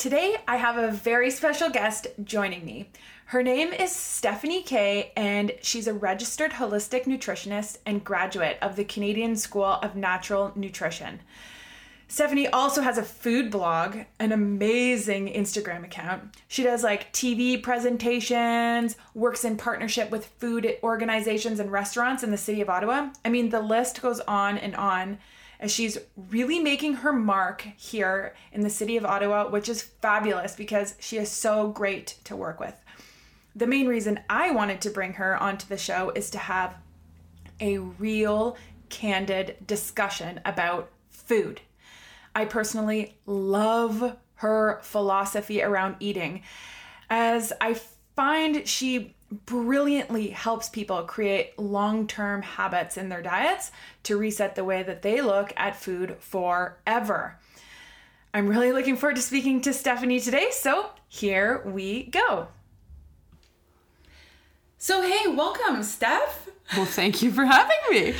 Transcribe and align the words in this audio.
Today, 0.00 0.36
I 0.48 0.56
have 0.56 0.78
a 0.78 0.90
very 0.90 1.30
special 1.30 1.68
guest 1.68 2.06
joining 2.24 2.64
me. 2.64 2.88
Her 3.26 3.42
name 3.42 3.70
is 3.70 3.94
Stephanie 3.94 4.62
Kay, 4.62 5.12
and 5.14 5.52
she's 5.60 5.86
a 5.86 5.92
registered 5.92 6.52
holistic 6.52 7.04
nutritionist 7.04 7.76
and 7.84 8.02
graduate 8.02 8.56
of 8.62 8.76
the 8.76 8.84
Canadian 8.84 9.36
School 9.36 9.66
of 9.66 9.96
Natural 9.96 10.52
Nutrition. 10.56 11.20
Stephanie 12.08 12.48
also 12.48 12.80
has 12.80 12.96
a 12.96 13.02
food 13.02 13.50
blog, 13.50 13.98
an 14.18 14.32
amazing 14.32 15.28
Instagram 15.34 15.84
account. 15.84 16.34
She 16.48 16.62
does 16.62 16.82
like 16.82 17.12
TV 17.12 17.62
presentations, 17.62 18.96
works 19.12 19.44
in 19.44 19.58
partnership 19.58 20.10
with 20.10 20.32
food 20.38 20.78
organizations 20.82 21.60
and 21.60 21.70
restaurants 21.70 22.22
in 22.22 22.30
the 22.30 22.38
city 22.38 22.62
of 22.62 22.70
Ottawa. 22.70 23.10
I 23.22 23.28
mean, 23.28 23.50
the 23.50 23.60
list 23.60 24.00
goes 24.00 24.20
on 24.20 24.56
and 24.56 24.74
on 24.76 25.18
as 25.60 25.70
she's 25.70 25.98
really 26.30 26.58
making 26.58 26.94
her 26.94 27.12
mark 27.12 27.62
here 27.76 28.34
in 28.52 28.62
the 28.62 28.70
city 28.70 28.96
of 28.96 29.04
Ottawa, 29.04 29.48
which 29.48 29.68
is 29.68 29.82
fabulous 29.82 30.56
because 30.56 30.94
she 30.98 31.18
is 31.18 31.30
so 31.30 31.68
great 31.68 32.16
to 32.24 32.34
work 32.34 32.58
with. 32.58 32.74
The 33.54 33.66
main 33.66 33.86
reason 33.86 34.20
I 34.28 34.50
wanted 34.52 34.80
to 34.80 34.90
bring 34.90 35.12
her 35.14 35.36
onto 35.36 35.68
the 35.68 35.76
show 35.76 36.10
is 36.10 36.30
to 36.30 36.38
have 36.38 36.76
a 37.60 37.78
real, 37.78 38.56
candid 38.88 39.56
discussion 39.66 40.40
about 40.44 40.90
food. 41.10 41.60
I 42.34 42.46
personally 42.46 43.18
love 43.26 44.16
her 44.36 44.80
philosophy 44.82 45.62
around 45.62 45.96
eating, 46.00 46.42
as 47.10 47.52
I 47.60 47.74
find 48.16 48.66
she 48.66 49.14
brilliantly 49.30 50.28
helps 50.28 50.68
people 50.68 51.02
create 51.04 51.58
long 51.58 52.06
term 52.06 52.42
habits 52.42 52.96
in 52.96 53.08
their 53.08 53.22
diets 53.22 53.70
to 54.04 54.16
reset 54.16 54.54
the 54.54 54.64
way 54.64 54.82
that 54.82 55.02
they 55.02 55.20
look 55.20 55.52
at 55.56 55.76
food 55.76 56.16
forever. 56.20 57.38
I'm 58.32 58.48
really 58.48 58.72
looking 58.72 58.96
forward 58.96 59.16
to 59.16 59.22
speaking 59.22 59.60
to 59.62 59.72
Stephanie 59.72 60.20
today, 60.20 60.48
so 60.52 60.90
here 61.08 61.62
we 61.64 62.04
go. 62.04 62.48
So, 64.78 65.02
hey, 65.02 65.28
welcome, 65.28 65.82
Steph. 65.82 66.48
Well, 66.76 66.86
thank 66.86 67.22
you 67.22 67.30
for 67.32 67.44
having 67.44 67.76
me. 67.90 68.14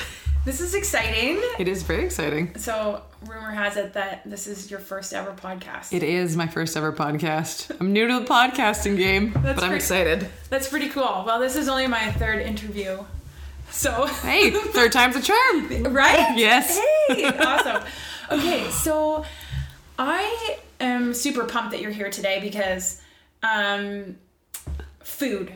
This 0.45 0.61
is 0.61 0.75
exciting. 0.75 1.41
It 1.59 1.69
is 1.69 1.83
very 1.83 2.05
exciting. 2.05 2.57
So, 2.57 3.03
rumor 3.27 3.51
has 3.51 3.77
it 3.77 3.93
that 3.95 4.23
this 4.25 4.47
is 4.47 4.71
your 4.71 4.81
first 4.81 5.13
ever 5.13 5.33
podcast. 5.33 5.93
It 5.93 6.03
is 6.03 6.37
my 6.37 6.47
first 6.47 6.77
ever 6.77 6.93
podcast. 6.93 7.75
I'm 7.81 7.93
new 7.93 8.07
to 8.07 8.21
the 8.21 8.25
podcasting 8.25 8.97
game, 8.97 9.33
That's 9.33 9.61
but 9.61 9.65
I'm 9.65 9.75
excited. 9.75 10.29
That's 10.49 10.69
pretty 10.69 10.89
cool. 10.89 11.25
Well, 11.27 11.39
this 11.41 11.57
is 11.57 11.69
only 11.69 11.87
my 11.87 12.11
third 12.13 12.41
interview. 12.41 13.05
So, 13.71 14.07
Hey, 14.07 14.51
third 14.51 14.93
time's 14.93 15.17
a 15.17 15.23
charm. 15.23 15.85
right? 15.93 16.37
Yes. 16.37 16.81
Hey, 17.09 17.25
awesome. 17.39 17.83
Okay, 18.31 18.69
so 18.71 19.25
I 19.99 20.59
am 20.81 21.15
super 21.15 21.45
pumped 21.45 21.73
that 21.73 21.81
you're 21.81 21.91
here 21.91 22.11
today 22.11 22.41
because 22.41 23.01
um, 23.43 24.17
food, 25.01 25.53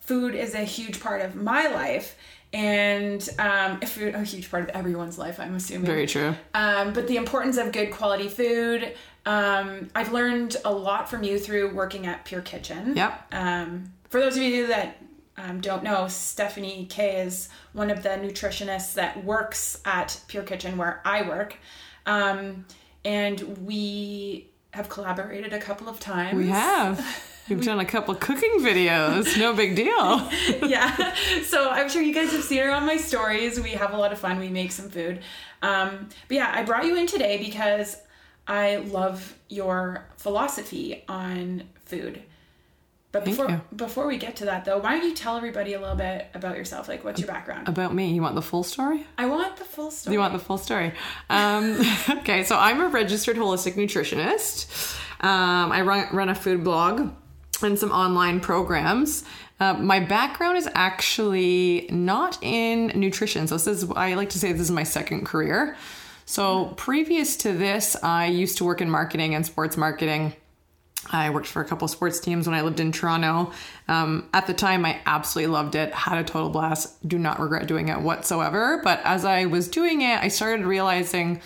food 0.00 0.34
is 0.34 0.54
a 0.54 0.64
huge 0.64 1.00
part 1.00 1.22
of 1.22 1.34
my 1.34 1.68
life, 1.68 2.16
and 2.56 3.28
um, 3.38 3.78
food 3.82 4.14
a 4.14 4.24
huge 4.24 4.50
part 4.50 4.62
of 4.62 4.70
everyone's 4.70 5.18
life. 5.18 5.38
I'm 5.38 5.54
assuming. 5.54 5.84
Very 5.84 6.06
true. 6.06 6.34
Um, 6.54 6.94
but 6.94 7.06
the 7.06 7.18
importance 7.18 7.58
of 7.58 7.70
good 7.70 7.90
quality 7.90 8.28
food. 8.28 8.94
Um, 9.26 9.90
I've 9.94 10.10
learned 10.10 10.56
a 10.64 10.72
lot 10.72 11.10
from 11.10 11.22
you 11.22 11.38
through 11.38 11.74
working 11.74 12.06
at 12.06 12.24
Pure 12.24 12.42
Kitchen. 12.42 12.96
Yep. 12.96 13.26
Um, 13.32 13.92
for 14.08 14.20
those 14.20 14.38
of 14.38 14.42
you 14.42 14.68
that 14.68 15.02
um, 15.36 15.60
don't 15.60 15.82
know, 15.82 16.08
Stephanie 16.08 16.86
Kay 16.88 17.20
is 17.20 17.50
one 17.74 17.90
of 17.90 18.02
the 18.02 18.10
nutritionists 18.10 18.94
that 18.94 19.22
works 19.22 19.78
at 19.84 20.18
Pure 20.26 20.44
Kitchen 20.44 20.78
where 20.78 21.02
I 21.04 21.28
work. 21.28 21.58
Um, 22.06 22.64
and 23.04 23.66
we 23.66 24.48
have 24.70 24.88
collaborated 24.88 25.52
a 25.52 25.58
couple 25.58 25.90
of 25.90 26.00
times. 26.00 26.38
We 26.38 26.48
have. 26.48 27.04
We've 27.48 27.64
done 27.64 27.78
a 27.78 27.84
couple 27.84 28.14
cooking 28.16 28.58
videos. 28.58 29.38
No 29.38 29.54
big 29.54 29.76
deal. 29.76 30.30
yeah. 30.68 31.14
So 31.44 31.70
I'm 31.70 31.88
sure 31.88 32.02
you 32.02 32.12
guys 32.12 32.32
have 32.32 32.42
seen 32.42 32.58
her 32.58 32.72
on 32.72 32.86
my 32.86 32.96
stories. 32.96 33.60
We 33.60 33.70
have 33.70 33.92
a 33.92 33.96
lot 33.96 34.12
of 34.12 34.18
fun. 34.18 34.38
We 34.38 34.48
make 34.48 34.72
some 34.72 34.88
food. 34.88 35.20
Um, 35.62 36.08
but 36.28 36.34
yeah, 36.34 36.52
I 36.52 36.64
brought 36.64 36.86
you 36.86 36.96
in 36.96 37.06
today 37.06 37.38
because 37.38 37.96
I 38.48 38.76
love 38.76 39.36
your 39.48 40.06
philosophy 40.16 41.04
on 41.08 41.64
food. 41.84 42.22
But 43.12 43.24
before 43.24 43.62
before 43.74 44.06
we 44.06 44.18
get 44.18 44.36
to 44.36 44.44
that 44.46 44.66
though, 44.66 44.78
why 44.78 44.98
don't 44.98 45.08
you 45.08 45.14
tell 45.14 45.36
everybody 45.38 45.72
a 45.72 45.80
little 45.80 45.96
bit 45.96 46.26
about 46.34 46.56
yourself? 46.56 46.86
Like 46.86 47.02
what's 47.02 47.18
your 47.18 47.28
background? 47.28 47.66
About 47.66 47.94
me, 47.94 48.12
you 48.12 48.20
want 48.20 48.34
the 48.34 48.42
full 48.42 48.62
story? 48.62 49.06
I 49.16 49.26
want 49.26 49.56
the 49.56 49.64
full 49.64 49.90
story. 49.90 50.12
You 50.12 50.20
want 50.20 50.34
the 50.34 50.38
full 50.38 50.58
story? 50.58 50.92
Um, 51.30 51.78
okay, 52.10 52.44
so 52.44 52.58
I'm 52.58 52.80
a 52.80 52.88
registered 52.88 53.36
holistic 53.36 53.74
nutritionist. 53.74 54.98
Um, 55.20 55.72
I 55.72 55.80
run, 55.80 56.14
run 56.14 56.28
a 56.28 56.34
food 56.34 56.62
blog 56.62 57.10
and 57.62 57.78
some 57.78 57.90
online 57.90 58.40
programs. 58.40 59.24
Uh, 59.58 59.74
my 59.74 60.00
background 60.00 60.58
is 60.58 60.68
actually 60.74 61.88
not 61.90 62.38
in 62.42 62.88
nutrition. 62.88 63.46
So 63.46 63.56
this 63.56 63.66
is 63.66 63.90
I 63.90 64.14
like 64.14 64.30
to 64.30 64.38
say 64.38 64.52
this 64.52 64.62
is 64.62 64.70
my 64.70 64.82
second 64.82 65.24
career. 65.24 65.76
So 66.26 66.74
previous 66.76 67.36
to 67.38 67.52
this, 67.52 67.96
I 68.02 68.26
used 68.26 68.58
to 68.58 68.64
work 68.64 68.80
in 68.80 68.90
marketing 68.90 69.34
and 69.34 69.46
sports 69.46 69.76
marketing. 69.76 70.34
I 71.10 71.30
worked 71.30 71.46
for 71.46 71.62
a 71.62 71.64
couple 71.64 71.86
sports 71.86 72.18
teams 72.18 72.48
when 72.48 72.54
I 72.54 72.62
lived 72.62 72.80
in 72.80 72.90
Toronto. 72.90 73.52
Um, 73.86 74.28
at 74.34 74.48
the 74.48 74.54
time, 74.54 74.84
I 74.84 75.00
absolutely 75.06 75.52
loved 75.52 75.76
it, 75.76 75.94
had 75.94 76.18
a 76.18 76.24
total 76.24 76.50
blast, 76.50 77.08
do 77.08 77.16
not 77.16 77.38
regret 77.38 77.68
doing 77.68 77.88
it 77.88 78.00
whatsoever. 78.00 78.80
But 78.82 79.00
as 79.04 79.24
I 79.24 79.46
was 79.46 79.68
doing 79.68 80.02
it, 80.02 80.20
I 80.20 80.26
started 80.26 80.66
realizing, 80.66 81.40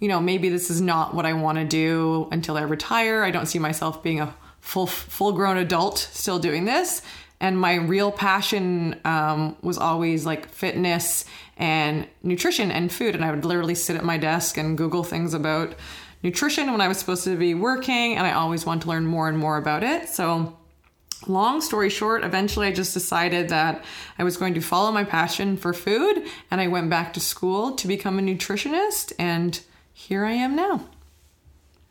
you 0.00 0.08
know, 0.08 0.20
maybe 0.20 0.48
this 0.48 0.68
is 0.68 0.80
not 0.80 1.14
what 1.14 1.26
I 1.26 1.34
want 1.34 1.58
to 1.58 1.64
do 1.64 2.28
until 2.32 2.56
I 2.56 2.62
retire. 2.62 3.22
I 3.22 3.30
don't 3.30 3.46
see 3.46 3.60
myself 3.60 4.02
being 4.02 4.20
a 4.20 4.34
full 4.60 4.86
full 4.86 5.32
grown 5.32 5.56
adult 5.56 5.98
still 5.98 6.38
doing 6.38 6.64
this. 6.64 7.02
And 7.40 7.58
my 7.58 7.76
real 7.76 8.10
passion 8.10 9.00
um, 9.04 9.56
was 9.62 9.78
always 9.78 10.26
like 10.26 10.48
fitness 10.48 11.24
and 11.56 12.08
nutrition 12.22 12.70
and 12.70 12.90
food. 12.90 13.14
And 13.14 13.24
I 13.24 13.30
would 13.30 13.44
literally 13.44 13.76
sit 13.76 13.96
at 13.96 14.04
my 14.04 14.18
desk 14.18 14.56
and 14.56 14.76
Google 14.76 15.04
things 15.04 15.34
about 15.34 15.74
nutrition 16.22 16.72
when 16.72 16.80
I 16.80 16.88
was 16.88 16.98
supposed 16.98 17.24
to 17.24 17.36
be 17.36 17.54
working. 17.54 18.16
And 18.16 18.26
I 18.26 18.32
always 18.32 18.66
wanted 18.66 18.82
to 18.82 18.88
learn 18.88 19.06
more 19.06 19.28
and 19.28 19.38
more 19.38 19.56
about 19.56 19.84
it. 19.84 20.08
So, 20.08 20.56
long 21.28 21.60
story 21.60 21.90
short, 21.90 22.24
eventually 22.24 22.66
I 22.66 22.72
just 22.72 22.94
decided 22.94 23.50
that 23.50 23.84
I 24.18 24.24
was 24.24 24.36
going 24.36 24.54
to 24.54 24.60
follow 24.60 24.90
my 24.90 25.04
passion 25.04 25.56
for 25.56 25.72
food. 25.72 26.24
And 26.50 26.60
I 26.60 26.66
went 26.66 26.90
back 26.90 27.12
to 27.14 27.20
school 27.20 27.72
to 27.76 27.86
become 27.86 28.18
a 28.18 28.22
nutritionist. 28.22 29.12
And 29.16 29.60
here 29.92 30.24
I 30.24 30.32
am 30.32 30.56
now. 30.56 30.86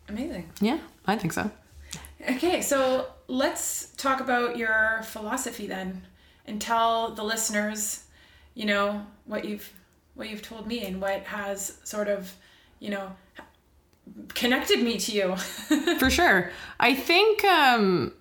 Amazing. 0.09 0.49
Yeah, 0.59 0.79
I 1.05 1.15
think 1.15 1.31
so. 1.31 1.51
Okay, 2.21 2.61
so 2.61 3.07
let's 3.27 3.89
talk 3.95 4.19
about 4.19 4.57
your 4.57 5.01
philosophy 5.03 5.67
then 5.67 6.05
and 6.45 6.61
tell 6.61 7.11
the 7.13 7.23
listeners, 7.23 8.05
you 8.53 8.65
know, 8.65 9.05
what 9.25 9.45
you've 9.45 9.71
what 10.15 10.29
you've 10.29 10.41
told 10.41 10.65
me 10.65 10.83
and 10.83 10.99
what 10.99 11.21
has 11.25 11.77
sort 11.83 12.07
of, 12.07 12.33
you 12.79 12.89
know, 12.89 13.15
connected 14.33 14.81
me 14.81 14.97
to 14.97 15.11
you. 15.11 15.35
For 15.99 16.09
sure. 16.09 16.51
I 16.79 16.95
think 16.95 17.43
um 17.43 18.13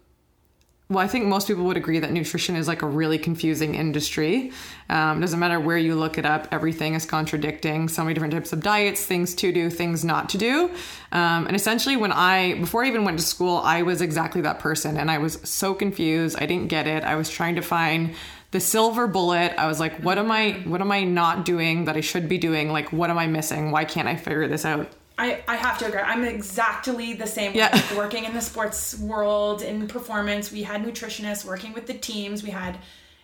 well, 0.89 1.01
I 1.01 1.09
think 1.09 1.27
most 1.27 1.49
people 1.49 1.65
would 1.65 1.77
agree 1.77 1.99
that 1.99 2.13
nutrition 2.13 2.55
is 2.55 2.69
like 2.69 2.83
a 2.83 2.87
really 2.87 3.19
confusing 3.19 3.75
industry. 3.75 4.53
Um, 4.89 5.21
doesn't 5.21 5.41
matter 5.41 5.59
where 5.59 5.77
you 5.77 5.97
look 5.97 6.17
it 6.17 6.25
up, 6.25 6.47
everything 6.53 6.95
is 6.95 7.05
contradicting. 7.05 7.89
So 7.89 8.05
many 8.05 8.15
different 8.15 8.35
types 8.35 8.53
of 8.53 8.63
diets, 8.63 9.05
things 9.05 9.35
to 9.37 9.51
do, 9.51 9.69
things 9.69 10.05
not 10.05 10.29
to 10.29 10.39
do. 10.39 10.71
Um, 11.11 11.49
and 11.49 11.57
essentially, 11.57 11.97
when 11.97 12.13
I, 12.13 12.55
before 12.61 12.85
I 12.85 12.89
even 12.89 13.05
went 13.05 13.19
to 13.19 13.25
school, 13.25 13.57
I 13.65 13.83
was 13.83 14.01
exactly 14.01 14.43
that 14.43 14.61
person. 14.61 14.97
And 14.97 15.11
I 15.11 15.19
was 15.19 15.41
so 15.43 15.75
confused. 15.75 16.37
I 16.41 16.47
didn't 16.47 16.69
get 16.69 16.87
it. 16.87 17.03
I 17.03 17.17
was 17.17 17.29
trying 17.29 17.57
to 17.57 17.63
find 17.63 18.15
the 18.53 18.61
silver 18.61 19.09
bullet. 19.09 19.55
I 19.59 19.67
was 19.67 19.81
like, 19.81 20.01
what 20.05 20.19
am 20.19 20.31
I, 20.31 20.53
what 20.67 20.81
am 20.81 20.93
I 20.93 21.03
not 21.03 21.45
doing 21.45 21.87
that 21.87 21.97
I 21.97 22.01
should 22.01 22.29
be 22.29 22.39
doing? 22.39 22.71
Like, 22.71 22.93
what 22.93 23.11
am 23.11 23.19
I 23.19 23.27
missing? 23.27 23.73
Why 23.73 23.85
can't 23.85 24.07
I 24.07 24.15
figure 24.15 24.47
this 24.47 24.65
out? 24.65 24.93
I, 25.19 25.43
I 25.49 25.57
have 25.57 25.79
to 25.79 25.87
agree. 25.87 26.01
I'm 26.01 26.25
exactly 26.25 27.15
the 27.15 27.27
same. 27.27 27.55
Yeah. 27.55 27.71
Like, 27.73 27.91
working 27.97 28.25
in 28.25 28.35
the 28.35 28.41
sports 28.41 28.99
world 28.99 29.63
in 29.63 29.89
performance, 29.89 30.53
we 30.53 30.63
had 30.63 30.85
nutritionists 30.85 31.45
working 31.45 31.73
with 31.73 31.87
the 31.87 31.95
teams. 31.95 32.43
We 32.43 32.51
had 32.51 32.79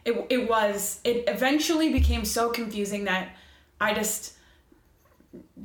it, 0.04 0.26
it 0.30 0.48
was 0.48 1.00
it 1.04 1.24
eventually 1.28 1.92
became 1.92 2.24
so 2.24 2.50
confusing 2.50 3.04
that 3.04 3.36
I 3.80 3.94
just 3.94 4.34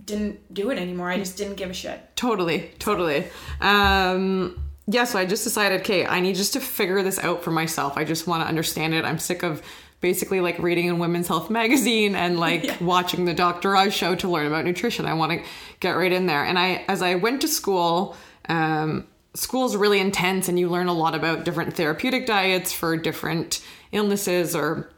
didn't 0.05 0.53
do 0.53 0.69
it 0.69 0.77
anymore. 0.77 1.09
I 1.09 1.17
just 1.17 1.37
didn't 1.37 1.55
give 1.55 1.69
a 1.69 1.73
shit. 1.73 2.15
Totally, 2.15 2.71
totally. 2.79 3.25
Um, 3.61 4.61
yeah, 4.87 5.03
so 5.03 5.19
I 5.19 5.25
just 5.25 5.43
decided, 5.43 5.81
okay, 5.81 6.05
I 6.05 6.19
need 6.19 6.35
just 6.35 6.53
to 6.53 6.59
figure 6.59 7.03
this 7.03 7.19
out 7.19 7.43
for 7.43 7.51
myself. 7.51 7.97
I 7.97 8.05
just 8.05 8.25
want 8.25 8.43
to 8.43 8.47
understand 8.47 8.93
it. 8.93 9.03
I'm 9.03 9.19
sick 9.19 9.43
of 9.43 9.61
basically 9.99 10.41
like 10.41 10.59
reading 10.59 10.85
in 10.85 10.99
Women's 10.99 11.27
Health 11.27 11.49
magazine 11.49 12.15
and 12.15 12.39
like 12.39 12.63
Yeah. 12.65 12.77
watching 12.81 13.25
the 13.25 13.33
Dr. 13.33 13.75
Oz 13.75 13.93
show 13.93 14.15
to 14.15 14.27
learn 14.29 14.45
about 14.47 14.65
nutrition. 14.65 15.05
I 15.05 15.13
want 15.13 15.31
to 15.31 15.47
get 15.79 15.91
right 15.91 16.11
in 16.11 16.25
there. 16.27 16.43
And 16.43 16.57
I, 16.59 16.85
as 16.87 17.01
I 17.01 17.15
went 17.15 17.41
to 17.41 17.47
school, 17.47 18.15
um, 18.49 19.07
school's 19.33 19.75
really 19.75 19.99
intense 19.99 20.49
and 20.49 20.59
you 20.59 20.69
learn 20.69 20.87
a 20.87 20.93
lot 20.93 21.15
about 21.15 21.45
different 21.45 21.75
therapeutic 21.75 22.25
diets 22.25 22.73
for 22.73 22.95
different 22.97 23.63
illnesses 23.91 24.55
or 24.55 24.89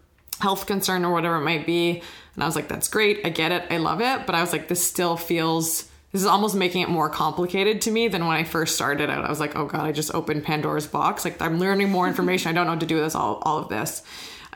health 0.42 0.66
concern 0.66 1.04
or 1.06 1.14
whatever 1.14 1.36
it 1.38 1.44
might 1.44 1.66
be. 1.66 2.02
And 2.36 2.44
I 2.44 2.46
was 2.46 2.56
like, 2.56 2.68
that's 2.70 2.88
great. 2.88 3.20
I 3.26 3.30
get 3.30 3.52
it. 3.52 3.66
I 3.70 3.78
love 3.78 4.00
it. 4.02 4.26
But 4.26 4.36
I 4.36 4.42
was 4.42 4.52
like, 4.54 4.68
this 4.70 4.86
still 4.86 5.18
feels, 5.18 5.84
this 6.12 6.22
is 6.22 6.26
almost 6.28 6.56
making 6.56 6.82
it 6.82 6.90
more 6.90 7.10
complicated 7.10 7.82
to 7.82 7.92
me 7.92 8.08
than 8.08 8.26
when 8.26 8.38
I 8.38 8.44
first 8.46 8.76
started 8.76 9.10
out. 9.10 9.26
I 9.26 9.30
was 9.30 9.40
like, 9.42 9.58
oh 9.58 9.66
God, 9.66 9.82
I 9.86 9.92
just 9.92 10.14
opened 10.16 10.44
Pandora's 10.46 10.88
box. 10.88 11.26
Like, 11.26 11.42
I'm 11.42 11.60
learning 11.60 11.90
more 11.90 12.08
information. 12.08 12.50
I 12.50 12.54
don't 12.54 12.66
know 12.66 12.74
what 12.74 12.80
to 12.82 12.86
do 12.86 12.96
with 12.96 13.04
this, 13.06 13.16
all, 13.16 13.40
all 13.44 13.58
of 13.60 13.68
this. 13.70 14.02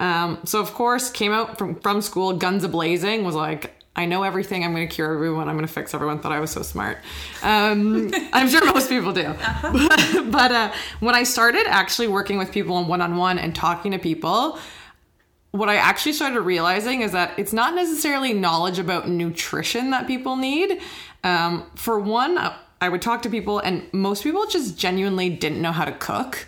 Um, 0.03 0.39
so, 0.43 0.59
of 0.59 0.73
course, 0.73 1.09
came 1.09 1.31
out 1.31 1.57
from, 1.57 1.75
from 1.75 2.01
school, 2.01 2.33
guns 2.33 2.65
a 2.65 2.67
blazing, 2.67 3.23
was 3.23 3.35
like, 3.35 3.73
I 3.95 4.05
know 4.05 4.23
everything. 4.23 4.65
I'm 4.65 4.73
going 4.73 4.85
to 4.85 4.93
cure 4.93 5.13
everyone. 5.13 5.47
I'm 5.47 5.55
going 5.55 5.65
to 5.65 5.71
fix 5.71 5.93
everyone. 5.93 6.19
Thought 6.19 6.33
I 6.33 6.41
was 6.41 6.51
so 6.51 6.61
smart. 6.61 6.97
Um, 7.41 8.11
I'm 8.33 8.49
sure 8.49 8.65
most 8.65 8.89
people 8.89 9.13
do. 9.13 9.33
But, 9.61 10.25
but 10.29 10.51
uh, 10.51 10.73
when 10.99 11.15
I 11.15 11.23
started 11.23 11.67
actually 11.67 12.09
working 12.09 12.37
with 12.37 12.51
people 12.51 12.83
one 12.83 12.99
on 12.99 13.15
one 13.15 13.39
and 13.39 13.55
talking 13.55 13.93
to 13.93 13.97
people, 13.97 14.59
what 15.51 15.69
I 15.69 15.75
actually 15.77 16.13
started 16.13 16.41
realizing 16.41 16.99
is 17.01 17.13
that 17.13 17.39
it's 17.39 17.53
not 17.53 17.73
necessarily 17.73 18.33
knowledge 18.33 18.79
about 18.79 19.07
nutrition 19.07 19.91
that 19.91 20.05
people 20.05 20.35
need. 20.35 20.81
Um, 21.23 21.71
for 21.75 21.97
one, 21.97 22.37
I 22.81 22.89
would 22.89 23.01
talk 23.01 23.21
to 23.21 23.29
people, 23.29 23.59
and 23.59 23.83
most 23.93 24.23
people 24.23 24.47
just 24.47 24.77
genuinely 24.77 25.29
didn't 25.29 25.61
know 25.61 25.71
how 25.71 25.85
to 25.85 25.93
cook. 25.93 26.47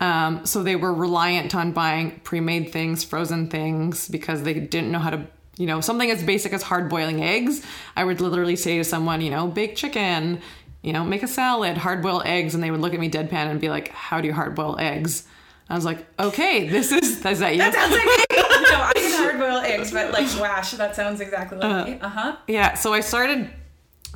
Um, 0.00 0.46
so 0.46 0.62
they 0.62 0.76
were 0.76 0.94
reliant 0.94 1.54
on 1.54 1.72
buying 1.72 2.20
pre-made 2.20 2.72
things, 2.72 3.02
frozen 3.04 3.48
things, 3.48 4.08
because 4.08 4.42
they 4.42 4.54
didn't 4.54 4.92
know 4.92 5.00
how 5.00 5.10
to, 5.10 5.26
you 5.56 5.66
know, 5.66 5.80
something 5.80 6.10
as 6.10 6.22
basic 6.22 6.52
as 6.52 6.62
hard 6.62 6.88
boiling 6.88 7.22
eggs. 7.22 7.64
I 7.96 8.04
would 8.04 8.20
literally 8.20 8.56
say 8.56 8.78
to 8.78 8.84
someone, 8.84 9.20
you 9.20 9.30
know, 9.30 9.48
bake 9.48 9.74
chicken, 9.74 10.40
you 10.82 10.92
know, 10.92 11.04
make 11.04 11.22
a 11.24 11.28
salad, 11.28 11.76
hard 11.76 12.02
boil 12.02 12.22
eggs, 12.24 12.54
and 12.54 12.62
they 12.62 12.70
would 12.70 12.80
look 12.80 12.94
at 12.94 13.00
me 13.00 13.10
deadpan 13.10 13.50
and 13.50 13.60
be 13.60 13.68
like, 13.68 13.88
"How 13.88 14.20
do 14.20 14.28
you 14.28 14.32
hard 14.32 14.54
boil 14.54 14.76
eggs?" 14.78 15.24
I 15.68 15.74
was 15.74 15.84
like, 15.84 16.06
"Okay, 16.20 16.68
this 16.68 16.92
is 16.92 17.24
is 17.26 17.40
that 17.40 17.52
you?" 17.52 17.58
That 17.58 17.74
sounds 17.74 17.92
like 17.92 18.04
me. 18.04 18.24
no, 18.70 18.80
I 18.80 18.92
can 18.94 19.22
hard 19.24 19.38
boil 19.38 19.58
eggs, 19.58 19.90
but 19.90 20.12
like 20.12 20.28
wash, 20.40 20.70
that 20.72 20.94
sounds 20.94 21.20
exactly 21.20 21.58
like 21.58 21.86
me. 21.86 21.98
Uh 22.00 22.08
huh. 22.08 22.36
yeah 22.46 22.74
so 22.74 22.92
i 22.92 23.00
started 23.00 23.50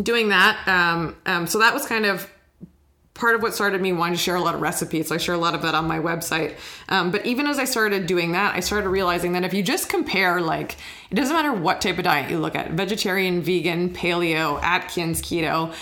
doing 0.02 0.28
that 0.28 0.56
um, 0.68 1.16
um, 1.26 1.46
so 1.46 1.58
that 1.58 1.74
was 1.74 1.84
kind 1.84 2.06
of 2.06 2.30
part 3.14 3.34
of 3.34 3.42
what 3.42 3.54
started 3.54 3.80
me 3.80 3.92
wanting 3.92 4.16
to 4.16 4.22
share 4.22 4.36
a 4.36 4.40
lot 4.40 4.54
of 4.54 4.60
recipes 4.60 5.08
so 5.08 5.14
i 5.14 5.18
share 5.18 5.34
a 5.34 5.38
lot 5.38 5.54
of 5.54 5.62
that 5.62 5.74
on 5.74 5.86
my 5.86 5.98
website 5.98 6.56
um, 6.88 7.10
but 7.10 7.24
even 7.26 7.46
as 7.46 7.58
i 7.58 7.64
started 7.64 8.06
doing 8.06 8.32
that 8.32 8.54
i 8.54 8.60
started 8.60 8.88
realizing 8.88 9.32
that 9.32 9.44
if 9.44 9.52
you 9.52 9.62
just 9.62 9.88
compare 9.88 10.40
like 10.40 10.76
it 11.10 11.14
doesn't 11.14 11.34
matter 11.34 11.52
what 11.52 11.80
type 11.80 11.98
of 11.98 12.04
diet 12.04 12.30
you 12.30 12.38
look 12.38 12.56
at 12.56 12.70
vegetarian 12.72 13.42
vegan 13.42 13.90
paleo 13.90 14.60
atkins 14.62 15.20
keto 15.20 15.72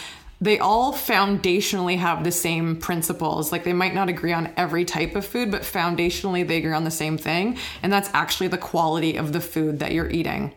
they 0.40 0.58
all 0.58 0.94
foundationally 0.94 1.98
have 1.98 2.24
the 2.24 2.32
same 2.32 2.76
principles. 2.76 3.52
Like 3.52 3.64
they 3.64 3.74
might 3.74 3.94
not 3.94 4.08
agree 4.08 4.32
on 4.32 4.52
every 4.56 4.84
type 4.84 5.14
of 5.14 5.26
food, 5.26 5.50
but 5.50 5.62
foundationally 5.62 6.46
they 6.46 6.56
agree 6.56 6.72
on 6.72 6.84
the 6.84 6.90
same 6.90 7.18
thing. 7.18 7.58
And 7.82 7.92
that's 7.92 8.08
actually 8.14 8.48
the 8.48 8.58
quality 8.58 9.16
of 9.16 9.32
the 9.34 9.40
food 9.40 9.80
that 9.80 9.92
you're 9.92 10.08
eating. 10.08 10.54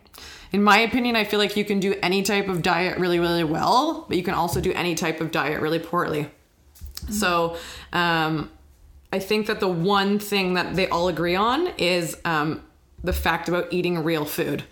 In 0.52 0.62
my 0.62 0.78
opinion, 0.78 1.16
I 1.16 1.24
feel 1.24 1.38
like 1.38 1.56
you 1.56 1.64
can 1.64 1.80
do 1.80 1.96
any 2.00 2.22
type 2.22 2.48
of 2.48 2.62
diet 2.62 2.98
really, 2.98 3.18
really 3.18 3.44
well, 3.44 4.06
but 4.08 4.16
you 4.16 4.22
can 4.22 4.34
also 4.34 4.60
do 4.60 4.72
any 4.72 4.94
type 4.94 5.20
of 5.20 5.30
diet 5.30 5.60
really 5.60 5.80
poorly. 5.80 6.30
So, 7.10 7.56
um, 7.92 8.50
I 9.12 9.18
think 9.20 9.46
that 9.46 9.60
the 9.60 9.68
one 9.68 10.18
thing 10.18 10.54
that 10.54 10.74
they 10.74 10.88
all 10.88 11.08
agree 11.08 11.36
on 11.36 11.68
is 11.78 12.16
um, 12.24 12.62
the 13.02 13.12
fact 13.12 13.48
about 13.48 13.72
eating 13.72 14.02
real 14.02 14.24
food. 14.24 14.64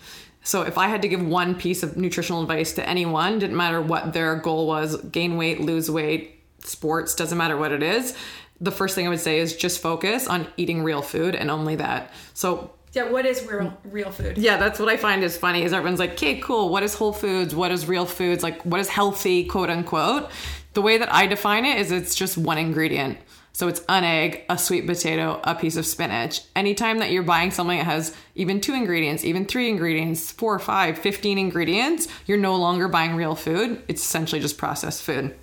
So, 0.43 0.63
if 0.63 0.77
I 0.79 0.89
had 0.89 1.03
to 1.03 1.09
give 1.09 1.25
one 1.25 1.55
piece 1.55 1.83
of 1.83 1.97
nutritional 1.97 2.43
advice 2.43 2.73
to 2.73 2.89
anyone, 2.89 3.39
didn't 3.39 3.57
matter 3.57 3.81
what 3.81 4.13
their 4.13 4.35
goal 4.37 4.67
was 4.67 4.97
gain 4.97 5.37
weight, 5.37 5.61
lose 5.61 5.91
weight, 5.91 6.41
sports, 6.65 7.15
doesn't 7.15 7.39
matter 7.39 7.57
what 7.57 7.71
it 7.73 7.83
is, 7.83 8.17
the 8.61 8.73
first 8.73 8.95
thing 8.95 9.07
I 9.07 9.11
would 9.11 9.21
say 9.21 9.39
is 9.39 9.57
just 9.57 9.81
focus 9.81 10.27
on 10.27 10.47
eating 10.57 10.83
real 10.83 11.03
food 11.03 11.35
and 11.37 11.51
only 11.51 11.77
that. 11.77 12.13
So, 12.35 12.73
Yeah, 12.93 13.11
what 13.11 13.25
is 13.27 13.47
real 13.47 13.77
real 13.85 14.11
food? 14.11 14.39
yeah, 14.39 14.57
that's 14.57 14.79
what 14.81 14.89
I 14.89 14.97
find 14.97 15.23
is 15.23 15.37
funny 15.37 15.63
is 15.63 15.73
everyone's 15.73 16.01
like, 16.01 16.13
okay, 16.13 16.39
cool. 16.41 16.69
What 16.69 16.83
is 16.83 16.95
whole 16.95 17.13
foods? 17.13 17.55
What 17.55 17.71
is 17.71 17.87
real 17.87 18.07
foods? 18.07 18.43
Like, 18.43 18.63
what 18.65 18.81
is 18.81 18.89
healthy, 18.89 19.45
quote 19.45 19.71
unquote? 19.71 20.31
The 20.75 20.83
way 20.83 20.99
that 20.99 21.13
I 21.13 21.27
define 21.27 21.65
it 21.65 21.79
is 21.79 21.93
it's 21.93 22.15
just 22.15 22.39
one 22.39 22.59
ingredient. 22.59 23.19
So 23.55 23.69
it's 23.69 23.83
an 23.89 24.05
egg, 24.05 24.45
a 24.49 24.57
sweet 24.57 24.87
potato, 24.87 25.39
a 25.45 25.55
piece 25.55 25.77
of 25.77 25.85
spinach. 25.85 26.41
Anytime 26.57 26.99
that 27.01 27.11
you're 27.11 27.23
buying 27.23 27.51
something 27.51 27.77
that 27.77 27.85
has 27.85 28.17
even 28.35 28.63
two 28.63 28.73
ingredients, 28.73 29.25
even 29.25 29.45
three 29.45 29.69
ingredients, 29.69 30.33
four, 30.33 30.59
five, 30.59 30.99
15 30.99 31.37
ingredients, 31.37 32.09
you're 32.27 32.39
no 32.39 32.57
longer 32.57 32.89
buying 32.89 33.15
real 33.15 33.35
food. 33.35 33.83
It's 33.89 34.03
essentially 34.03 34.41
just 34.41 34.57
processed 34.57 35.03
food. 35.03 35.37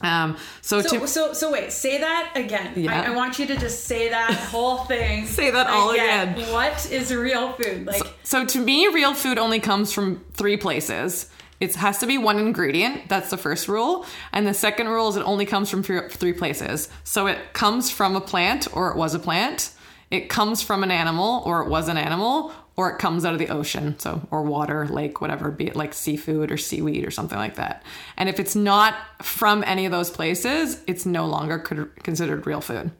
Um, 0.00 0.36
so, 0.60 0.80
So, 0.80 1.00
to 1.00 1.08
so, 1.08 1.32
so 1.32 1.50
wait, 1.50 1.72
say 1.72 1.98
that 1.98 2.32
again. 2.36 2.74
Yeah. 2.76 3.00
I, 3.02 3.06
I 3.06 3.16
want 3.16 3.40
you 3.40 3.46
to 3.46 3.56
just 3.56 3.84
say 3.84 4.08
that 4.10 4.32
whole 4.32 4.84
thing. 4.84 5.26
Say 5.38 5.50
that 5.50 5.66
all 5.66 5.90
again. 5.90 6.34
What 6.52 6.88
is 6.92 7.12
real 7.12 7.52
food? 7.54 7.86
Like, 7.86 8.02
So 8.22 8.44
to 8.44 8.60
me, 8.60 8.86
real 8.86 9.14
food 9.14 9.38
only 9.38 9.58
comes 9.58 9.92
from 9.92 10.24
three 10.34 10.56
places. 10.56 11.28
It 11.60 11.74
has 11.76 11.98
to 11.98 12.06
be 12.06 12.18
one 12.18 12.38
ingredient. 12.38 13.08
That's 13.08 13.30
the 13.30 13.36
first 13.36 13.68
rule. 13.68 14.06
And 14.32 14.46
the 14.46 14.54
second 14.54 14.88
rule 14.88 15.08
is 15.08 15.16
it 15.16 15.22
only 15.22 15.46
comes 15.46 15.70
from 15.70 15.82
three 15.82 16.32
places. 16.32 16.88
So 17.04 17.26
it 17.26 17.52
comes 17.52 17.90
from 17.90 18.14
a 18.14 18.20
plant 18.20 18.68
or 18.72 18.90
it 18.90 18.96
was 18.96 19.14
a 19.14 19.18
plant. 19.18 19.72
It 20.10 20.28
comes 20.28 20.62
from 20.62 20.82
an 20.82 20.90
animal 20.90 21.42
or 21.44 21.62
it 21.62 21.68
was 21.68 21.88
an 21.88 21.96
animal 21.96 22.52
or 22.76 22.90
it 22.90 22.98
comes 22.98 23.24
out 23.24 23.32
of 23.32 23.40
the 23.40 23.48
ocean. 23.48 23.98
So 23.98 24.26
or 24.30 24.42
water, 24.42 24.86
lake, 24.86 25.20
whatever, 25.20 25.50
be 25.50 25.66
it 25.66 25.74
like 25.74 25.92
seafood 25.92 26.52
or 26.52 26.56
seaweed 26.56 27.04
or 27.04 27.10
something 27.10 27.36
like 27.36 27.56
that. 27.56 27.82
And 28.16 28.28
if 28.28 28.38
it's 28.38 28.54
not 28.54 28.94
from 29.20 29.64
any 29.66 29.84
of 29.84 29.90
those 29.90 30.10
places, 30.10 30.80
it's 30.86 31.04
no 31.04 31.26
longer 31.26 31.58
considered 31.58 32.46
real 32.46 32.60
food. 32.60 32.92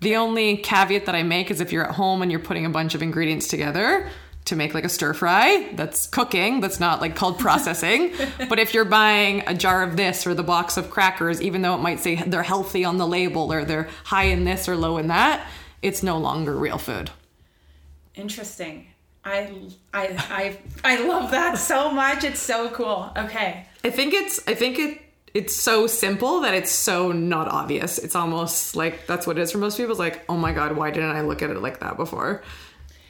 The 0.00 0.16
only 0.16 0.58
caveat 0.58 1.06
that 1.06 1.14
I 1.14 1.22
make 1.22 1.50
is 1.50 1.60
if 1.60 1.72
you're 1.72 1.88
at 1.88 1.96
home 1.96 2.22
and 2.22 2.30
you're 2.30 2.40
putting 2.40 2.66
a 2.66 2.70
bunch 2.70 2.94
of 2.94 3.02
ingredients 3.02 3.48
together 3.48 4.08
to 4.46 4.56
make 4.56 4.74
like 4.74 4.84
a 4.84 4.88
stir 4.88 5.12
fry, 5.14 5.70
that's 5.74 6.06
cooking, 6.06 6.60
that's 6.60 6.80
not 6.80 7.00
like 7.00 7.14
called 7.14 7.38
processing. 7.38 8.12
but 8.48 8.58
if 8.58 8.74
you're 8.74 8.84
buying 8.84 9.42
a 9.46 9.54
jar 9.54 9.82
of 9.82 9.96
this 9.96 10.26
or 10.26 10.34
the 10.34 10.42
box 10.42 10.76
of 10.76 10.90
crackers, 10.90 11.40
even 11.42 11.62
though 11.62 11.74
it 11.74 11.78
might 11.80 12.00
say 12.00 12.16
they're 12.16 12.42
healthy 12.42 12.84
on 12.84 12.98
the 12.98 13.06
label 13.06 13.52
or 13.52 13.64
they're 13.64 13.88
high 14.04 14.24
in 14.24 14.44
this 14.44 14.68
or 14.68 14.76
low 14.76 14.96
in 14.98 15.08
that, 15.08 15.46
it's 15.82 16.02
no 16.02 16.18
longer 16.18 16.56
real 16.56 16.78
food. 16.78 17.10
interesting. 18.14 18.86
I, 19.24 19.50
I, 19.92 20.58
I, 20.84 20.94
I 20.96 21.04
love 21.06 21.32
that 21.32 21.58
so 21.58 21.90
much. 21.90 22.22
It's 22.22 22.38
so 22.38 22.70
cool. 22.70 23.10
Okay. 23.16 23.66
I 23.82 23.90
think 23.90 24.14
it's 24.14 24.40
I 24.46 24.54
think 24.54 24.78
it 24.78 25.02
it's 25.34 25.54
so 25.54 25.86
simple 25.86 26.40
that 26.42 26.54
it's 26.54 26.70
so 26.70 27.12
not 27.12 27.48
obvious. 27.48 27.98
It's 27.98 28.14
almost 28.14 28.76
like 28.76 29.06
that's 29.06 29.26
what 29.26 29.36
it 29.36 29.42
is 29.42 29.52
for 29.52 29.58
most 29.58 29.76
people. 29.76 29.90
It's 29.90 29.98
like, 29.98 30.24
oh 30.28 30.36
my 30.36 30.52
god, 30.52 30.76
why 30.76 30.90
didn't 30.92 31.10
I 31.10 31.22
look 31.22 31.42
at 31.42 31.50
it 31.50 31.58
like 31.60 31.80
that 31.80 31.96
before? 31.96 32.42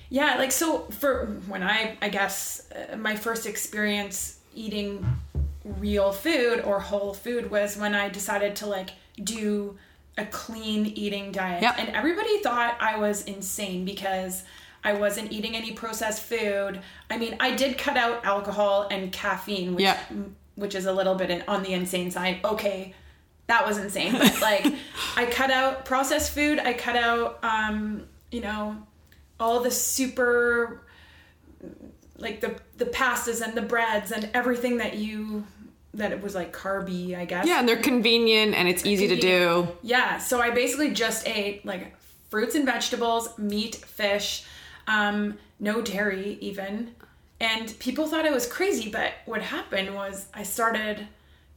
Yeah, 0.09 0.37
like 0.37 0.53
so 0.53 0.83
for 1.01 1.27
when 1.49 1.63
I 1.63 1.97
I 2.01 2.09
guess 2.09 2.69
uh, 2.73 2.97
my 2.97 3.17
first 3.17 3.47
experience 3.47 4.39
eating 4.55 5.05
real 5.65 6.13
food 6.13 6.61
or 6.61 6.79
whole 6.81 7.13
food 7.13 7.51
was 7.51 7.77
when 7.77 7.95
I 7.95 8.09
decided 8.09 8.57
to 8.57 8.67
like 8.67 8.91
do 9.23 9.77
a 10.17 10.25
clean 10.27 10.87
eating 10.87 11.33
diet. 11.33 11.63
Yep. 11.63 11.75
And 11.79 11.89
everybody 11.91 12.39
thought 12.41 12.77
I 12.81 12.97
was 12.99 13.25
insane 13.25 13.85
because 13.85 14.45
I 14.85 14.93
wasn't 14.95 15.33
eating 15.33 15.57
any 15.57 15.73
processed 15.73 16.23
food. 16.23 16.81
I 17.11 17.19
mean, 17.19 17.37
I 17.41 17.55
did 17.55 17.77
cut 17.77 17.97
out 17.97 18.25
alcohol 18.25 18.87
and 18.91 19.11
caffeine, 19.13 19.75
which 19.75 19.83
Yeah. 19.83 19.99
which 20.55 20.75
is 20.75 20.87
a 20.87 20.93
little 20.93 21.17
bit 21.17 21.47
on 21.49 21.63
the 21.65 21.73
insane 21.73 22.11
side. 22.11 22.39
Okay, 22.45 22.95
that 23.49 23.67
was 23.67 23.77
insane. 23.79 24.13
But 24.13 24.41
like, 24.51 24.73
I 25.17 25.27
cut 25.27 25.51
out 25.51 25.85
processed 25.85 26.33
food. 26.33 26.61
I 26.61 26.73
cut 26.73 26.97
out, 26.97 27.39
um, 27.43 28.05
you 28.31 28.41
know, 28.41 28.77
all 29.39 29.61
the 29.61 29.71
super, 29.71 30.83
like 32.19 32.41
the 32.41 32.57
the 32.77 32.87
pastas 32.87 33.41
and 33.41 33.55
the 33.55 33.63
breads 33.63 34.13
and 34.13 34.29
everything 34.35 34.79
that 34.79 34.97
you 34.97 35.45
that 35.95 36.13
it 36.13 36.23
was 36.23 36.35
like 36.35 36.53
carby, 36.55 37.17
I 37.17 37.25
guess. 37.25 37.47
Yeah, 37.47 37.61
and 37.61 37.69
they're 37.69 37.77
convenient 37.77 38.55
and 38.55 38.69
it's 38.69 38.85
easy 38.85 39.09
to 39.09 39.17
do. 39.17 39.69
Yeah, 39.83 40.19
so 40.19 40.41
I 40.41 40.51
basically 40.51 40.93
just 40.93 41.27
ate 41.27 41.65
like 41.65 41.95
fruits 42.29 42.55
and 42.55 42.67
vegetables, 42.67 43.37
meat, 43.39 43.77
fish, 43.77 44.45
um, 44.87 45.39
no 45.59 45.81
dairy 45.81 46.39
even. 46.41 46.95
And 47.41 47.79
people 47.79 48.07
thought 48.07 48.25
I 48.25 48.31
was 48.31 48.47
crazy, 48.47 48.91
but 48.91 49.13
what 49.27 49.43
happened 49.43 49.95
was 49.95 50.27
I 50.33 50.43
started 50.43 51.07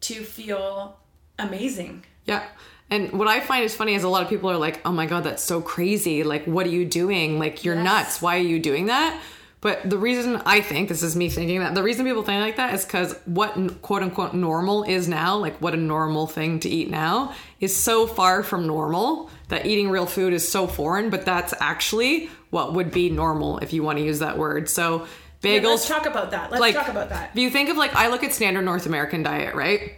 to 0.01 0.23
feel 0.23 0.99
amazing. 1.39 2.05
Yeah. 2.25 2.43
And 2.91 3.11
what 3.13 3.27
I 3.27 3.39
find 3.39 3.63
is 3.63 3.75
funny 3.75 3.93
is 3.93 4.03
a 4.03 4.09
lot 4.09 4.23
of 4.23 4.29
people 4.29 4.49
are 4.49 4.57
like, 4.57 4.81
"Oh 4.85 4.91
my 4.91 5.05
god, 5.05 5.23
that's 5.23 5.43
so 5.43 5.61
crazy! 5.61 6.23
Like, 6.23 6.45
what 6.45 6.65
are 6.65 6.69
you 6.69 6.85
doing? 6.85 7.37
Like, 7.39 7.63
you're 7.63 7.75
Yes. 7.75 7.83
nuts! 7.83 8.21
Why 8.21 8.37
are 8.37 8.41
you 8.41 8.59
doing 8.59 8.87
that?" 8.87 9.19
But 9.61 9.89
the 9.89 9.97
reason 9.97 10.41
I 10.45 10.61
think 10.61 10.87
this 10.89 11.03
is 11.03 11.15
me 11.17 11.27
thinking 11.29 11.59
that 11.59 11.75
the 11.75 11.83
reason 11.83 12.05
people 12.05 12.23
think 12.23 12.41
like 12.41 12.55
that 12.55 12.73
is 12.73 12.85
because 12.85 13.13
what 13.25 13.81
quote 13.81 14.01
unquote 14.01 14.33
normal 14.33 14.83
is 14.83 15.07
now, 15.09 15.35
like 15.37 15.57
what 15.61 15.73
a 15.73 15.77
normal 15.77 16.27
thing 16.27 16.59
to 16.61 16.69
eat 16.69 16.89
now, 16.89 17.33
is 17.59 17.75
so 17.75 18.07
far 18.07 18.41
from 18.41 18.65
normal 18.65 19.29
that 19.49 19.65
eating 19.65 19.89
real 19.89 20.05
food 20.05 20.33
is 20.33 20.49
so 20.49 20.65
foreign. 20.65 21.09
But 21.09 21.25
that's 21.25 21.53
actually 21.59 22.29
what 22.51 22.73
would 22.73 22.89
be 22.91 23.09
normal 23.09 23.57
if 23.59 23.73
you 23.73 23.83
want 23.83 23.97
to 23.99 24.03
use 24.03 24.19
that 24.19 24.37
word. 24.37 24.69
So 24.69 25.05
Yeah, 25.43 25.59
bagels, 25.59 25.63
let's 25.65 25.87
talk 25.89 26.05
about 26.07 26.31
that. 26.31 26.49
Let's 26.51 26.61
like 26.61 26.75
talk 26.75 26.87
about 26.87 27.09
that. 27.09 27.31
if 27.33 27.39
you 27.39 27.49
think 27.51 27.69
of 27.69 27.77
like 27.77 27.93
I 27.95 28.07
look 28.07 28.23
at 28.23 28.31
standard 28.33 28.63
North 28.63 28.85
American 28.87 29.21
diet, 29.23 29.53
right? 29.55 29.91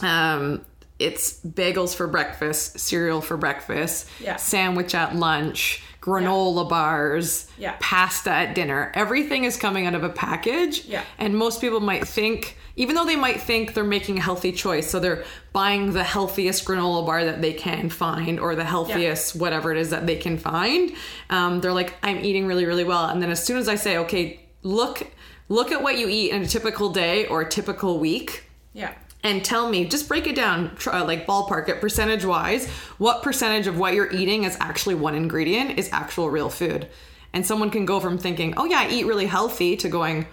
Um, 0.00 0.64
it's 1.04 1.40
bagels 1.40 1.94
for 1.94 2.06
breakfast, 2.06 2.78
cereal 2.80 3.20
for 3.20 3.36
breakfast, 3.36 4.08
Yeah. 4.20 4.36
sandwich 4.36 4.94
at 4.94 5.14
lunch, 5.14 5.82
granola 6.00 6.68
bars, 6.68 7.46
Yeah. 7.58 7.74
pasta 7.80 8.30
at 8.30 8.54
dinner. 8.54 8.92
Everything 8.94 9.44
is 9.44 9.56
coming 9.56 9.86
out 9.86 9.94
of 9.94 10.04
a 10.04 10.08
package. 10.10 10.84
Yeah. 10.86 11.02
And 11.18 11.36
most 11.36 11.60
people 11.60 11.80
might 11.80 12.06
think, 12.06 12.56
even 12.76 12.94
though 12.94 13.06
they 13.06 13.16
might 13.16 13.40
think 13.40 13.72
they're 13.74 13.84
making 13.84 14.18
a 14.18 14.20
healthy 14.22 14.52
choice, 14.52 14.90
so 14.90 14.98
they're 15.00 15.24
buying 15.52 15.92
the 15.92 16.04
healthiest 16.04 16.64
granola 16.66 17.06
bar 17.06 17.24
that 17.24 17.40
they 17.40 17.52
can 17.52 17.88
find 17.88 18.38
or 18.40 18.54
the 18.54 18.64
healthiest 18.64 19.36
whatever 19.36 19.72
it 19.72 19.78
is 19.78 19.90
that 19.90 20.06
they 20.06 20.16
can 20.16 20.36
find. 20.36 20.92
Um, 21.30 21.60
they're 21.60 21.72
like, 21.72 21.94
I'm 22.02 22.18
eating 22.24 22.46
really, 22.46 22.66
really 22.66 22.84
well. 22.84 23.06
And 23.06 23.22
then 23.22 23.30
as 23.30 23.42
soon 23.42 23.56
as 23.58 23.68
I 23.68 23.76
say, 23.76 23.96
okay, 23.98 24.40
look, 24.62 25.06
look 25.48 25.72
at 25.72 25.82
what 25.82 25.96
you 25.98 26.08
eat 26.08 26.32
in 26.32 26.42
a 26.42 26.46
typical 26.46 26.90
day 26.90 27.26
or 27.26 27.42
a 27.42 27.48
typical 27.48 27.98
week 27.98 28.44
Yeah. 28.74 28.92
And 29.24 29.44
tell 29.44 29.68
me 29.68 29.86
just 29.86 30.06
break 30.06 30.26
it 30.26 30.36
down 30.36 30.76
tr- 30.76 30.90
uh, 30.90 31.04
like 31.04 31.26
ballpark 31.26 31.68
it 31.68 31.80
percentage 31.80 32.24
wise 32.24 32.68
what 32.98 33.22
percentage 33.22 33.66
of 33.66 33.78
what 33.78 33.94
you're 33.94 34.12
eating 34.12 34.44
is 34.44 34.56
actually 34.60 34.94
one 34.94 35.14
ingredient 35.14 35.78
is 35.78 35.88
actual 35.92 36.30
real 36.30 36.50
food? 36.50 36.88
And 37.32 37.44
someone 37.44 37.70
can 37.70 37.84
go 37.84 37.98
from 37.98 38.18
thinking 38.18 38.54
oh 38.56 38.66
yeah 38.66 38.80
i 38.80 38.88
eat 38.88 39.06
really 39.06 39.26
healthy 39.26 39.76
to 39.78 39.88
going 39.88 40.26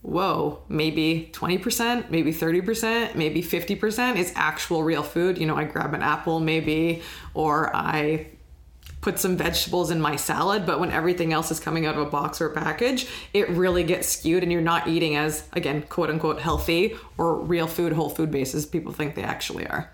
whoa 0.00 0.62
maybe 0.68 1.28
20% 1.34 2.08
maybe 2.08 2.32
30% 2.32 3.16
maybe 3.16 3.42
50% 3.42 4.16
is 4.16 4.32
actual 4.36 4.82
real 4.82 5.02
food. 5.02 5.36
You 5.36 5.46
know 5.46 5.56
i 5.56 5.64
grab 5.64 5.92
an 5.92 6.02
apple 6.02 6.40
maybe 6.40 7.02
or 7.34 7.74
i 7.76 8.28
put 9.00 9.18
some 9.18 9.36
vegetables 9.36 9.90
in 9.90 10.00
my 10.00 10.16
salad, 10.16 10.66
but 10.66 10.80
when 10.80 10.90
everything 10.90 11.32
else 11.32 11.50
is 11.50 11.60
coming 11.60 11.86
out 11.86 11.94
of 11.94 12.06
a 12.06 12.10
box 12.10 12.40
or 12.40 12.46
a 12.46 12.54
package, 12.54 13.06
it 13.32 13.48
really 13.50 13.84
gets 13.84 14.08
skewed 14.08 14.42
and 14.42 14.50
you're 14.50 14.60
not 14.60 14.88
eating 14.88 15.16
as, 15.16 15.48
again, 15.52 15.82
quote 15.82 16.10
unquote, 16.10 16.40
healthy 16.40 16.96
or 17.16 17.36
real 17.36 17.66
food, 17.66 17.92
whole 17.92 18.10
food 18.10 18.30
basis 18.30 18.66
people 18.66 18.92
think 18.92 19.14
they 19.14 19.22
actually 19.22 19.66
are. 19.66 19.92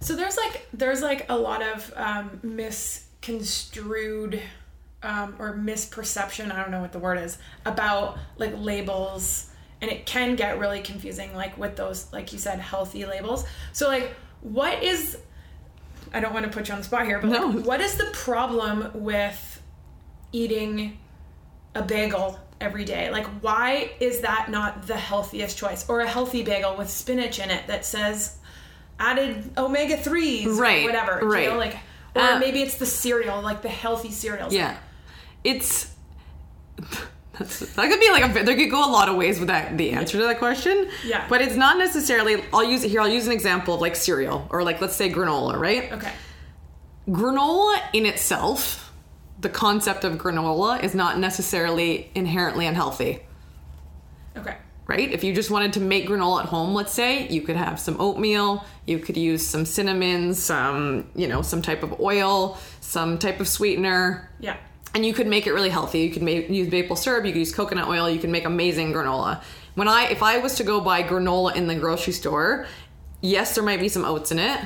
So 0.00 0.14
there's 0.14 0.36
like 0.36 0.68
there's 0.72 1.02
like 1.02 1.26
a 1.30 1.36
lot 1.36 1.62
of 1.62 1.92
um, 1.96 2.38
misconstrued 2.42 4.40
um, 5.02 5.34
or 5.38 5.56
misperception. 5.56 6.52
I 6.52 6.60
don't 6.60 6.70
know 6.70 6.80
what 6.80 6.92
the 6.92 6.98
word 6.98 7.18
is 7.18 7.38
about 7.64 8.18
like 8.36 8.52
labels, 8.56 9.50
and 9.80 9.90
it 9.90 10.04
can 10.04 10.36
get 10.36 10.58
really 10.58 10.80
confusing. 10.80 11.34
Like 11.34 11.56
with 11.56 11.76
those, 11.76 12.12
like 12.12 12.32
you 12.32 12.38
said, 12.38 12.60
healthy 12.60 13.06
labels. 13.06 13.46
So 13.72 13.88
like, 13.88 14.14
what 14.42 14.82
is? 14.82 15.18
I 16.12 16.20
don't 16.20 16.32
want 16.32 16.44
to 16.46 16.50
put 16.52 16.68
you 16.68 16.74
on 16.74 16.80
the 16.80 16.84
spot 16.84 17.04
here, 17.06 17.18
but 17.18 17.30
No. 17.30 17.46
like, 17.48 17.66
what 17.66 17.80
is 17.80 17.96
the 17.96 18.06
problem 18.12 18.90
with 18.94 19.62
eating 20.32 20.98
a 21.74 21.82
bagel 21.82 22.38
every 22.60 22.84
day? 22.84 23.10
Like, 23.10 23.26
why 23.42 23.90
is 24.00 24.20
that 24.20 24.50
not 24.50 24.86
the 24.86 24.96
healthiest 24.96 25.58
choice? 25.58 25.88
Or 25.88 26.00
a 26.00 26.08
healthy 26.08 26.42
bagel 26.42 26.76
with 26.76 26.88
spinach 26.90 27.38
in 27.38 27.50
it 27.50 27.66
that 27.66 27.84
says 27.84 28.36
added 28.98 29.50
omega 29.58 29.96
3s 29.96 30.58
Right, 30.58 30.82
or 30.82 30.86
whatever. 30.86 31.18
You 31.22 31.32
right. 31.32 31.48
know, 31.50 31.56
like, 31.58 31.76
or 32.14 32.22
Uh, 32.22 32.38
maybe 32.38 32.62
it's 32.62 32.76
the 32.76 32.86
cereal, 32.86 33.42
like 33.42 33.60
the 33.62 33.68
healthy 33.68 34.10
cereals. 34.10 34.54
Yeah. 34.54 34.76
It's. 35.44 35.92
That's, 37.38 37.58
that 37.60 37.90
could 37.90 38.00
be 38.00 38.10
like 38.10 38.30
a 38.30 38.44
there 38.44 38.56
could 38.56 38.70
go 38.70 38.88
a 38.88 38.90
lot 38.90 39.08
of 39.08 39.16
ways 39.16 39.38
with 39.38 39.48
that 39.48 39.76
the 39.76 39.90
answer 39.92 40.18
to 40.18 40.24
that 40.24 40.38
question. 40.38 40.88
Yeah. 41.04 41.26
But 41.28 41.42
it's 41.42 41.56
not 41.56 41.76
necessarily 41.78 42.42
I'll 42.52 42.64
use 42.64 42.82
it 42.84 42.88
here, 42.90 43.00
I'll 43.00 43.08
use 43.08 43.26
an 43.26 43.32
example 43.32 43.74
of 43.74 43.80
like 43.80 43.94
cereal 43.96 44.46
or 44.50 44.62
like 44.62 44.80
let's 44.80 44.96
say 44.96 45.10
granola, 45.10 45.56
right? 45.58 45.92
Okay. 45.92 46.12
granola 47.08 47.78
in 47.92 48.06
itself, 48.06 48.92
the 49.40 49.48
concept 49.48 50.04
of 50.04 50.14
granola 50.14 50.82
is 50.82 50.94
not 50.94 51.18
necessarily 51.18 52.10
inherently 52.14 52.66
unhealthy, 52.66 53.20
Okay. 54.36 54.56
right? 54.86 55.12
If 55.12 55.22
you 55.22 55.34
just 55.34 55.50
wanted 55.50 55.74
to 55.74 55.80
make 55.80 56.08
granola 56.08 56.40
at 56.44 56.46
home, 56.46 56.74
let's 56.74 56.92
say, 56.92 57.28
you 57.28 57.42
could 57.42 57.56
have 57.56 57.78
some 57.78 58.00
oatmeal, 58.00 58.64
you 58.86 58.98
could 58.98 59.16
use 59.16 59.46
some 59.46 59.66
cinnamon, 59.66 60.34
some, 60.34 61.08
you 61.14 61.28
know, 61.28 61.42
some 61.42 61.60
type 61.62 61.82
of 61.82 62.00
oil, 62.00 62.56
some 62.80 63.18
type 63.18 63.40
of 63.40 63.46
sweetener, 63.48 64.30
Yeah. 64.40 64.56
And 64.96 65.04
you 65.04 65.12
could 65.12 65.26
make 65.26 65.46
it 65.46 65.52
really 65.52 65.68
healthy. 65.68 66.00
You 66.00 66.10
could 66.10 66.22
make, 66.22 66.48
use 66.48 66.70
maple 66.70 66.96
syrup, 66.96 67.26
you 67.26 67.32
could 67.32 67.38
use 67.38 67.54
coconut 67.54 67.86
oil, 67.86 68.08
you 68.08 68.18
can 68.18 68.32
make 68.32 68.46
amazing 68.46 68.94
granola. 68.94 69.42
When 69.74 69.88
I 69.88 70.04
if 70.04 70.22
I 70.22 70.38
was 70.38 70.54
to 70.54 70.64
go 70.64 70.80
buy 70.80 71.02
granola 71.02 71.54
in 71.54 71.66
the 71.66 71.74
grocery 71.74 72.14
store, 72.14 72.66
yes, 73.20 73.54
there 73.54 73.62
might 73.62 73.78
be 73.78 73.90
some 73.90 74.06
oats 74.06 74.32
in 74.32 74.38
it. 74.38 74.58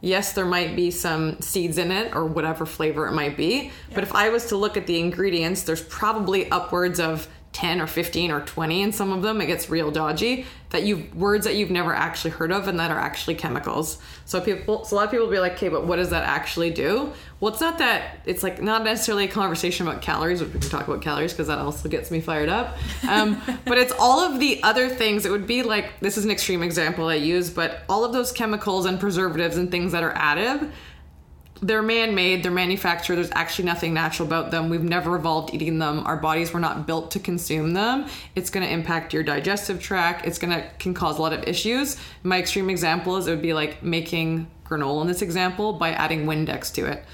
Yes, 0.00 0.32
there 0.32 0.44
might 0.44 0.74
be 0.74 0.90
some 0.90 1.40
seeds 1.40 1.78
in 1.78 1.92
it 1.92 2.16
or 2.16 2.26
whatever 2.26 2.66
flavor 2.66 3.06
it 3.06 3.12
might 3.12 3.36
be. 3.36 3.70
But 3.94 4.02
if 4.02 4.12
I 4.12 4.28
was 4.28 4.46
to 4.46 4.56
look 4.56 4.76
at 4.76 4.88
the 4.88 4.98
ingredients, 4.98 5.62
there's 5.62 5.82
probably 5.82 6.50
upwards 6.50 6.98
of 6.98 7.28
10 7.52 7.80
or 7.80 7.86
15 7.86 8.32
or 8.32 8.40
20 8.40 8.82
in 8.82 8.92
some 8.92 9.12
of 9.12 9.22
them. 9.22 9.40
It 9.40 9.46
gets 9.46 9.70
real 9.70 9.90
dodgy 9.90 10.44
that 10.70 10.82
you 10.82 11.08
words 11.14 11.46
that 11.46 11.54
you've 11.54 11.70
never 11.70 11.94
actually 11.94 12.32
heard 12.32 12.52
of 12.52 12.68
and 12.68 12.78
that 12.78 12.90
are 12.90 12.98
actually 12.98 13.34
chemicals. 13.36 13.96
So 14.26 14.42
people 14.42 14.84
so 14.84 14.94
a 14.94 14.96
lot 14.96 15.04
of 15.06 15.10
people 15.10 15.26
will 15.26 15.32
be 15.32 15.38
like, 15.38 15.54
"Okay, 15.54 15.68
but 15.68 15.86
what 15.86 15.96
does 15.96 16.10
that 16.10 16.24
actually 16.24 16.70
do?" 16.70 17.12
Well, 17.38 17.52
it's 17.52 17.60
not 17.60 17.78
that 17.78 18.20
it's 18.24 18.42
like 18.42 18.62
not 18.62 18.82
necessarily 18.82 19.24
a 19.24 19.28
conversation 19.28 19.86
about 19.86 20.00
calories, 20.00 20.40
which 20.40 20.54
we 20.54 20.60
can 20.60 20.70
talk 20.70 20.88
about 20.88 21.02
calories 21.02 21.32
because 21.32 21.48
that 21.48 21.58
also 21.58 21.88
gets 21.88 22.10
me 22.10 22.20
fired 22.20 22.48
up. 22.48 22.78
Um, 23.06 23.42
but 23.66 23.76
it's 23.76 23.92
all 23.98 24.20
of 24.20 24.40
the 24.40 24.62
other 24.62 24.88
things. 24.88 25.26
It 25.26 25.30
would 25.30 25.46
be 25.46 25.62
like 25.62 26.00
this 26.00 26.16
is 26.16 26.24
an 26.24 26.30
extreme 26.30 26.62
example 26.62 27.08
I 27.08 27.16
use, 27.16 27.50
but 27.50 27.82
all 27.88 28.04
of 28.04 28.14
those 28.14 28.32
chemicals 28.32 28.86
and 28.86 28.98
preservatives 28.98 29.58
and 29.58 29.70
things 29.70 29.92
that 29.92 30.02
are 30.02 30.14
added 30.14 30.72
they're 31.62 31.82
man-made 31.82 32.42
they're 32.42 32.52
manufactured 32.52 33.16
there's 33.16 33.30
actually 33.32 33.64
nothing 33.64 33.94
natural 33.94 34.26
about 34.26 34.50
them. 34.50 34.68
We've 34.68 34.82
never 34.82 35.16
evolved 35.16 35.54
eating 35.54 35.78
them. 35.78 36.06
Our 36.06 36.16
bodies 36.16 36.52
were 36.52 36.60
not 36.60 36.86
built 36.86 37.10
to 37.12 37.18
consume 37.18 37.72
them. 37.72 38.06
It's 38.34 38.50
going 38.50 38.66
to 38.66 38.72
impact 38.72 39.14
your 39.14 39.22
digestive 39.22 39.80
tract. 39.80 40.26
It's 40.26 40.38
going 40.38 40.52
to 40.52 40.68
can 40.78 40.92
cause 40.92 41.18
a 41.18 41.22
lot 41.22 41.32
of 41.32 41.44
issues. 41.44 41.96
My 42.22 42.38
extreme 42.38 42.68
example 42.68 43.16
is 43.16 43.26
it 43.26 43.30
would 43.30 43.42
be 43.42 43.54
like 43.54 43.82
making 43.82 44.48
granola 44.64 45.02
in 45.02 45.06
this 45.06 45.22
example 45.22 45.72
by 45.74 45.92
adding 45.92 46.26
windex 46.26 46.72
to 46.74 46.84
it 46.84 47.04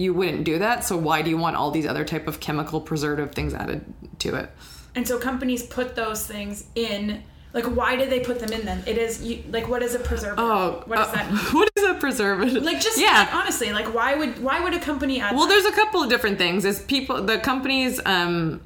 you 0.00 0.14
wouldn't 0.14 0.44
do 0.44 0.58
that 0.58 0.84
so 0.84 0.96
why 0.96 1.22
do 1.22 1.30
you 1.30 1.36
want 1.36 1.56
all 1.56 1.70
these 1.70 1.86
other 1.86 2.04
type 2.04 2.26
of 2.26 2.40
chemical 2.40 2.80
preservative 2.80 3.34
things 3.34 3.52
added 3.54 3.84
to 4.18 4.34
it 4.34 4.50
And 4.94 5.06
so 5.06 5.18
companies 5.18 5.62
put 5.62 5.94
those 5.94 6.26
things 6.26 6.64
in. 6.74 7.22
Like, 7.52 7.64
why 7.64 7.96
did 7.96 8.10
they 8.10 8.20
put 8.20 8.38
them 8.38 8.52
in 8.52 8.64
then? 8.64 8.82
It 8.86 8.96
is 8.96 9.22
you, 9.22 9.42
like, 9.50 9.68
what 9.68 9.82
is 9.82 9.94
a 9.94 9.98
preservative? 9.98 10.44
oh 10.44 10.82
what 10.86 10.96
does 10.96 11.08
uh, 11.08 11.12
that 11.12 11.32
mean? 11.32 11.38
what 11.52 11.70
is 11.76 11.84
a 11.84 11.94
preservative 11.94 12.62
Like, 12.62 12.80
just 12.80 13.00
yeah 13.00 13.28
honestly, 13.32 13.72
like, 13.72 13.92
why 13.92 14.14
would 14.14 14.42
why 14.42 14.60
would 14.62 14.74
a 14.74 14.80
company 14.80 15.20
add? 15.20 15.34
Well, 15.34 15.46
that? 15.46 15.52
there's 15.52 15.64
a 15.64 15.72
couple 15.72 16.02
of 16.02 16.08
different 16.08 16.38
things. 16.38 16.64
Is 16.64 16.80
people 16.82 17.22
the 17.22 17.38
companies 17.38 18.00
um 18.04 18.60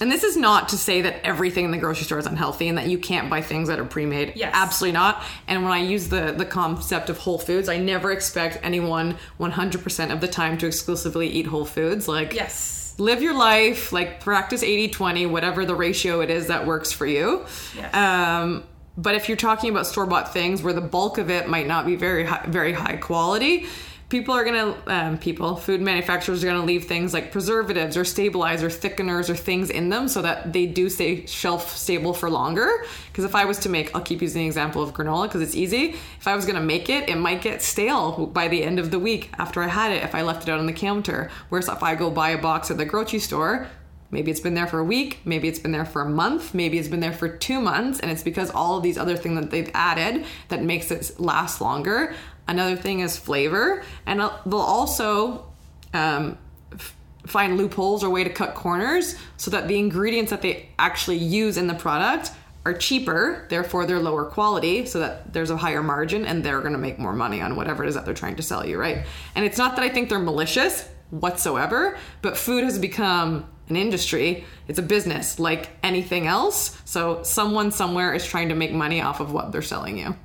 and 0.00 0.10
this 0.10 0.24
is 0.24 0.36
not 0.36 0.70
to 0.70 0.78
say 0.78 1.02
that 1.02 1.24
everything 1.24 1.64
in 1.64 1.70
the 1.70 1.78
grocery 1.78 2.04
store 2.04 2.18
is 2.18 2.26
unhealthy 2.26 2.68
and 2.68 2.78
that 2.78 2.88
you 2.88 2.98
can't 2.98 3.30
buy 3.30 3.42
things 3.42 3.68
that 3.68 3.78
are 3.78 3.84
pre-made. 3.84 4.32
Yes. 4.34 4.50
Absolutely 4.54 4.92
not. 4.92 5.22
And 5.46 5.62
when 5.62 5.72
I 5.72 5.78
use 5.78 6.08
the 6.08 6.32
the 6.32 6.44
concept 6.44 7.10
of 7.10 7.18
whole 7.18 7.38
foods, 7.38 7.68
I 7.68 7.78
never 7.78 8.10
expect 8.10 8.58
anyone 8.62 9.16
100% 9.38 10.12
of 10.12 10.20
the 10.20 10.28
time 10.28 10.58
to 10.58 10.66
exclusively 10.66 11.28
eat 11.28 11.46
whole 11.46 11.64
foods. 11.64 12.08
Like 12.08 12.34
yes. 12.34 12.94
live 12.98 13.22
your 13.22 13.34
life, 13.34 13.92
like 13.92 14.20
practice 14.20 14.64
80-20, 14.64 15.30
whatever 15.30 15.64
the 15.64 15.74
ratio 15.74 16.20
it 16.20 16.30
is 16.30 16.48
that 16.48 16.66
works 16.66 16.90
for 16.90 17.06
you. 17.06 17.46
Yes. 17.76 17.94
Um 17.94 18.64
but 18.96 19.16
if 19.16 19.28
you're 19.28 19.36
talking 19.36 19.70
about 19.70 19.86
store-bought 19.86 20.32
things 20.32 20.62
where 20.62 20.72
the 20.72 20.80
bulk 20.80 21.18
of 21.18 21.28
it 21.28 21.48
might 21.48 21.66
not 21.66 21.84
be 21.84 21.96
very 21.96 22.24
high, 22.24 22.44
very 22.46 22.72
high 22.72 22.96
quality, 22.96 23.66
people 24.14 24.32
are 24.32 24.44
gonna 24.44 24.76
um, 24.86 25.18
people 25.18 25.56
food 25.56 25.80
manufacturers 25.80 26.44
are 26.44 26.46
gonna 26.46 26.64
leave 26.64 26.84
things 26.84 27.12
like 27.12 27.32
preservatives 27.32 27.96
or 27.96 28.04
stabilizer 28.04 28.68
thickeners 28.68 29.28
or 29.28 29.34
things 29.34 29.70
in 29.70 29.88
them 29.88 30.06
so 30.06 30.22
that 30.22 30.52
they 30.52 30.66
do 30.66 30.88
stay 30.88 31.26
shelf 31.26 31.76
stable 31.76 32.14
for 32.14 32.30
longer 32.30 32.84
because 33.08 33.24
if 33.24 33.34
i 33.34 33.44
was 33.44 33.58
to 33.58 33.68
make 33.68 33.92
i'll 33.92 34.00
keep 34.00 34.22
using 34.22 34.42
the 34.42 34.46
example 34.46 34.80
of 34.80 34.94
granola 34.94 35.24
because 35.24 35.42
it's 35.42 35.56
easy 35.56 35.96
if 36.20 36.28
i 36.28 36.36
was 36.36 36.46
gonna 36.46 36.60
make 36.60 36.88
it 36.88 37.08
it 37.08 37.16
might 37.16 37.42
get 37.42 37.60
stale 37.60 38.26
by 38.28 38.46
the 38.46 38.62
end 38.62 38.78
of 38.78 38.92
the 38.92 39.00
week 39.00 39.30
after 39.36 39.60
i 39.60 39.66
had 39.66 39.90
it 39.90 40.04
if 40.04 40.14
i 40.14 40.22
left 40.22 40.44
it 40.44 40.48
out 40.48 40.60
on 40.60 40.66
the 40.66 40.72
counter 40.72 41.28
whereas 41.48 41.68
if 41.68 41.82
i 41.82 41.96
go 41.96 42.08
buy 42.08 42.30
a 42.30 42.38
box 42.40 42.70
at 42.70 42.76
the 42.76 42.84
grocery 42.84 43.18
store 43.18 43.66
Maybe 44.14 44.30
it's 44.30 44.38
been 44.38 44.54
there 44.54 44.68
for 44.68 44.78
a 44.78 44.84
week, 44.84 45.18
maybe 45.24 45.48
it's 45.48 45.58
been 45.58 45.72
there 45.72 45.84
for 45.84 46.02
a 46.02 46.08
month, 46.08 46.54
maybe 46.54 46.78
it's 46.78 46.86
been 46.86 47.00
there 47.00 47.12
for 47.12 47.28
two 47.28 47.60
months, 47.60 47.98
and 47.98 48.12
it's 48.12 48.22
because 48.22 48.48
all 48.48 48.76
of 48.76 48.84
these 48.84 48.96
other 48.96 49.16
things 49.16 49.40
that 49.40 49.50
they've 49.50 49.70
added 49.74 50.24
that 50.50 50.62
makes 50.62 50.92
it 50.92 51.18
last 51.18 51.60
longer. 51.60 52.14
Another 52.46 52.76
thing 52.76 53.00
is 53.00 53.16
flavor, 53.16 53.82
and 54.06 54.20
they'll 54.20 54.58
also 54.58 55.46
um, 55.92 56.36
f- 56.72 56.94
find 57.26 57.56
loopholes 57.56 58.04
or 58.04 58.10
way 58.10 58.24
to 58.24 58.30
cut 58.30 58.54
corners 58.54 59.16
so 59.36 59.50
that 59.50 59.66
the 59.68 59.78
ingredients 59.78 60.30
that 60.30 60.42
they 60.42 60.68
actually 60.78 61.16
use 61.16 61.56
in 61.56 61.66
the 61.66 61.74
product 61.74 62.32
are 62.66 62.74
cheaper, 62.74 63.46
therefore 63.50 63.86
they're 63.86 64.00
lower 64.00 64.24
quality, 64.24 64.86
so 64.86 64.98
that 64.98 65.32
there's 65.32 65.50
a 65.50 65.56
higher 65.56 65.82
margin 65.82 66.24
and 66.24 66.42
they're 66.42 66.60
going 66.60 66.72
to 66.72 66.78
make 66.78 66.98
more 66.98 67.12
money 67.12 67.40
on 67.40 67.56
whatever 67.56 67.84
it 67.84 67.88
is 67.88 67.94
that 67.94 68.04
they're 68.04 68.14
trying 68.14 68.36
to 68.36 68.42
sell 68.42 68.66
you, 68.66 68.78
right? 68.78 69.04
And 69.34 69.44
it's 69.44 69.58
not 69.58 69.76
that 69.76 69.84
I 69.84 69.88
think 69.88 70.08
they're 70.08 70.18
malicious 70.18 70.88
whatsoever, 71.10 71.96
but 72.22 72.36
food 72.36 72.64
has 72.64 72.78
become 72.78 73.46
an 73.68 73.76
industry, 73.76 74.44
it's 74.68 74.78
a 74.78 74.82
business 74.82 75.38
like 75.38 75.70
anything 75.82 76.26
else. 76.26 76.78
So 76.84 77.22
someone 77.22 77.70
somewhere 77.70 78.12
is 78.12 78.26
trying 78.26 78.50
to 78.50 78.54
make 78.54 78.72
money 78.72 79.00
off 79.00 79.20
of 79.20 79.32
what 79.32 79.52
they're 79.52 79.62
selling 79.62 79.98
you. 79.98 80.16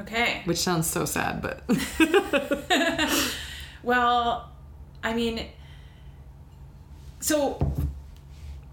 Okay. 0.00 0.42
Which 0.44 0.58
sounds 0.58 0.86
so 0.86 1.04
sad, 1.04 1.40
but 1.42 1.62
Well, 3.82 4.50
I 5.02 5.14
mean, 5.14 5.46
so 7.20 7.72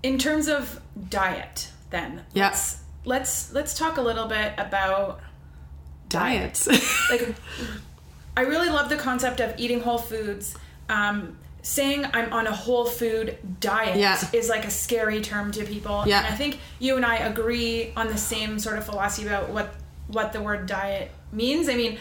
in 0.02 0.18
terms 0.18 0.48
of 0.48 0.82
diet, 1.10 1.70
then 1.92 2.24
Yeah. 2.34 2.48
let's 2.50 2.80
let's 3.06 3.54
let's 3.54 3.78
talk 3.78 3.98
a 3.98 4.02
little 4.02 4.28
bit 4.28 4.54
about 4.58 5.20
diets. 6.10 6.68
like 7.12 7.36
I 8.36 8.42
really 8.42 8.70
love 8.70 8.90
the 8.90 8.98
concept 8.98 9.40
of 9.40 9.54
eating 9.58 9.82
whole 9.82 9.98
foods. 10.00 10.56
Um, 10.90 11.38
saying 11.62 12.06
I'm 12.14 12.34
on 12.34 12.46
a 12.46 12.52
whole 12.52 12.86
food 12.86 13.38
diet 13.62 13.96
Yeah. 13.98 14.18
is 14.34 14.50
like 14.50 14.66
a 14.66 14.70
scary 14.72 15.22
term 15.22 15.52
to 15.54 15.64
people. 15.64 16.04
Yeah. 16.06 16.20
And 16.26 16.34
I 16.34 16.36
think 16.36 16.60
you 16.80 16.98
and 16.98 17.06
I 17.06 17.18
agree 17.18 17.94
on 17.96 18.08
the 18.08 18.18
same 18.18 18.60
sort 18.60 18.78
of 18.78 18.86
philosophy 18.86 19.28
about 19.28 19.50
what 19.50 19.74
what 20.08 20.34
the 20.34 20.42
word 20.42 20.66
diet 20.68 21.12
means. 21.32 21.70
I 21.70 21.76
mean, 21.76 21.98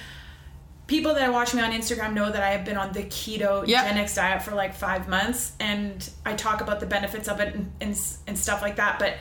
people 0.87 1.15
that 1.15 1.33
watch 1.33 1.55
me 1.55 1.63
on 1.63 1.73
Instagram 1.73 2.13
know 2.13 2.31
that 2.31 2.43
I 2.43 2.51
have 2.51 2.65
been 2.65 2.77
on 2.77 2.93
the 2.93 3.03
keto 3.05 3.65
genics 3.67 4.15
diet 4.17 4.43
for 4.43 4.53
like 4.55 4.75
five 4.75 5.09
months, 5.09 5.53
and 5.61 6.09
I 6.27 6.35
talk 6.35 6.61
about 6.61 6.81
the 6.81 6.87
benefits 6.87 7.29
of 7.29 7.41
it 7.41 7.55
and, 7.55 7.73
and, 7.81 7.99
and 8.27 8.39
stuff 8.39 8.61
like 8.63 8.77
that. 8.77 8.99
But 8.99 9.15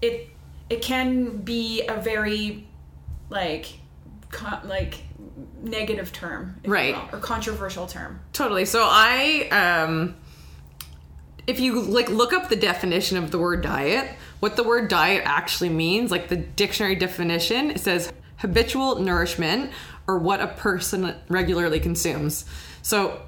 it 0.00 0.28
it 0.68 0.82
can 0.82 1.38
be 1.38 1.82
a 1.86 2.00
very 2.00 2.66
like 3.28 3.66
con- 4.30 4.66
like 4.66 5.02
negative 5.62 6.12
term, 6.12 6.60
Right. 6.64 6.94
will, 6.94 7.18
or 7.18 7.20
controversial 7.20 7.86
term. 7.86 8.20
Totally. 8.32 8.64
So 8.64 8.86
I 8.88 9.48
um 9.50 10.16
if 11.46 11.58
you 11.58 11.80
like 11.82 12.08
look 12.08 12.32
up 12.32 12.48
the 12.48 12.56
definition 12.56 13.16
of 13.18 13.30
the 13.30 13.38
word 13.38 13.62
diet, 13.62 14.08
what 14.38 14.56
the 14.56 14.62
word 14.62 14.88
diet 14.88 15.22
actually 15.24 15.70
means, 15.70 16.10
like 16.10 16.28
the 16.28 16.36
dictionary 16.36 16.94
definition, 16.94 17.70
it 17.72 17.80
says 17.80 18.12
habitual 18.40 18.98
nourishment 18.98 19.70
or 20.06 20.18
what 20.18 20.40
a 20.40 20.48
person 20.48 21.14
regularly 21.28 21.80
consumes. 21.80 22.44
So 22.82 23.22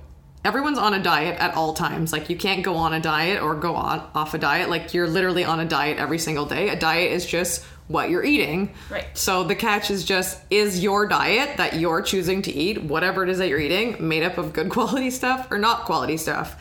everyone's 0.44 0.78
on 0.78 0.94
a 0.94 1.02
diet 1.02 1.38
at 1.38 1.54
all 1.54 1.74
times. 1.74 2.12
Like 2.12 2.28
you 2.28 2.36
can't 2.36 2.64
go 2.64 2.74
on 2.74 2.92
a 2.92 3.00
diet 3.00 3.42
or 3.42 3.54
go 3.54 3.74
on 3.74 4.08
off 4.14 4.34
a 4.34 4.38
diet. 4.38 4.68
Like 4.68 4.94
you're 4.94 5.08
literally 5.08 5.44
on 5.44 5.60
a 5.60 5.64
diet 5.64 5.98
every 5.98 6.18
single 6.18 6.46
day. 6.46 6.68
A 6.70 6.76
diet 6.76 7.12
is 7.12 7.26
just 7.26 7.64
what 7.88 8.10
you're 8.10 8.24
eating. 8.24 8.74
Right. 8.90 9.06
So 9.16 9.44
the 9.44 9.54
catch 9.54 9.90
is 9.90 10.04
just 10.04 10.40
is 10.50 10.82
your 10.82 11.06
diet 11.06 11.58
that 11.58 11.74
you're 11.78 12.02
choosing 12.02 12.42
to 12.42 12.52
eat, 12.52 12.82
whatever 12.82 13.22
it 13.22 13.28
is 13.28 13.38
that 13.38 13.48
you're 13.48 13.60
eating, 13.60 14.08
made 14.08 14.22
up 14.22 14.38
of 14.38 14.52
good 14.52 14.70
quality 14.70 15.10
stuff 15.10 15.50
or 15.50 15.58
not 15.58 15.84
quality 15.84 16.16
stuff. 16.16 16.60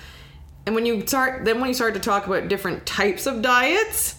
And 0.65 0.75
when 0.75 0.85
you 0.85 1.05
start 1.07 1.45
then 1.45 1.59
when 1.59 1.69
you 1.69 1.73
start 1.73 1.95
to 1.95 1.99
talk 1.99 2.27
about 2.27 2.47
different 2.47 2.85
types 2.85 3.25
of 3.25 3.41
diets, 3.41 4.15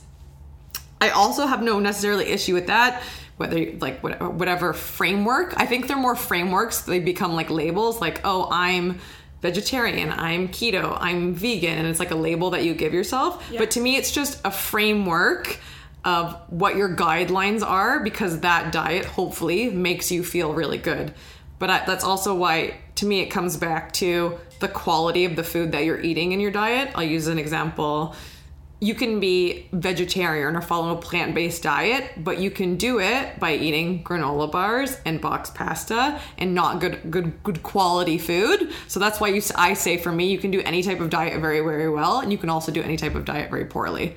I 1.01 1.11
also 1.11 1.47
have 1.47 1.63
no 1.63 1.79
necessarily 1.79 2.27
issue 2.27 2.55
with 2.55 2.67
that. 2.69 3.03
Whether 3.43 3.73
like 3.81 3.99
whatever 4.03 4.73
framework, 4.73 5.53
I 5.57 5.67
think 5.67 5.89
they're 5.89 5.97
more 5.97 6.15
frameworks. 6.15 6.83
They 6.83 7.01
become 7.01 7.35
like 7.35 7.51
labels, 7.51 8.01
like 8.01 8.21
oh, 8.23 8.47
I'm 8.53 9.01
vegetarian, 9.41 10.13
I'm 10.13 10.47
keto, 10.47 10.97
I'm 11.01 11.35
vegan, 11.35 11.77
and 11.77 11.89
it's 11.89 11.99
like 11.99 12.13
a 12.13 12.15
label 12.15 12.51
that 12.51 12.63
you 12.63 12.73
give 12.73 12.95
yourself. 12.95 13.45
Yeah. 13.51 13.59
But 13.59 13.73
to 13.73 13.81
me, 13.81 13.97
it's 13.97 14.13
just 14.13 14.41
a 14.45 14.53
framework 14.53 15.59
of 16.05 16.41
what 16.51 16.77
your 16.77 16.95
guidelines 16.95 17.67
are 17.67 17.99
because 17.99 18.39
that 18.41 18.71
diet 18.71 19.07
hopefully 19.07 19.71
makes 19.71 20.13
you 20.13 20.23
feel 20.23 20.55
really 20.55 20.79
good. 20.79 21.13
But 21.59 21.71
I, 21.71 21.85
that's 21.85 22.05
also 22.05 22.37
why, 22.37 22.77
to 22.95 23.07
me, 23.07 23.23
it 23.23 23.27
comes 23.27 23.57
back 23.57 23.93
to 23.95 24.39
the 24.61 24.69
quality 24.69 25.25
of 25.25 25.35
the 25.35 25.43
food 25.43 25.73
that 25.73 25.85
you're 25.85 26.01
eating 26.01 26.31
in 26.31 26.39
your 26.39 26.53
diet. 26.53 26.93
I'll 26.95 27.03
use 27.03 27.27
an 27.27 27.41
example 27.41 28.15
you 28.83 28.97
can 28.97 29.21
be 29.21 29.69
vegetarian 29.73 30.57
or 30.57 30.61
follow 30.61 30.99
a 30.99 31.01
plant-based 31.01 31.63
diet, 31.63 32.11
but 32.17 32.39
you 32.41 32.51
can 32.51 32.77
do 32.77 32.99
it 32.99 33.39
by 33.39 33.55
eating 33.55 34.03
granola 34.03 34.51
bars 34.51 34.99
and 35.07 35.21
box 35.21 35.51
pasta 35.51 36.21
and 36.37 36.53
not 36.53 36.81
good 36.81 36.99
good 37.09 37.41
good 37.45 37.63
quality 37.63 38.19
food. 38.19 38.73
So 38.89 38.99
that's 38.99 39.21
why 39.21 39.29
you 39.29 39.41
I 39.55 39.75
say 39.75 39.99
for 39.99 40.11
me 40.11 40.33
you 40.33 40.39
can 40.39 40.51
do 40.51 40.61
any 40.63 40.83
type 40.83 40.99
of 40.99 41.11
diet 41.11 41.41
very 41.41 41.61
very 41.61 41.89
well 41.89 42.19
and 42.19 42.33
you 42.33 42.39
can 42.39 42.51
also 42.51 42.73
do 42.73 42.83
any 42.83 42.97
type 42.97 43.15
of 43.15 43.25
diet 43.25 43.51
very 43.51 43.67
poorly. 43.67 44.17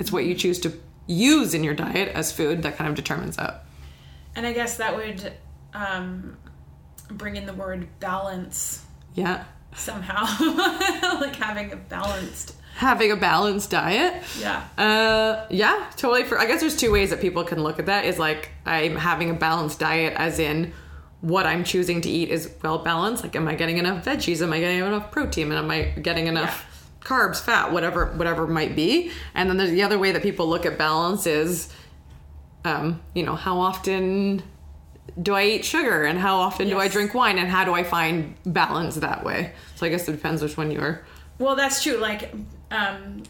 It's 0.00 0.10
what 0.10 0.24
you 0.24 0.34
choose 0.34 0.58
to 0.60 0.72
use 1.06 1.54
in 1.54 1.62
your 1.62 1.74
diet 1.74 2.08
as 2.08 2.32
food 2.32 2.62
that 2.64 2.76
kind 2.76 2.90
of 2.90 2.96
determines 2.96 3.36
that. 3.36 3.64
And 4.34 4.44
I 4.44 4.52
guess 4.52 4.78
that 4.78 4.96
would 4.96 5.32
um, 5.74 6.36
bring 7.08 7.36
in 7.36 7.46
the 7.46 7.54
word 7.54 7.86
balance 8.00 8.84
Yeah. 9.14 9.44
somehow, 9.76 10.24
like 11.20 11.36
having 11.36 11.70
a 11.72 11.76
balanced. 11.76 12.56
Having 12.74 13.12
a 13.12 13.16
balanced 13.16 13.70
diet. 13.70 14.22
Yeah. 14.40 14.66
Uh, 14.78 15.46
yeah, 15.50 15.90
totally. 15.96 16.24
For 16.24 16.38
I 16.38 16.46
guess 16.46 16.60
there's 16.60 16.76
two 16.76 16.90
ways 16.90 17.10
that 17.10 17.20
people 17.20 17.44
can 17.44 17.62
look 17.62 17.78
at 17.78 17.86
that. 17.86 18.04
Is 18.04 18.18
like 18.18 18.50
I'm 18.66 18.96
having 18.96 19.30
a 19.30 19.34
balanced 19.34 19.78
diet, 19.78 20.14
as 20.16 20.38
in 20.38 20.72
what 21.22 21.46
I'm 21.46 21.64
choosing 21.64 22.00
to 22.02 22.10
eat 22.10 22.28
is 22.30 22.52
well 22.62 22.78
balanced. 22.78 23.22
Like, 23.22 23.36
am 23.36 23.48
I 23.48 23.54
getting 23.54 23.78
enough 23.78 24.04
veggies? 24.04 24.42
Am 24.42 24.52
I 24.52 24.60
getting 24.60 24.80
enough 24.80 25.10
protein? 25.10 25.50
And 25.50 25.54
am 25.54 25.70
I 25.70 25.82
getting 25.82 26.26
enough 26.26 26.66
carbs, 27.00 27.40
fat, 27.40 27.72
whatever, 27.72 28.06
whatever 28.16 28.46
might 28.46 28.74
be? 28.74 29.12
And 29.34 29.48
then 29.48 29.56
there's 29.56 29.70
the 29.70 29.82
other 29.82 29.98
way 29.98 30.12
that 30.12 30.22
people 30.22 30.48
look 30.48 30.66
at 30.66 30.76
balance 30.76 31.26
is, 31.26 31.72
um, 32.64 33.00
you 33.14 33.22
know, 33.22 33.36
how 33.36 33.60
often 33.60 34.42
do 35.20 35.34
I 35.34 35.44
eat 35.44 35.64
sugar 35.64 36.04
and 36.04 36.18
how 36.18 36.36
often 36.36 36.68
do 36.68 36.78
I 36.78 36.88
drink 36.88 37.14
wine 37.14 37.38
and 37.38 37.48
how 37.48 37.64
do 37.64 37.72
I 37.72 37.84
find 37.84 38.34
balance 38.44 38.96
that 38.96 39.24
way? 39.24 39.52
So 39.76 39.86
I 39.86 39.90
guess 39.90 40.08
it 40.08 40.12
depends 40.12 40.42
which 40.42 40.56
one 40.56 40.72
you're. 40.72 41.04
Well, 41.38 41.54
that's 41.54 41.82
true. 41.82 41.98
Like, 41.98 42.32
um, 42.72 43.22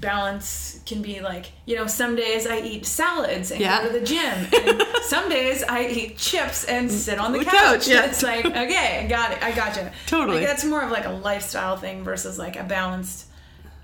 balance 0.00 0.80
can 0.86 1.02
be 1.02 1.20
like, 1.20 1.46
you 1.66 1.74
know, 1.76 1.86
some 1.86 2.14
days 2.16 2.46
I 2.46 2.60
eat 2.60 2.86
salads 2.86 3.50
and 3.50 3.60
Yeah. 3.60 3.82
go 3.82 3.92
to 3.92 3.98
the 3.98 4.06
gym, 4.06 4.46
and 4.52 4.82
some 5.02 5.28
days 5.28 5.62
I 5.64 5.86
eat 5.86 6.18
chips 6.18 6.64
and 6.64 6.90
sit 6.90 7.18
on 7.18 7.32
the 7.32 7.44
couch. 7.44 7.52
couch, 7.54 7.88
yeah. 7.88 8.06
It's 8.06 8.22
like, 8.22 8.44
okay, 8.64 9.02
I 9.04 9.06
got 9.08 9.32
it. 9.32 9.42
I 9.42 9.50
got 9.50 9.74
gotcha. 9.74 9.92
Totally. 10.06 10.38
Like, 10.38 10.46
that's 10.46 10.64
more 10.64 10.82
of 10.82 10.90
like 10.90 11.04
a 11.04 11.10
lifestyle 11.10 11.76
thing 11.76 12.04
versus 12.04 12.38
like 12.38 12.56
a 12.56 12.62
balanced 12.64 13.26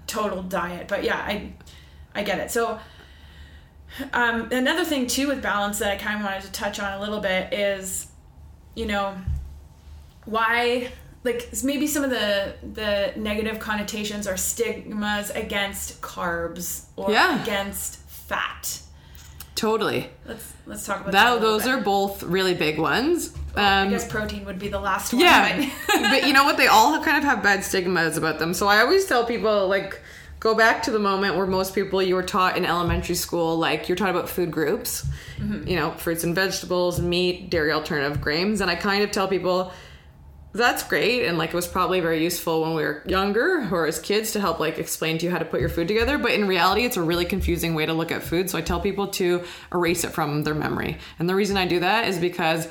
total 0.06 0.42
diet. 0.42 0.86
But 0.88 1.02
yeah, 1.04 1.16
I, 1.16 1.52
I 2.14 2.22
get 2.22 2.38
it. 2.38 2.50
So, 2.50 2.78
um, 4.12 4.50
another 4.52 4.84
thing 4.84 5.06
too 5.06 5.28
with 5.28 5.42
balance 5.42 5.78
that 5.80 5.90
I 5.92 5.96
kind 5.96 6.18
of 6.20 6.24
wanted 6.24 6.42
to 6.42 6.52
touch 6.52 6.78
on 6.80 6.92
a 6.92 7.00
little 7.00 7.20
bit 7.20 7.52
is, 7.52 8.06
you 8.76 8.86
know, 8.86 9.16
why 10.26 10.90
like 11.24 11.48
maybe 11.64 11.86
some 11.86 12.04
of 12.04 12.10
the 12.10 12.54
the 12.74 13.12
negative 13.16 13.58
connotations 13.58 14.28
or 14.28 14.36
stigmas 14.36 15.30
against 15.30 16.00
carbs 16.00 16.84
or 16.96 17.10
Yeah. 17.10 17.42
against 17.42 17.96
fat. 18.08 18.80
Totally. 19.54 20.10
Let's 20.26 20.52
let's 20.66 20.84
talk 20.84 21.00
about 21.00 21.12
that. 21.12 21.34
That, 21.34 21.40
those 21.40 21.62
bit. 21.64 21.72
are 21.74 21.80
both 21.80 22.22
really 22.24 22.54
big 22.54 22.78
ones. 22.78 23.32
I 23.56 23.82
Um, 23.82 23.90
guess 23.90 24.06
protein 24.06 24.44
would 24.46 24.58
be 24.58 24.68
the 24.68 24.80
last 24.80 25.12
one. 25.12 25.22
Yeah, 25.22 25.56
but- 25.86 26.00
but 26.10 26.26
you 26.26 26.32
know 26.32 26.44
what? 26.44 26.56
They 26.56 26.66
all 26.66 27.00
kind 27.04 27.16
of 27.16 27.22
have 27.24 27.42
bad 27.42 27.62
stigmas 27.64 28.16
about 28.16 28.38
them. 28.40 28.52
So 28.52 28.66
I 28.66 28.80
always 28.80 29.06
tell 29.06 29.24
people 29.24 29.68
like, 29.68 30.00
go 30.40 30.54
back 30.56 30.82
to 30.82 30.90
the 30.90 30.98
moment 30.98 31.36
where 31.36 31.46
most 31.46 31.72
people 31.74 32.02
you 32.02 32.16
were 32.16 32.22
taught 32.24 32.56
in 32.56 32.64
elementary 32.64 33.14
school, 33.14 33.56
like 33.56 33.88
you're 33.88 33.94
taught 33.96 34.10
about 34.10 34.28
food 34.28 34.50
groups, 34.50 35.06
you 35.64 35.76
know, 35.76 35.92
fruits 35.92 36.24
and 36.24 36.34
vegetables, 36.34 37.00
meat, 37.00 37.48
dairy 37.48 37.70
alternative 37.70 38.20
grains, 38.20 38.60
and 38.60 38.68
I 38.70 38.74
kind 38.74 39.04
of 39.04 39.12
tell 39.12 39.28
people 39.28 39.72
that's 40.54 40.84
great 40.84 41.26
and 41.26 41.36
like 41.36 41.50
it 41.50 41.54
was 41.54 41.66
probably 41.66 42.00
very 42.00 42.22
useful 42.22 42.62
when 42.62 42.74
we 42.74 42.82
were 42.82 43.02
younger 43.06 43.68
or 43.72 43.86
as 43.86 43.98
kids 43.98 44.32
to 44.32 44.40
help 44.40 44.60
like 44.60 44.78
explain 44.78 45.18
to 45.18 45.26
you 45.26 45.32
how 45.32 45.38
to 45.38 45.44
put 45.44 45.60
your 45.60 45.68
food 45.68 45.88
together 45.88 46.16
but 46.16 46.30
in 46.30 46.46
reality 46.46 46.84
it's 46.84 46.96
a 46.96 47.02
really 47.02 47.24
confusing 47.24 47.74
way 47.74 47.84
to 47.84 47.92
look 47.92 48.12
at 48.12 48.22
food 48.22 48.48
so 48.48 48.56
i 48.56 48.60
tell 48.60 48.80
people 48.80 49.08
to 49.08 49.42
erase 49.72 50.04
it 50.04 50.10
from 50.10 50.44
their 50.44 50.54
memory 50.54 50.96
and 51.18 51.28
the 51.28 51.34
reason 51.34 51.56
i 51.56 51.66
do 51.66 51.80
that 51.80 52.06
is 52.08 52.18
because 52.18 52.68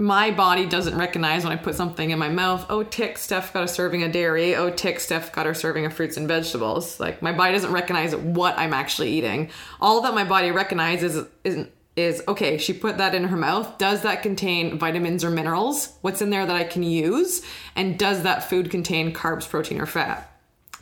my 0.00 0.30
body 0.30 0.64
doesn't 0.64 0.96
recognize 0.96 1.42
when 1.42 1.52
I 1.52 1.56
put 1.56 1.74
something 1.74 2.10
in 2.10 2.20
my 2.20 2.28
mouth. 2.28 2.64
Oh, 2.70 2.84
tick, 2.84 3.18
Steph 3.18 3.52
got 3.52 3.64
a 3.64 3.68
serving 3.68 4.04
of 4.04 4.12
dairy. 4.12 4.54
Oh, 4.54 4.70
tick, 4.70 5.00
Steph 5.00 5.32
got 5.32 5.44
her 5.44 5.54
serving 5.54 5.86
of 5.86 5.92
fruits 5.92 6.16
and 6.16 6.28
vegetables. 6.28 7.00
Like 7.00 7.20
my 7.20 7.32
body 7.32 7.52
doesn't 7.52 7.72
recognize 7.72 8.14
what 8.14 8.56
I'm 8.56 8.72
actually 8.72 9.10
eating. 9.10 9.50
All 9.80 10.00
that 10.02 10.14
my 10.14 10.22
body 10.22 10.52
recognizes 10.52 11.26
is 11.42 11.66
is 11.98 12.22
okay. 12.28 12.58
She 12.58 12.72
put 12.72 12.98
that 12.98 13.14
in 13.14 13.24
her 13.24 13.36
mouth. 13.36 13.78
Does 13.78 14.02
that 14.02 14.22
contain 14.22 14.78
vitamins 14.78 15.24
or 15.24 15.30
minerals? 15.30 15.96
What's 16.00 16.22
in 16.22 16.30
there 16.30 16.46
that 16.46 16.56
I 16.56 16.64
can 16.64 16.82
use? 16.82 17.42
And 17.74 17.98
does 17.98 18.22
that 18.22 18.48
food 18.48 18.70
contain 18.70 19.12
carbs, 19.12 19.48
protein, 19.48 19.80
or 19.80 19.86
fat? 19.86 20.24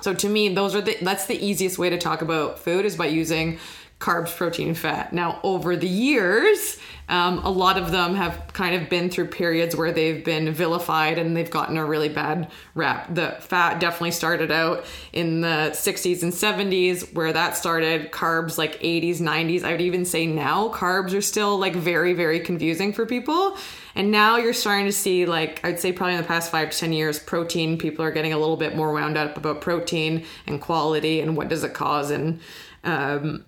So 0.02 0.12
to 0.14 0.28
me, 0.28 0.54
those 0.54 0.74
are 0.74 0.80
the 0.80 0.96
that's 1.00 1.26
the 1.26 1.44
easiest 1.44 1.78
way 1.78 1.90
to 1.90 1.98
talk 1.98 2.22
about 2.22 2.58
food 2.58 2.84
is 2.84 2.96
by 2.96 3.06
using 3.06 3.58
carbs, 3.98 4.36
protein, 4.36 4.74
fat. 4.74 5.12
Now, 5.12 5.40
over 5.42 5.74
the 5.74 5.88
years, 5.88 6.78
um, 7.08 7.38
a 7.38 7.50
lot 7.50 7.78
of 7.78 7.92
them 7.92 8.14
have 8.14 8.52
kind 8.52 8.74
of 8.80 8.90
been 8.90 9.08
through 9.08 9.28
periods 9.28 9.74
where 9.74 9.90
they've 9.90 10.22
been 10.22 10.52
vilified 10.52 11.18
and 11.18 11.34
they've 11.34 11.50
gotten 11.50 11.78
a 11.78 11.84
really 11.84 12.10
bad 12.10 12.50
rap. 12.74 13.14
The 13.14 13.36
fat 13.40 13.80
definitely 13.80 14.10
started 14.10 14.50
out 14.50 14.84
in 15.14 15.40
the 15.40 15.70
60s 15.72 16.22
and 16.22 16.32
70s, 16.32 17.14
where 17.14 17.32
that 17.32 17.56
started. 17.56 18.10
Carbs 18.12 18.58
like 18.58 18.78
80s, 18.80 19.18
90s. 19.18 19.62
I 19.62 19.72
would 19.72 19.80
even 19.80 20.04
say 20.04 20.26
now 20.26 20.68
carbs 20.68 21.14
are 21.16 21.22
still 21.22 21.58
like 21.58 21.74
very, 21.74 22.12
very 22.12 22.40
confusing 22.40 22.92
for 22.92 23.06
people. 23.06 23.56
And 23.94 24.10
now 24.10 24.36
you're 24.36 24.52
starting 24.52 24.84
to 24.84 24.92
see, 24.92 25.24
like, 25.24 25.64
I'd 25.64 25.80
say 25.80 25.90
probably 25.90 26.16
in 26.16 26.20
the 26.20 26.26
past 26.26 26.50
five 26.50 26.70
to 26.70 26.78
10 26.78 26.92
years, 26.92 27.18
protein, 27.18 27.78
people 27.78 28.04
are 28.04 28.10
getting 28.10 28.34
a 28.34 28.38
little 28.38 28.58
bit 28.58 28.76
more 28.76 28.92
wound 28.92 29.16
up 29.16 29.38
about 29.38 29.62
protein 29.62 30.26
and 30.46 30.60
quality 30.60 31.22
and 31.22 31.34
what 31.34 31.48
does 31.48 31.64
it 31.64 31.72
cause 31.72 32.10
and, 32.10 32.40
um, 32.84 33.46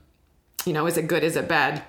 you 0.68 0.74
know, 0.74 0.86
is 0.86 0.98
it 0.98 1.08
good, 1.08 1.24
is 1.24 1.34
it 1.34 1.48
bad? 1.48 1.82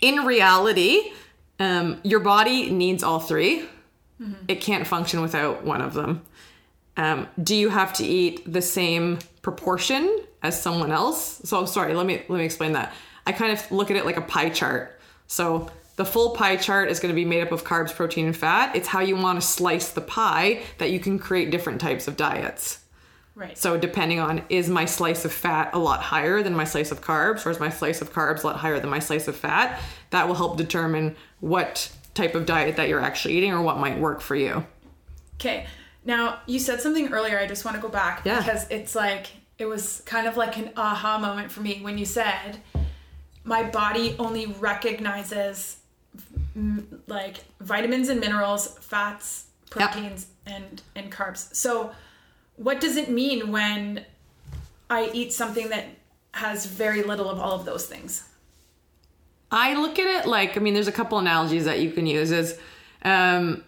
In 0.00 0.26
reality, 0.26 1.12
um, 1.58 2.00
your 2.04 2.20
body 2.20 2.70
needs 2.70 3.02
all 3.02 3.18
3 3.18 3.66
It 4.46 4.60
can't 4.60 4.86
function 4.86 5.22
without 5.22 5.64
one 5.64 5.80
of 5.80 5.94
them. 5.94 6.22
Um, 6.96 7.26
do 7.42 7.56
you 7.56 7.70
have 7.70 7.92
to 7.94 8.04
eat 8.04 8.50
the 8.50 8.62
same 8.62 9.18
proportion 9.42 10.20
as 10.42 10.60
someone 10.60 10.92
else? 10.92 11.40
So 11.44 11.58
I'm 11.58 11.66
sorry, 11.66 11.94
let 11.94 12.06
me 12.06 12.22
let 12.28 12.38
me 12.38 12.44
explain 12.44 12.72
that. 12.72 12.92
I 13.26 13.32
kind 13.32 13.52
of 13.52 13.72
look 13.72 13.90
at 13.90 13.96
it 13.96 14.04
like 14.04 14.16
a 14.16 14.22
pie 14.22 14.50
chart. 14.50 15.00
So 15.26 15.68
the 15.96 16.04
full 16.04 16.30
pie 16.30 16.56
chart 16.56 16.90
is 16.90 17.00
going 17.00 17.12
to 17.12 17.16
be 17.16 17.24
made 17.24 17.42
up 17.42 17.50
of 17.50 17.64
carbs, 17.64 17.94
protein, 17.94 18.26
and 18.26 18.36
fat. 18.36 18.76
It's 18.76 18.86
how 18.86 19.00
you 19.00 19.16
want 19.16 19.40
to 19.40 19.46
slice 19.46 19.90
the 19.90 20.00
pie 20.00 20.62
that 20.78 20.90
you 20.90 21.00
can 21.00 21.18
create 21.18 21.50
different 21.50 21.80
types 21.80 22.06
of 22.06 22.16
diets. 22.16 22.83
Right. 23.36 23.58
So 23.58 23.76
depending 23.76 24.20
on 24.20 24.44
is 24.48 24.68
my 24.68 24.84
slice 24.84 25.24
of 25.24 25.32
fat 25.32 25.70
a 25.74 25.78
lot 25.78 26.00
higher 26.00 26.42
than 26.42 26.54
my 26.54 26.64
slice 26.64 26.92
of 26.92 27.00
carbs, 27.00 27.44
or 27.44 27.50
is 27.50 27.58
my 27.58 27.68
slice 27.68 28.00
of 28.00 28.12
carbs 28.12 28.44
a 28.44 28.46
lot 28.46 28.56
higher 28.56 28.78
than 28.78 28.90
my 28.90 29.00
slice 29.00 29.26
of 29.26 29.34
fat? 29.36 29.80
That 30.10 30.28
will 30.28 30.36
help 30.36 30.56
determine 30.56 31.16
what 31.40 31.90
type 32.14 32.36
of 32.36 32.46
diet 32.46 32.76
that 32.76 32.88
you're 32.88 33.00
actually 33.00 33.34
eating 33.36 33.52
or 33.52 33.60
what 33.60 33.78
might 33.78 33.98
work 33.98 34.20
for 34.20 34.36
you. 34.36 34.64
Okay. 35.34 35.66
Now, 36.04 36.38
you 36.46 36.60
said 36.60 36.80
something 36.80 37.12
earlier. 37.12 37.38
I 37.38 37.46
just 37.46 37.64
want 37.64 37.76
to 37.76 37.82
go 37.82 37.88
back 37.88 38.22
Yeah. 38.24 38.38
because 38.38 38.68
it's 38.70 38.94
like, 38.94 39.26
it 39.58 39.66
was 39.66 40.02
kind 40.06 40.28
of 40.28 40.36
like 40.36 40.56
an 40.56 40.70
aha 40.76 41.18
moment 41.18 41.50
for 41.50 41.60
me 41.60 41.80
when 41.82 41.98
you 41.98 42.04
said, 42.04 42.58
my 43.42 43.62
body 43.64 44.14
only 44.18 44.46
recognizes 44.46 45.78
like 47.08 47.38
vitamins 47.60 48.08
and 48.08 48.20
minerals, 48.20 48.78
fats, 48.78 49.46
Yep. 49.76 49.90
proteins, 49.92 50.26
and, 50.46 50.82
and 50.94 51.10
carbs. 51.10 51.52
So, 51.54 51.90
what 52.56 52.80
does 52.80 52.96
it 52.96 53.10
mean 53.10 53.50
when 53.52 54.04
I 54.88 55.10
eat 55.12 55.32
something 55.32 55.68
that 55.70 55.86
has 56.32 56.66
very 56.66 57.02
little 57.02 57.28
of 57.28 57.38
all 57.38 57.52
of 57.52 57.64
those 57.64 57.86
things? 57.86 58.28
I 59.50 59.74
look 59.74 59.98
at 59.98 60.06
it 60.06 60.28
like 60.28 60.56
I 60.56 60.60
mean, 60.60 60.74
there's 60.74 60.88
a 60.88 60.92
couple 60.92 61.18
analogies 61.18 61.64
that 61.64 61.80
you 61.80 61.90
can 61.90 62.06
use. 62.06 62.30
Is 62.30 62.58
um, 63.02 63.62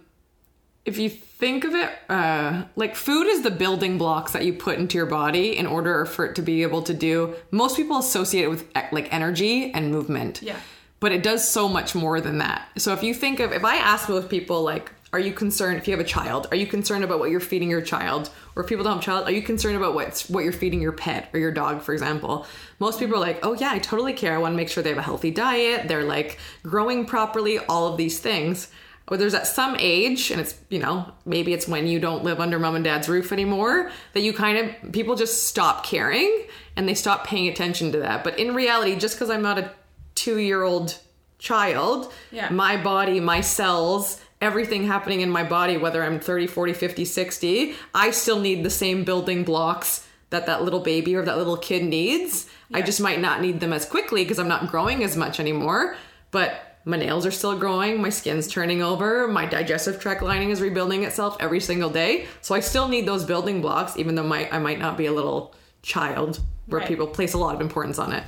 if 0.85 0.99
you 0.99 1.11
think 1.39 1.65
of 1.65 1.75
it 1.75 1.91
uh, 2.09 2.65
like 2.77 2.97
food 2.97 3.27
is 3.27 3.43
the 3.43 3.51
building 3.51 3.99
blocks 3.99 4.33
that 4.33 4.45
you 4.45 4.55
put 4.55 4.79
into 4.79 4.97
your 4.97 5.07
body 5.07 5.57
in 5.57 5.67
order 5.67 6.07
for 6.07 6.25
it 6.25 6.35
to 6.37 6.43
be 6.43 6.63
able 6.63 6.83
to 6.83 6.95
do. 6.95 7.35
Most 7.51 7.77
people 7.77 7.99
associate 7.99 8.45
it 8.45 8.49
with 8.49 8.67
like 8.91 9.13
energy 9.13 9.73
and 9.73 9.91
movement. 9.91 10.43
Yeah. 10.43 10.59
But 10.99 11.13
it 11.13 11.23
does 11.23 11.47
so 11.47 11.69
much 11.69 11.95
more 11.95 12.23
than 12.23 12.39
that. 12.39 12.67
So 12.79 12.95
if 12.95 13.03
you 13.03 13.13
think 13.13 13.39
of 13.41 13.53
if 13.53 13.65
I 13.65 13.77
ask 13.77 14.09
most 14.09 14.31
people 14.31 14.63
like 14.63 14.91
are 15.17 15.21
you 15.21 15.33
concerned 15.33 15.79
if 15.79 15.89
you 15.89 15.93
have 15.97 16.01
a 16.05 16.09
child? 16.09 16.47
Are 16.51 16.57
you 16.57 16.67
concerned 16.67 17.03
about 17.05 17.19
what 17.19 17.31
you're 17.31 17.41
feeding 17.41 17.71
your 17.71 17.81
child? 17.81 18.31
Or 18.55 18.63
if 18.63 18.69
people 18.69 18.85
don't 18.85 18.95
have 18.95 19.03
a 19.03 19.05
child, 19.05 19.29
are 19.29 19.33
you 19.33 19.43
concerned 19.43 19.77
about 19.77 19.95
what's 19.95 20.29
what 20.31 20.45
you're 20.45 20.53
feeding 20.53 20.81
your 20.81 20.93
pet 20.93 21.29
or 21.33 21.41
your 21.41 21.53
dog, 21.53 21.83
for 21.83 21.93
example? 21.93 22.47
Most 22.79 22.99
people 23.01 23.17
are 23.17 23.21
like, 23.21 23.41
oh 23.45 23.55
yeah, 23.55 23.71
I 23.73 23.79
totally 23.79 24.13
care. 24.13 24.35
I 24.35 24.39
want 24.39 24.53
to 24.53 24.57
make 24.57 24.69
sure 24.69 24.83
they 24.83 24.91
have 24.91 24.99
a 24.99 25.03
healthy 25.03 25.31
diet. 25.31 25.89
They're 25.89 26.05
like 26.05 26.39
growing 26.63 27.07
properly, 27.07 27.59
all 27.59 27.89
of 27.89 27.97
these 27.97 28.21
things. 28.21 28.69
Or 29.09 29.17
there's 29.17 29.35
at 29.35 29.47
some 29.47 29.77
age, 29.79 30.31
and 30.33 30.41
it's 30.41 30.55
you 30.69 30.81
know 30.81 31.13
maybe 31.25 31.53
it's 31.53 31.69
when 31.69 31.87
you 31.87 32.01
don't 32.01 32.25
live 32.25 32.41
under 32.41 32.59
mom 32.59 32.75
and 32.75 32.85
dad's 32.85 33.09
roof 33.09 33.31
anymore 33.33 33.91
that 34.15 34.21
you 34.21 34.33
kind 34.33 34.59
of 34.59 34.93
people 34.93 35.15
just 35.15 35.47
stop 35.47 35.87
caring 35.87 36.47
and 36.75 36.89
they 36.89 36.95
stop 36.95 37.25
paying 37.27 37.47
attention 37.49 37.93
to 37.93 37.99
that. 38.01 38.25
But 38.25 38.39
in 38.39 38.55
reality, 38.55 38.97
just 38.97 39.15
because 39.15 39.31
I'm 39.31 39.43
not 39.43 39.59
a 39.59 39.71
two 40.17 40.39
year 40.39 40.63
old 40.65 40.99
child, 41.39 42.13
Yeah. 42.33 42.49
my 42.51 42.77
body, 42.83 43.21
my 43.21 43.41
cells, 43.43 44.21
everything 44.41 44.87
happening 44.87 45.21
in 45.21 45.31
my 45.31 45.43
body, 45.45 45.77
whether 45.77 46.03
I'm 46.03 46.21
30, 46.21 46.47
40, 46.47 46.73
50, 46.73 47.05
60, 47.05 47.75
I 47.95 48.11
still 48.11 48.41
need 48.41 48.65
the 48.65 48.71
same 48.71 49.05
building 49.05 49.45
blocks 49.45 50.07
that 50.31 50.47
that 50.47 50.63
little 50.63 50.81
baby 50.81 51.15
or 51.15 51.25
that 51.25 51.39
little 51.39 51.57
kid 51.57 51.85
needs. 51.85 52.49
I 52.75 52.83
just 52.83 53.01
might 53.01 53.21
not 53.21 53.41
need 53.41 53.61
them 53.61 53.73
as 53.73 53.87
quickly 53.87 54.25
because 54.25 54.39
I'm 54.39 54.49
not 54.49 54.69
growing 54.71 55.05
as 55.05 55.17
much 55.17 55.39
anymore, 55.39 55.97
but 56.33 56.79
my 56.85 56.97
nails 56.97 57.25
are 57.25 57.31
still 57.31 57.57
growing, 57.59 58.01
my 58.03 58.11
skin's 58.11 58.47
turning 58.47 58.83
over, 58.83 59.27
my 59.29 59.47
digestive 59.47 60.01
tract 60.01 60.23
lining 60.23 60.51
is 60.51 60.61
rebuilding 60.61 61.05
itself 61.05 61.37
every 61.41 61.61
single 61.61 61.91
day. 61.91 62.27
So 62.43 62.55
I 62.55 62.61
still 62.61 62.89
need 62.89 63.07
those 63.07 63.25
building 63.25 63.61
blocks, 63.63 63.97
even 63.97 64.15
though 64.17 64.23
my, 64.25 64.49
I 64.51 64.59
might 64.59 64.79
not 64.79 64.97
be 64.97 65.07
a 65.07 65.13
little 65.13 65.55
child 65.83 66.41
where 66.67 66.81
Right. 66.81 66.89
people 66.89 67.07
place 67.07 67.33
a 67.35 67.39
lot 67.39 67.55
of 67.55 67.61
importance 67.61 67.99
on 67.99 68.13
it. 68.13 68.25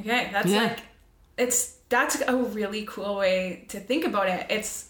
Okay, 0.00 0.28
that's 0.32 0.48
Yeah. 0.48 0.62
like 0.64 0.78
it's 1.38 1.74
that's 1.88 2.20
a 2.26 2.34
really 2.36 2.84
cool 2.86 3.16
way 3.16 3.64
to 3.68 3.78
think 3.78 4.04
about 4.04 4.28
it. 4.28 4.46
It's 4.50 4.86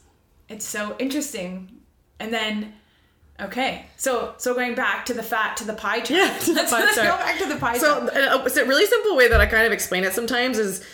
it's 0.49 0.65
so 0.67 0.97
interesting. 0.99 1.71
And 2.21 2.33
then 2.33 2.73
okay, 3.41 3.87
so 3.97 4.35
so 4.39 4.55
going 4.55 4.75
back 4.75 5.05
to 5.07 5.15
the 5.15 5.23
fat 5.23 5.57
to 5.59 5.65
the 5.65 5.75
pie 5.75 6.01
chart. 6.01 6.11
Yeah, 6.11 6.39
to 6.39 6.47
the 6.47 6.53
let's, 6.61 6.71
pie 6.73 6.81
let's 6.81 6.97
chart. 6.97 7.09
go 7.09 7.25
back 7.25 7.39
to 7.39 7.47
the 7.47 7.57
pie 7.57 7.79
So, 7.79 8.07
chart. 8.09 8.17
uh, 8.17 8.49
a 8.59 8.65
a 8.65 8.67
really 8.67 8.87
simple 8.87 9.17
way 9.17 9.29
that 9.29 9.41
I 9.41 9.47
kind 9.47 9.67
of 9.67 9.73
explain 9.73 10.05
it 10.05 10.13
sometimes 10.13 10.59
is 10.59 10.85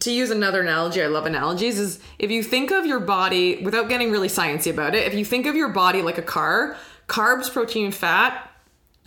to 0.00 0.10
use 0.10 0.30
another 0.30 0.60
analogy. 0.62 1.02
I 1.02 1.06
love 1.06 1.26
analogies. 1.26 1.78
Is 1.78 2.00
if 2.18 2.30
you 2.30 2.42
think 2.42 2.70
of 2.72 2.84
your 2.86 3.00
body 3.00 3.62
without 3.62 3.88
getting 3.88 4.10
really 4.10 4.28
sciencey 4.28 4.70
about 4.72 4.94
it, 4.94 5.06
if 5.06 5.14
you 5.14 5.24
think 5.24 5.46
of 5.46 5.54
your 5.54 5.68
body 5.68 6.02
like 6.02 6.18
a 6.18 6.22
car, 6.22 6.76
carbs, 7.06 7.52
protein, 7.52 7.92
fat 7.92 8.50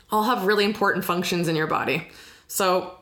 all 0.09 0.23
have 0.23 0.45
really 0.45 0.63
important 0.63 1.03
functions 1.03 1.49
in 1.49 1.55
your 1.57 1.67
body. 1.67 2.07
So, 2.47 2.96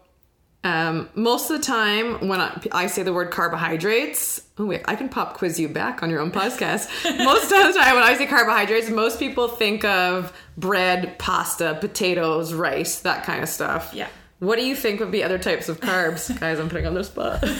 um, 0.66 1.08
most 1.16 1.50
of 1.50 1.58
the 1.58 1.64
time 1.64 2.28
when 2.28 2.42
I, 2.42 2.60
I 2.72 2.88
say 2.88 3.04
the 3.04 3.14
word 3.14 3.32
carbohydrates, 3.32 4.42
oh 4.58 4.66
wait, 4.66 4.82
I 4.86 4.96
can 4.96 5.08
pop 5.08 5.36
quiz 5.38 5.60
you 5.60 5.70
back 5.70 6.04
on 6.04 6.10
your 6.10 6.20
own 6.20 6.32
podcast. 6.32 6.90
most 7.24 7.44
of 7.52 7.74
the 7.74 7.80
time 7.80 7.96
when 7.96 8.04
I 8.04 8.16
say 8.18 8.26
carbohydrates, 8.26 8.90
most 8.90 9.20
people 9.20 9.48
think 9.48 9.86
of 9.86 10.34
bread, 10.58 11.18
pasta, 11.20 11.78
potatoes, 11.80 12.54
rice, 12.54 13.00
that 13.02 13.24
kind 13.24 13.44
of 13.44 13.48
stuff. 13.50 13.92
Yeah. 13.94 14.08
What 14.40 14.58
do 14.60 14.66
you 14.66 14.76
think 14.76 15.00
would 15.00 15.12
be 15.12 15.24
other 15.24 15.38
types 15.40 15.70
of 15.70 15.80
carbs? 15.80 16.38
Guys, 16.40 16.60
I'm 16.60 16.68
putting 16.68 16.86
on 16.88 16.94
the 16.96 17.04
spot. 17.04 17.42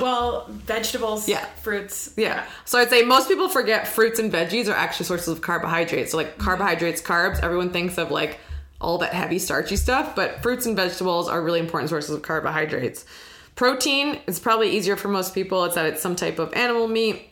Well, 0.00 0.46
vegetables, 0.50 1.28
Yeah. 1.28 1.44
fruits. 1.62 2.12
Yeah. 2.16 2.44
So 2.64 2.78
I'd 2.78 2.90
say 2.90 3.02
most 3.02 3.28
people 3.28 3.48
forget 3.48 3.86
fruits 3.86 4.18
and 4.18 4.32
veggies 4.32 4.68
are 4.68 4.74
actually 4.74 5.06
sources 5.06 5.28
of 5.28 5.40
carbohydrates. 5.40 6.10
So 6.10 6.16
like 6.16 6.38
carbohydrates, 6.38 7.00
carbs, 7.00 7.40
everyone 7.40 7.70
thinks 7.70 7.98
of 7.98 8.10
like 8.10 8.40
all 8.82 8.98
that 8.98 9.14
heavy 9.14 9.38
starchy 9.38 9.76
stuff, 9.76 10.14
but 10.14 10.42
fruits 10.42 10.66
and 10.66 10.76
vegetables 10.76 11.28
are 11.28 11.42
really 11.42 11.60
important 11.60 11.88
sources 11.88 12.10
of 12.10 12.22
carbohydrates. 12.22 13.04
Protein 13.54 14.18
is 14.26 14.40
probably 14.40 14.70
easier 14.70 14.96
for 14.96 15.08
most 15.08 15.34
people. 15.34 15.64
It's 15.64 15.74
that 15.74 15.86
it's 15.86 16.02
some 16.02 16.16
type 16.16 16.38
of 16.38 16.52
animal 16.54 16.88
meat. 16.88 17.28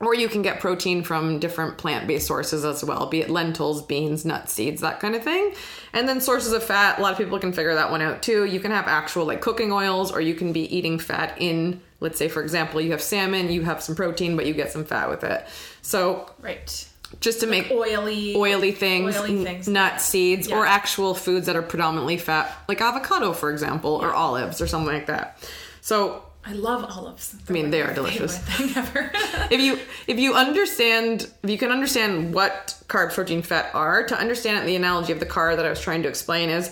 Or 0.00 0.16
you 0.16 0.28
can 0.28 0.42
get 0.42 0.58
protein 0.58 1.04
from 1.04 1.38
different 1.38 1.78
plant 1.78 2.08
based 2.08 2.26
sources 2.26 2.64
as 2.64 2.84
well, 2.84 3.06
be 3.06 3.20
it 3.20 3.30
lentils, 3.30 3.82
beans, 3.82 4.24
nuts, 4.24 4.52
seeds, 4.52 4.80
that 4.80 4.98
kind 4.98 5.14
of 5.14 5.22
thing. 5.22 5.54
And 5.92 6.08
then 6.08 6.20
sources 6.20 6.52
of 6.52 6.64
fat, 6.64 6.98
a 6.98 7.02
lot 7.02 7.12
of 7.12 7.18
people 7.18 7.38
can 7.38 7.52
figure 7.52 7.76
that 7.76 7.92
one 7.92 8.02
out 8.02 8.20
too. 8.20 8.44
You 8.44 8.58
can 8.58 8.72
have 8.72 8.88
actual 8.88 9.26
like 9.26 9.40
cooking 9.40 9.70
oils, 9.70 10.10
or 10.10 10.20
you 10.20 10.34
can 10.34 10.52
be 10.52 10.76
eating 10.76 10.98
fat 10.98 11.36
in, 11.38 11.80
let's 12.00 12.18
say, 12.18 12.28
for 12.28 12.42
example, 12.42 12.80
you 12.80 12.90
have 12.90 13.00
salmon, 13.00 13.52
you 13.52 13.62
have 13.62 13.80
some 13.80 13.94
protein, 13.94 14.34
but 14.34 14.44
you 14.44 14.54
get 14.54 14.72
some 14.72 14.84
fat 14.84 15.08
with 15.08 15.22
it. 15.22 15.46
So 15.82 16.28
Right. 16.40 16.88
Just 17.20 17.40
to 17.40 17.46
make 17.46 17.70
Oily. 17.70 18.34
oily 18.36 18.72
things, 18.72 19.16
Oily 19.16 19.38
n- 19.38 19.44
things. 19.44 19.68
nuts, 19.68 20.04
seeds, 20.04 20.48
Yeah. 20.48 20.56
or 20.56 20.66
actual 20.66 21.14
foods 21.14 21.46
that 21.46 21.56
are 21.56 21.62
predominantly 21.62 22.16
fat, 22.18 22.52
like 22.68 22.80
avocado, 22.80 23.32
for 23.32 23.50
example, 23.50 23.92
or 24.02 24.12
olives 24.14 24.60
or 24.60 24.66
something 24.66 24.92
like 24.92 25.06
that. 25.06 25.38
So 25.80 26.22
I 26.44 26.52
love 26.54 26.84
olives. 26.84 27.34
I 27.48 27.52
mean, 27.52 27.70
they 27.70 27.82
are 27.82 27.94
delicious. 27.94 28.36
favorite 28.38 28.72
thing 28.74 28.82
ever. 28.82 29.12
if 29.52 29.60
you 29.60 29.78
if 30.08 30.18
you 30.18 30.34
understand 30.34 31.30
if 31.44 31.50
you 31.50 31.58
can 31.58 31.70
understand 31.70 32.34
what 32.34 32.74
carbs 32.88 33.12
protein 33.14 33.42
fat 33.42 33.70
are 33.74 34.04
to 34.06 34.18
understand 34.18 34.58
it 34.58 34.66
the 34.66 34.74
analogy 34.76 35.12
of 35.12 35.20
the 35.20 35.26
car 35.26 35.54
that 35.56 35.64
i 35.64 35.70
was 35.70 35.80
trying 35.80 36.02
to 36.02 36.08
explain 36.08 36.50
is 36.50 36.70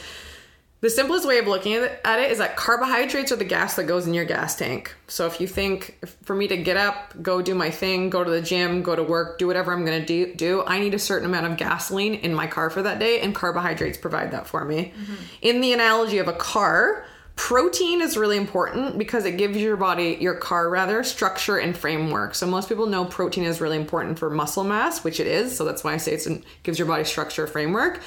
the 0.81 0.89
simplest 0.89 1.27
way 1.27 1.39
of 1.39 1.47
looking 1.47 1.75
at 1.75 2.19
it 2.19 2.31
is 2.31 2.39
that 2.39 2.57
carbohydrates 2.57 3.31
are 3.31 3.37
the 3.37 3.45
gas 3.45 3.75
that 3.77 3.85
goes 3.85 4.07
in 4.07 4.15
your 4.15 4.25
gas 4.25 4.57
tank 4.57 4.95
so 5.09 5.27
if 5.27 5.41
you 5.41 5.47
think 5.47 5.99
for 6.23 6.35
me 6.35 6.49
to 6.49 6.57
get 6.57 6.77
up 6.77 7.15
go 7.23 7.43
do 7.43 7.55
my 7.55 7.71
thing 7.71 8.11
go 8.11 8.25
to 8.25 8.31
the 8.31 8.43
gym 8.43 8.83
go 8.83 8.97
to 8.97 9.03
work 9.03 9.39
do 9.39 9.47
whatever 9.47 9.73
i'm 9.73 9.85
going 9.85 10.01
to 10.01 10.07
do, 10.07 10.35
do 10.35 10.65
i 10.67 10.79
need 10.79 10.95
a 10.95 10.99
certain 10.99 11.27
amount 11.27 11.47
of 11.47 11.57
gasoline 11.57 12.15
in 12.15 12.35
my 12.35 12.47
car 12.47 12.71
for 12.71 12.83
that 12.83 12.99
day 12.99 13.21
and 13.21 13.35
carbohydrates 13.35 13.99
provide 13.99 14.31
that 14.31 14.47
for 14.47 14.65
me 14.65 14.93
mm-hmm. 14.97 15.15
in 15.43 15.61
the 15.61 15.73
analogy 15.73 16.19
of 16.19 16.29
a 16.29 16.33
car 16.33 17.05
Protein 17.41 18.03
is 18.03 18.19
really 18.19 18.37
important 18.37 18.99
because 18.99 19.25
it 19.25 19.39
gives 19.39 19.57
your 19.57 19.79
body, 19.79 20.19
your 20.21 20.35
car 20.35 20.69
rather, 20.69 21.03
structure 21.03 21.57
and 21.57 21.75
framework. 21.75 22.35
So 22.35 22.47
most 22.47 22.69
people 22.69 22.85
know 22.85 23.07
protein 23.07 23.45
is 23.45 23.63
really 23.63 23.79
important 23.79 24.19
for 24.19 24.29
muscle 24.29 24.63
mass, 24.63 25.03
which 25.03 25.21
it 25.21 25.27
is. 25.27 25.57
So 25.57 25.65
that's 25.65 25.83
why 25.83 25.95
I 25.95 25.97
say 25.97 26.13
it's 26.13 26.27
it 26.27 26.45
gives 26.65 26.79
your 26.79 26.87
body 26.87 27.05
structure 27.05 27.47
framework. 27.47 28.03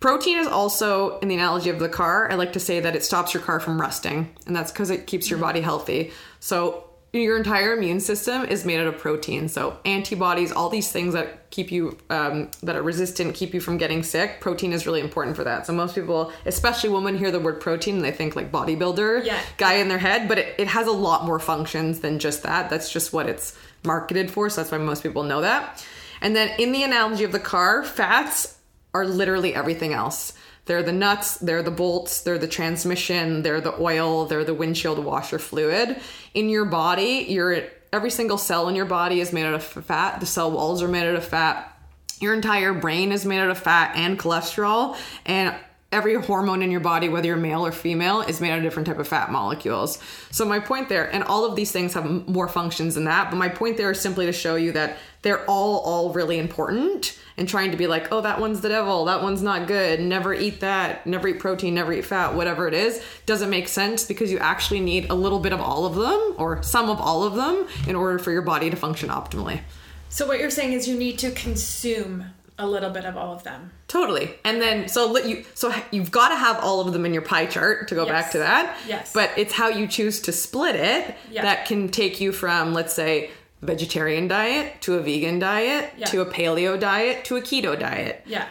Protein 0.00 0.38
is 0.38 0.46
also, 0.46 1.18
in 1.18 1.28
the 1.28 1.34
analogy 1.34 1.70
of 1.70 1.80
the 1.80 1.88
car, 1.88 2.30
I 2.30 2.36
like 2.36 2.52
to 2.52 2.60
say 2.60 2.78
that 2.80 2.94
it 2.94 3.02
stops 3.04 3.34
your 3.34 3.42
car 3.42 3.58
from 3.58 3.80
rusting, 3.80 4.32
and 4.46 4.54
that's 4.54 4.70
because 4.70 4.90
it 4.90 5.06
keeps 5.08 5.28
your 5.28 5.40
body 5.40 5.60
healthy. 5.60 6.12
So, 6.38 6.84
your 7.12 7.38
entire 7.38 7.72
immune 7.72 8.00
system 8.00 8.44
is 8.44 8.66
made 8.66 8.78
out 8.78 8.86
of 8.86 8.98
protein. 8.98 9.48
So, 9.48 9.78
antibodies, 9.84 10.52
all 10.52 10.68
these 10.68 10.92
things 10.92 11.14
that 11.14 11.50
keep 11.50 11.72
you, 11.72 11.96
um, 12.10 12.50
that 12.62 12.76
are 12.76 12.82
resistant, 12.82 13.34
keep 13.34 13.54
you 13.54 13.60
from 13.60 13.76
getting 13.78 14.02
sick, 14.04 14.40
protein 14.40 14.72
is 14.74 14.86
really 14.86 15.00
important 15.00 15.34
for 15.34 15.42
that. 15.44 15.66
So, 15.66 15.72
most 15.72 15.96
people, 15.96 16.32
especially 16.46 16.90
women, 16.90 17.16
hear 17.18 17.30
the 17.32 17.40
word 17.40 17.60
protein 17.60 17.96
and 17.96 18.04
they 18.04 18.12
think 18.12 18.36
like 18.36 18.52
bodybuilder 18.52 19.24
Yeah. 19.24 19.40
guy 19.56 19.74
in 19.74 19.88
their 19.88 19.98
head, 19.98 20.28
but 20.28 20.38
it, 20.38 20.54
it 20.58 20.68
has 20.68 20.86
a 20.86 20.92
lot 20.92 21.24
more 21.24 21.40
functions 21.40 22.00
than 22.00 22.18
just 22.20 22.42
that. 22.44 22.70
That's 22.70 22.92
just 22.92 23.12
what 23.12 23.26
it's 23.26 23.56
marketed 23.82 24.30
for. 24.30 24.48
So, 24.50 24.60
that's 24.60 24.70
why 24.70 24.78
most 24.78 25.02
people 25.02 25.24
know 25.24 25.40
that. 25.40 25.84
And 26.20 26.36
then, 26.36 26.50
in 26.60 26.70
the 26.72 26.84
analogy 26.84 27.24
of 27.24 27.32
the 27.32 27.40
car, 27.40 27.82
fats 27.84 28.57
are 28.98 29.06
literally 29.06 29.54
everything 29.54 29.92
else. 29.92 30.32
They're 30.66 30.82
the 30.82 30.92
nuts, 30.92 31.38
they're 31.38 31.62
the 31.62 31.70
bolts, 31.70 32.20
they're 32.20 32.38
the 32.38 32.46
transmission, 32.46 33.42
they're 33.42 33.60
the 33.60 33.80
oil, 33.80 34.26
they're 34.26 34.44
the 34.44 34.54
windshield 34.54 34.98
washer 34.98 35.38
fluid. 35.38 35.98
In 36.34 36.50
your 36.50 36.66
body, 36.66 37.24
your 37.28 37.64
every 37.90 38.10
single 38.10 38.36
cell 38.36 38.68
in 38.68 38.76
your 38.76 38.84
body 38.84 39.20
is 39.20 39.32
made 39.32 39.46
out 39.46 39.54
of 39.54 39.64
fat. 39.64 40.20
The 40.20 40.26
cell 40.26 40.50
walls 40.50 40.82
are 40.82 40.88
made 40.88 41.08
out 41.08 41.14
of 41.14 41.24
fat. 41.24 41.74
Your 42.20 42.34
entire 42.34 42.74
brain 42.74 43.12
is 43.12 43.24
made 43.24 43.38
out 43.38 43.48
of 43.48 43.58
fat 43.58 43.96
and 43.96 44.18
cholesterol, 44.18 44.96
and 45.24 45.54
every 45.90 46.14
hormone 46.14 46.62
in 46.62 46.70
your 46.70 46.80
body, 46.80 47.08
whether 47.08 47.26
you're 47.26 47.36
male 47.36 47.64
or 47.64 47.72
female, 47.72 48.20
is 48.20 48.40
made 48.40 48.50
out 48.50 48.58
of 48.58 48.64
different 48.64 48.86
type 48.86 48.98
of 48.98 49.08
fat 49.08 49.30
molecules. 49.30 49.98
So 50.30 50.44
my 50.44 50.60
point 50.60 50.88
there, 50.88 51.12
and 51.12 51.24
all 51.24 51.44
of 51.46 51.56
these 51.56 51.72
things 51.72 51.94
have 51.94 52.28
more 52.28 52.48
functions 52.48 52.94
than 52.94 53.04
that, 53.04 53.30
but 53.30 53.36
my 53.36 53.48
point 53.48 53.78
there 53.78 53.90
is 53.90 54.00
simply 54.00 54.26
to 54.26 54.32
show 54.32 54.56
you 54.56 54.72
that 54.72 54.98
they're 55.22 55.44
all 55.46 55.78
all 55.78 56.12
really 56.12 56.38
important. 56.38 57.18
And 57.36 57.48
trying 57.48 57.70
to 57.70 57.76
be 57.76 57.86
like, 57.86 58.10
oh, 58.10 58.20
that 58.22 58.40
one's 58.40 58.62
the 58.62 58.68
devil, 58.68 59.04
that 59.04 59.22
one's 59.22 59.42
not 59.42 59.68
good, 59.68 60.00
never 60.00 60.34
eat 60.34 60.58
that, 60.58 61.06
never 61.06 61.28
eat 61.28 61.38
protein, 61.38 61.72
never 61.72 61.92
eat 61.92 62.04
fat, 62.04 62.34
whatever 62.34 62.66
it 62.66 62.74
is, 62.74 63.00
doesn't 63.26 63.48
make 63.48 63.68
sense 63.68 64.04
because 64.04 64.32
you 64.32 64.38
actually 64.38 64.80
need 64.80 65.08
a 65.08 65.14
little 65.14 65.38
bit 65.38 65.52
of 65.52 65.60
all 65.60 65.86
of 65.86 65.94
them 65.94 66.34
or 66.36 66.60
some 66.64 66.90
of 66.90 67.00
all 67.00 67.22
of 67.22 67.36
them 67.36 67.68
in 67.86 67.94
order 67.94 68.18
for 68.18 68.32
your 68.32 68.42
body 68.42 68.70
to 68.70 68.76
function 68.76 69.08
optimally. 69.08 69.60
So 70.08 70.26
what 70.26 70.40
you're 70.40 70.50
saying 70.50 70.72
is 70.72 70.88
you 70.88 70.98
need 70.98 71.16
to 71.20 71.30
consume 71.30 72.24
a 72.58 72.66
little 72.66 72.90
bit 72.90 73.04
of 73.04 73.16
all 73.16 73.32
of 73.32 73.44
them. 73.44 73.70
Totally. 73.86 74.34
And 74.44 74.60
then 74.60 74.88
so 74.88 75.10
let 75.10 75.26
you 75.26 75.44
so 75.54 75.72
you've 75.92 76.10
got 76.10 76.30
to 76.30 76.36
have 76.36 76.58
all 76.62 76.80
of 76.80 76.92
them 76.92 77.06
in 77.06 77.12
your 77.12 77.22
pie 77.22 77.46
chart 77.46 77.88
to 77.88 77.94
go 77.94 78.04
Yes. 78.04 78.10
back 78.12 78.32
to 78.32 78.38
that. 78.38 78.76
Yes. 78.86 79.12
But 79.12 79.30
it's 79.36 79.52
how 79.54 79.68
you 79.68 79.86
choose 79.86 80.20
to 80.22 80.32
split 80.32 80.74
it 80.76 81.14
Yeah. 81.30 81.42
that 81.42 81.66
can 81.66 81.88
take 81.88 82.20
you 82.20 82.32
from 82.32 82.74
let's 82.74 82.92
say 82.94 83.30
vegetarian 83.62 84.28
diet 84.28 84.80
to 84.82 84.94
a 84.94 85.00
vegan 85.00 85.38
diet 85.38 85.92
Yeah. 85.96 86.06
to 86.06 86.20
a 86.20 86.26
paleo 86.26 86.78
diet 86.78 87.24
to 87.26 87.36
a 87.36 87.40
keto 87.40 87.78
diet. 87.78 88.22
Yeah. 88.26 88.46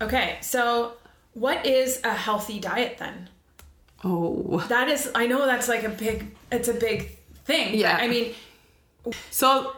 Okay, 0.00 0.38
so 0.40 0.92
what 1.34 1.64
is 1.66 2.00
a 2.04 2.12
healthy 2.14 2.58
diet 2.60 2.98
then? 2.98 3.28
Oh. 4.04 4.64
That 4.68 4.88
is 4.88 5.10
I 5.14 5.26
know 5.26 5.46
that's 5.46 5.68
like 5.68 5.84
a 5.84 5.88
big 5.88 6.34
it's 6.50 6.68
a 6.68 6.74
big 6.74 7.16
thing. 7.44 7.74
Yeah. 7.76 7.96
I 8.00 8.08
mean, 8.08 8.34
So 9.30 9.74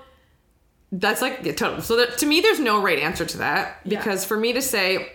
that's 0.92 1.22
like 1.22 1.40
yeah, 1.42 1.52
total. 1.52 1.82
So 1.82 1.96
that, 1.96 2.18
to 2.18 2.26
me, 2.26 2.40
there's 2.40 2.60
no 2.60 2.82
right 2.82 2.98
answer 2.98 3.24
to 3.24 3.38
that 3.38 3.78
Yeah. 3.84 3.98
because 3.98 4.24
for 4.24 4.36
me 4.36 4.52
to 4.54 4.62
say 4.62 5.12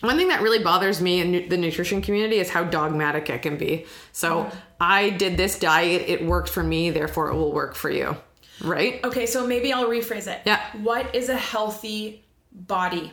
one 0.00 0.16
thing 0.18 0.28
that 0.28 0.42
really 0.42 0.62
bothers 0.62 1.00
me 1.00 1.20
in 1.20 1.48
the 1.48 1.56
nutrition 1.56 2.02
community 2.02 2.36
is 2.38 2.50
how 2.50 2.64
dogmatic 2.64 3.30
it 3.30 3.40
can 3.42 3.56
be. 3.56 3.86
So 4.12 4.50
I 4.80 5.10
did 5.10 5.36
this 5.38 5.58
diet, 5.58 6.04
it 6.08 6.24
worked 6.24 6.50
for 6.50 6.62
me, 6.62 6.90
therefore 6.90 7.30
it 7.30 7.34
will 7.34 7.52
work 7.52 7.74
for 7.74 7.88
you, 7.90 8.16
right? 8.62 9.00
okay, 9.04 9.24
so 9.24 9.46
maybe 9.46 9.72
I'll 9.72 9.86
rephrase 9.86 10.26
it. 10.30 10.42
Yeah. 10.44 10.60
What 10.82 11.14
is 11.14 11.28
a 11.30 11.36
healthy 11.36 12.24
body? 12.52 13.12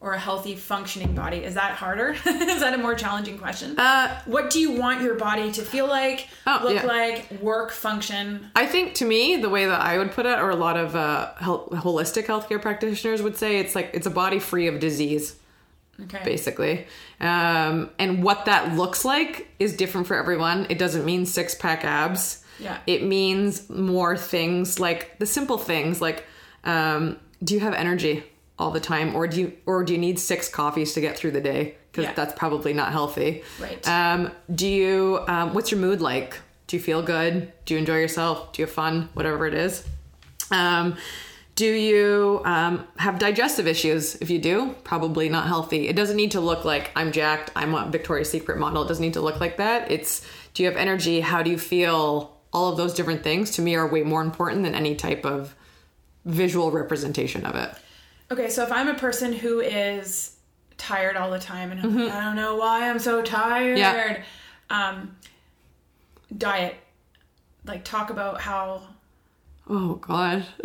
Or 0.00 0.12
a 0.12 0.18
healthy 0.18 0.54
functioning 0.54 1.12
body? 1.16 1.38
Is 1.38 1.54
that 1.54 1.72
harder? 1.72 2.10
is 2.26 2.60
that 2.60 2.72
a 2.72 2.78
more 2.78 2.94
challenging 2.94 3.36
question? 3.36 3.76
Uh, 3.76 4.16
what 4.26 4.48
do 4.50 4.60
you 4.60 4.70
want 4.72 5.02
your 5.02 5.16
body 5.16 5.50
to 5.50 5.62
feel 5.62 5.88
like, 5.88 6.28
Oh, 6.46 6.60
look 6.62 6.74
yeah. 6.74 6.86
like, 6.86 7.32
work, 7.42 7.72
function? 7.72 8.48
I 8.54 8.66
think 8.66 8.94
to 8.94 9.04
me, 9.04 9.36
the 9.38 9.48
way 9.48 9.66
that 9.66 9.80
I 9.80 9.98
would 9.98 10.12
put 10.12 10.24
it, 10.24 10.38
or 10.38 10.50
a 10.50 10.56
lot 10.56 10.76
of 10.76 10.94
uh, 10.94 11.34
hel- 11.40 11.66
holistic 11.72 12.26
healthcare 12.26 12.62
practitioners 12.62 13.22
would 13.22 13.36
say, 13.36 13.58
it's 13.58 13.74
like 13.74 13.90
it's 13.92 14.06
a 14.06 14.10
body 14.10 14.38
free 14.38 14.68
of 14.68 14.78
disease. 14.78 15.34
Okay. 16.00 16.22
basically. 16.24 16.86
Um, 17.18 17.90
and 17.98 18.22
what 18.22 18.44
that 18.44 18.76
looks 18.76 19.04
like 19.04 19.48
is 19.58 19.74
different 19.76 20.06
for 20.06 20.14
everyone. 20.14 20.68
It 20.70 20.78
doesn't 20.78 21.04
mean 21.04 21.26
six 21.26 21.56
pack 21.56 21.84
abs. 21.84 22.44
Yeah. 22.60 22.78
It 22.86 23.02
means 23.02 23.68
more 23.68 24.16
things 24.16 24.78
like 24.78 25.18
the 25.18 25.26
simple 25.26 25.58
things 25.58 26.00
like 26.00 26.24
um, 26.62 27.18
do 27.42 27.54
you 27.54 27.58
have 27.60 27.74
energy 27.74 28.22
all 28.58 28.70
the 28.70 28.80
time 28.80 29.14
or 29.14 29.26
do 29.28 29.40
you 29.40 29.52
or 29.66 29.84
do 29.84 29.92
you 29.92 29.98
need 29.98 30.18
six 30.18 30.48
coffees 30.48 30.92
to 30.94 31.00
get 31.00 31.16
through 31.16 31.30
the 31.30 31.40
day 31.40 31.76
because 31.92 32.04
Yeah. 32.04 32.12
that's 32.14 32.34
probably 32.34 32.72
not 32.72 32.90
healthy 32.92 33.42
Right. 33.60 33.86
um, 33.88 34.30
do 34.52 34.66
you 34.66 35.20
um, 35.28 35.54
what's 35.54 35.70
your 35.70 35.80
mood 35.80 36.00
like 36.00 36.38
do 36.66 36.76
you 36.76 36.82
feel 36.82 37.02
good 37.02 37.52
do 37.64 37.74
you 37.74 37.78
enjoy 37.78 37.98
yourself 37.98 38.52
do 38.52 38.62
you 38.62 38.66
have 38.66 38.74
fun 38.74 39.08
whatever 39.14 39.46
it 39.46 39.54
is 39.54 39.84
um, 40.50 40.96
do 41.54 41.66
you 41.66 42.40
um, 42.44 42.86
have 42.98 43.18
digestive 43.18 43.66
issues? 43.66 44.14
If 44.14 44.30
you 44.30 44.38
do, 44.38 44.76
probably 44.84 45.28
not 45.28 45.48
healthy. 45.48 45.88
It 45.88 45.96
doesn't 45.96 46.16
need 46.16 46.30
to 46.30 46.40
look 46.40 46.64
like 46.64 46.92
I'm 46.94 47.10
jacked, 47.10 47.50
I'm 47.56 47.74
a 47.74 47.84
Victoria's 47.90 48.30
Secret 48.30 48.58
model. 48.58 48.84
It 48.84 48.86
doesn't 48.88 49.02
need 49.04 49.14
to 49.14 49.20
look 49.20 49.40
like 49.40 49.56
that. 49.56 49.90
It's 49.90 50.24
do 50.54 50.62
you 50.62 50.68
have 50.68 50.78
energy? 50.78 51.18
How 51.20 51.42
do 51.42 51.50
you 51.50 51.58
feel? 51.58 52.36
All 52.52 52.70
of 52.70 52.76
those 52.76 52.94
different 52.94 53.24
things 53.24 53.50
to 53.56 53.62
me 53.62 53.74
are 53.74 53.86
way 53.88 54.02
more 54.04 54.22
important 54.22 54.62
than 54.62 54.74
any 54.76 54.94
type 54.94 55.26
of 55.26 55.54
visual 56.24 56.70
representation 56.70 57.44
of 57.44 57.56
it. 57.56 57.70
Okay, 58.30 58.48
so 58.50 58.62
if 58.62 58.70
I'm 58.72 58.88
a 58.88 58.94
person 58.94 59.32
who 59.32 59.60
is 59.60 60.36
tired 60.76 61.16
all 61.16 61.30
the 61.30 61.38
time 61.38 61.72
and 61.72 61.80
Mm-hmm. 61.82 62.14
I 62.16 62.20
don't 62.24 62.36
know 62.36 62.56
why 62.56 62.88
I'm 62.88 62.98
so 62.98 63.22
tired. 63.22 63.78
Yeah. 63.78 64.22
Um, 64.70 65.16
diet. 66.36 66.76
Like 67.64 67.84
talk 67.84 68.10
about 68.10 68.40
how 68.40 68.82
Oh 69.68 69.94
God. 69.96 70.44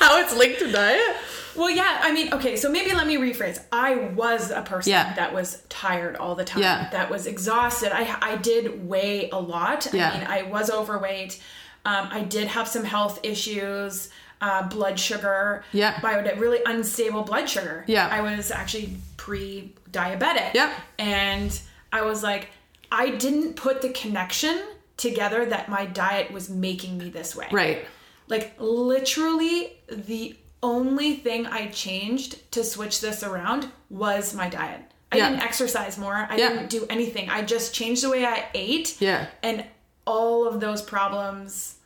How 0.00 0.18
it's 0.18 0.34
linked 0.34 0.60
to 0.60 0.72
diet? 0.72 1.16
well 1.54 1.68
yeah, 1.68 1.98
I 2.02 2.10
mean, 2.12 2.32
okay, 2.32 2.56
so 2.56 2.70
maybe 2.70 2.94
let 2.94 3.06
me 3.06 3.16
rephrase. 3.16 3.62
I 3.70 3.94
was 3.96 4.50
a 4.50 4.62
person 4.62 4.92
Yeah. 4.92 5.12
that 5.14 5.34
was 5.34 5.62
tired 5.68 6.16
all 6.16 6.34
the 6.34 6.44
time. 6.44 6.62
Yeah. 6.62 6.88
That 6.90 7.10
was 7.10 7.26
exhausted. 7.26 7.92
I 7.94 8.16
I 8.22 8.36
did 8.36 8.88
weigh 8.88 9.28
a 9.30 9.38
lot. 9.38 9.88
Yeah. 9.92 10.10
I 10.10 10.18
mean, 10.18 10.26
I 10.26 10.42
was 10.44 10.70
overweight. 10.70 11.42
Um, 11.84 12.08
I 12.10 12.22
did 12.22 12.48
have 12.48 12.66
some 12.68 12.84
health 12.84 13.20
issues. 13.22 14.08
Uh, 14.40 14.66
blood 14.68 14.98
sugar. 14.98 15.62
Yeah. 15.72 16.00
Really 16.38 16.60
unstable 16.64 17.22
blood 17.24 17.48
sugar. 17.48 17.84
Yeah. 17.86 18.08
I 18.10 18.22
was 18.22 18.50
actually 18.50 18.96
pre-diabetic. 19.18 20.54
Yeah. 20.54 20.72
And 20.98 21.60
I 21.92 22.02
was 22.02 22.22
like, 22.22 22.48
I 22.90 23.10
didn't 23.10 23.54
put 23.56 23.82
the 23.82 23.90
connection 23.90 24.60
together 24.96 25.44
that 25.46 25.68
my 25.68 25.86
diet 25.86 26.30
was 26.32 26.48
making 26.50 26.98
me 26.98 27.10
this 27.10 27.34
way. 27.36 27.48
Right. 27.52 27.84
Like 28.28 28.54
literally 28.58 29.78
the 29.90 30.36
only 30.62 31.16
thing 31.16 31.46
I 31.46 31.68
changed 31.68 32.50
to 32.52 32.64
switch 32.64 33.00
this 33.00 33.22
around 33.22 33.68
was 33.88 34.34
my 34.34 34.48
diet. 34.48 34.80
I 35.12 35.16
Yeah. 35.16 35.30
didn't 35.30 35.42
exercise 35.42 35.98
more. 35.98 36.14
I 36.30 36.36
Yeah. 36.36 36.48
didn't 36.50 36.70
do 36.70 36.86
anything. 36.88 37.28
I 37.30 37.42
just 37.42 37.74
changed 37.74 38.02
the 38.04 38.10
way 38.10 38.24
I 38.26 38.46
ate. 38.54 39.00
Yeah. 39.00 39.26
And 39.42 39.64
all 40.06 40.46
of 40.46 40.60
those 40.60 40.82
problems 40.82 41.76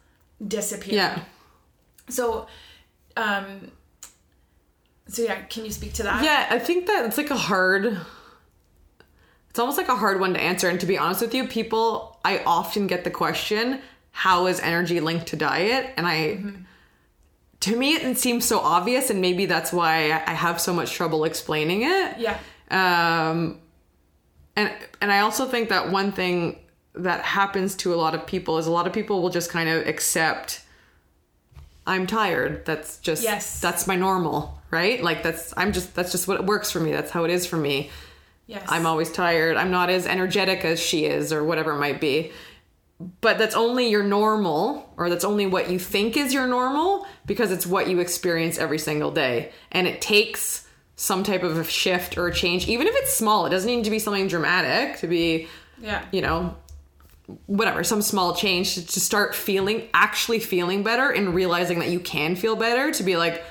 disappeared. 0.47 0.95
Yeah. 0.97 1.19
So 2.09 2.47
um 3.17 3.71
so 5.07 5.23
yeah, 5.23 5.43
can 5.43 5.65
you 5.65 5.71
speak 5.71 5.93
to 5.95 6.03
that? 6.05 6.25
Yeah, 6.25 6.47
I 6.51 6.59
think 6.59 6.87
that 6.87 7.05
it's 7.05 7.19
like 7.19 7.31
a 7.31 7.37
hard 7.37 7.99
it's 9.51 9.59
almost 9.59 9.79
like 9.79 9.89
a 9.89 9.97
hard 9.97 10.19
one 10.19 10.35
to 10.35 10.41
answer 10.41 10.69
and 10.69 10.81
to 10.81 10.87
be 10.87 10.99
honest 10.99 11.21
with 11.21 11.35
you, 11.35 11.47
people 11.47 12.19
I 12.25 12.43
often 12.45 12.87
get 12.87 13.05
the 13.05 13.11
question, 13.11 13.81
how 14.11 14.47
is 14.47 14.61
energy 14.61 15.01
linked 15.01 15.27
to 15.29 15.37
diet? 15.37 15.93
And 15.97 16.07
I 16.07 16.41
to 17.61 17.77
me 17.77 17.95
it 17.95 18.19
seems 18.19 18.45
so 18.45 18.59
obvious 18.59 19.11
and 19.11 19.21
maybe 19.21 19.47
that's 19.47 19.73
why 19.73 20.23
I 20.27 20.35
have 20.35 20.61
so 20.61 20.73
much 20.73 20.93
trouble 20.93 21.25
explaining 21.25 21.83
it. 21.83 22.19
Yeah. 22.19 22.39
Um, 22.71 23.61
and 24.57 24.73
and 25.01 25.13
I 25.13 25.21
also 25.21 25.47
think 25.47 25.69
that 25.69 25.91
one 25.91 26.13
thing 26.13 26.59
that 26.95 27.23
happens 27.23 27.75
to 27.77 27.93
a 27.93 27.97
lot 27.97 28.15
of 28.15 28.27
people 28.27 28.59
is 28.59 28.67
a 28.67 28.71
lot 28.71 28.87
of 28.87 28.93
people 28.93 29.21
will 29.21 29.31
just 29.31 29.51
kind 29.51 29.69
of 29.69 29.87
accept 29.87 30.63
I'm 31.87 32.07
tired. 32.07 32.65
That's 32.65 32.99
just 32.99 33.23
Yes. 33.23 33.61
that's 33.61 33.87
my 33.87 33.97
normal, 33.97 34.59
right? 34.71 35.03
Like 35.03 35.23
that's 35.23 35.53
I'm 35.57 35.73
just 35.73 35.95
that's 35.95 36.13
just 36.13 36.27
what 36.27 36.47
works 36.47 36.71
for 36.71 36.81
me. 36.81 36.93
That's 36.93 37.11
how 37.11 37.25
it 37.25 37.31
is 37.31 37.47
for 37.47 37.57
me. 37.57 37.91
Yes. 38.47 38.65
I'm 38.69 38.87
always 38.87 39.11
tired. 39.11 39.57
I'm 39.57 39.71
not 39.71 39.91
as 39.91 40.07
energetic 40.07 40.65
as 40.65 40.81
she 40.81 41.07
is 41.07 41.33
or 41.33 41.45
whatever 41.45 41.73
it 41.73 41.79
might 41.79 42.01
be. 42.01 42.33
But 43.21 43.39
that's 43.39 43.55
only 43.55 43.89
your 43.89 44.05
normal 44.05 44.93
or 44.97 45.11
that's 45.11 45.25
only 45.25 45.47
what 45.47 45.71
you 45.71 45.79
think 45.79 46.17
is 46.17 46.33
your 46.33 46.47
normal 46.47 47.07
because 47.27 47.51
it's 47.51 47.67
what 47.67 47.89
you 47.89 48.01
experience 48.01 48.59
every 48.59 48.79
single 48.79 49.11
day. 49.11 49.51
And 49.73 49.87
it 49.87 50.01
takes 50.01 50.67
some 50.97 51.25
type 51.25 51.43
of 51.43 51.59
a 51.59 51.65
shift 51.65 52.17
or 52.17 52.29
a 52.29 52.35
change, 52.35 52.69
even 52.69 52.87
if 52.87 52.95
it's 52.97 53.13
small. 53.13 53.47
It 53.47 53.51
doesn't 53.51 53.69
need 53.69 53.85
to 53.85 53.91
be 53.91 53.99
something 53.99 54.29
dramatic 54.29 54.99
to 55.01 55.09
be, 55.09 55.49
yeah. 55.81 56.05
you 56.13 56.23
know, 56.23 56.55
whatever, 57.47 57.83
some 57.85 58.03
small 58.03 58.35
change 58.35 58.75
to, 58.75 58.87
to 58.87 59.01
start 59.01 59.35
feeling, 59.35 59.89
actually 59.95 60.41
feeling 60.41 60.83
better 60.83 61.11
and 61.11 61.35
realizing 61.35 61.79
that 61.79 61.89
you 61.91 62.01
can 62.01 62.37
feel 62.37 62.57
better 62.57 62.91
to 62.93 63.03
be 63.03 63.17
like, 63.17 63.43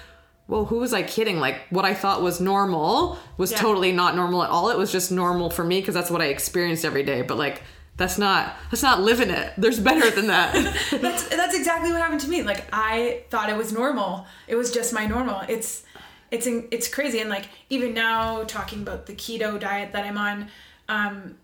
well, 0.47 0.65
who 0.65 0.77
was 0.79 0.93
I 0.93 1.03
kidding? 1.03 1.39
Like 1.39 1.61
what 1.69 1.85
I 1.85 1.93
thought 1.93 2.21
was 2.21 2.39
normal 2.41 3.17
was 3.37 3.51
Yeah. 3.51 3.57
totally 3.57 3.91
not 3.91 4.15
normal 4.15 4.43
at 4.43 4.49
all. 4.49 4.69
It 4.69 4.77
was 4.77 4.91
just 4.91 5.11
normal 5.11 5.49
for 5.49 5.63
me 5.63 5.79
because 5.79 5.93
that's 5.95 6.11
what 6.11 6.21
I 6.21 6.25
experienced 6.25 6.85
every 6.85 7.03
day. 7.03 7.21
But 7.21 7.37
like 7.37 7.63
that's 7.95 8.17
not 8.17 8.55
that's 8.69 8.83
not 8.83 9.01
living 9.01 9.29
it. 9.29 9.53
There's 9.57 9.79
better 9.79 10.09
than 10.11 10.27
that. 10.27 10.51
That's 10.91 11.27
that's 11.29 11.55
exactly 11.55 11.91
what 11.91 12.01
happened 12.01 12.21
to 12.21 12.27
me. 12.27 12.41
Like 12.41 12.65
I 12.73 13.21
thought 13.29 13.49
it 13.49 13.55
was 13.55 13.71
normal. 13.71 14.25
It 14.47 14.55
was 14.55 14.71
just 14.71 14.93
my 14.93 15.05
normal. 15.05 15.41
It's 15.47 15.83
it's 16.31 16.47
it's 16.47 16.87
crazy. 16.87 17.19
And 17.19 17.29
like 17.29 17.45
even 17.69 17.93
now 17.93 18.43
talking 18.45 18.81
about 18.81 19.05
the 19.05 19.13
keto 19.13 19.59
diet 19.59 19.93
that 19.93 20.05
I'm 20.05 20.17
on, 20.17 20.47
um, 20.89 21.35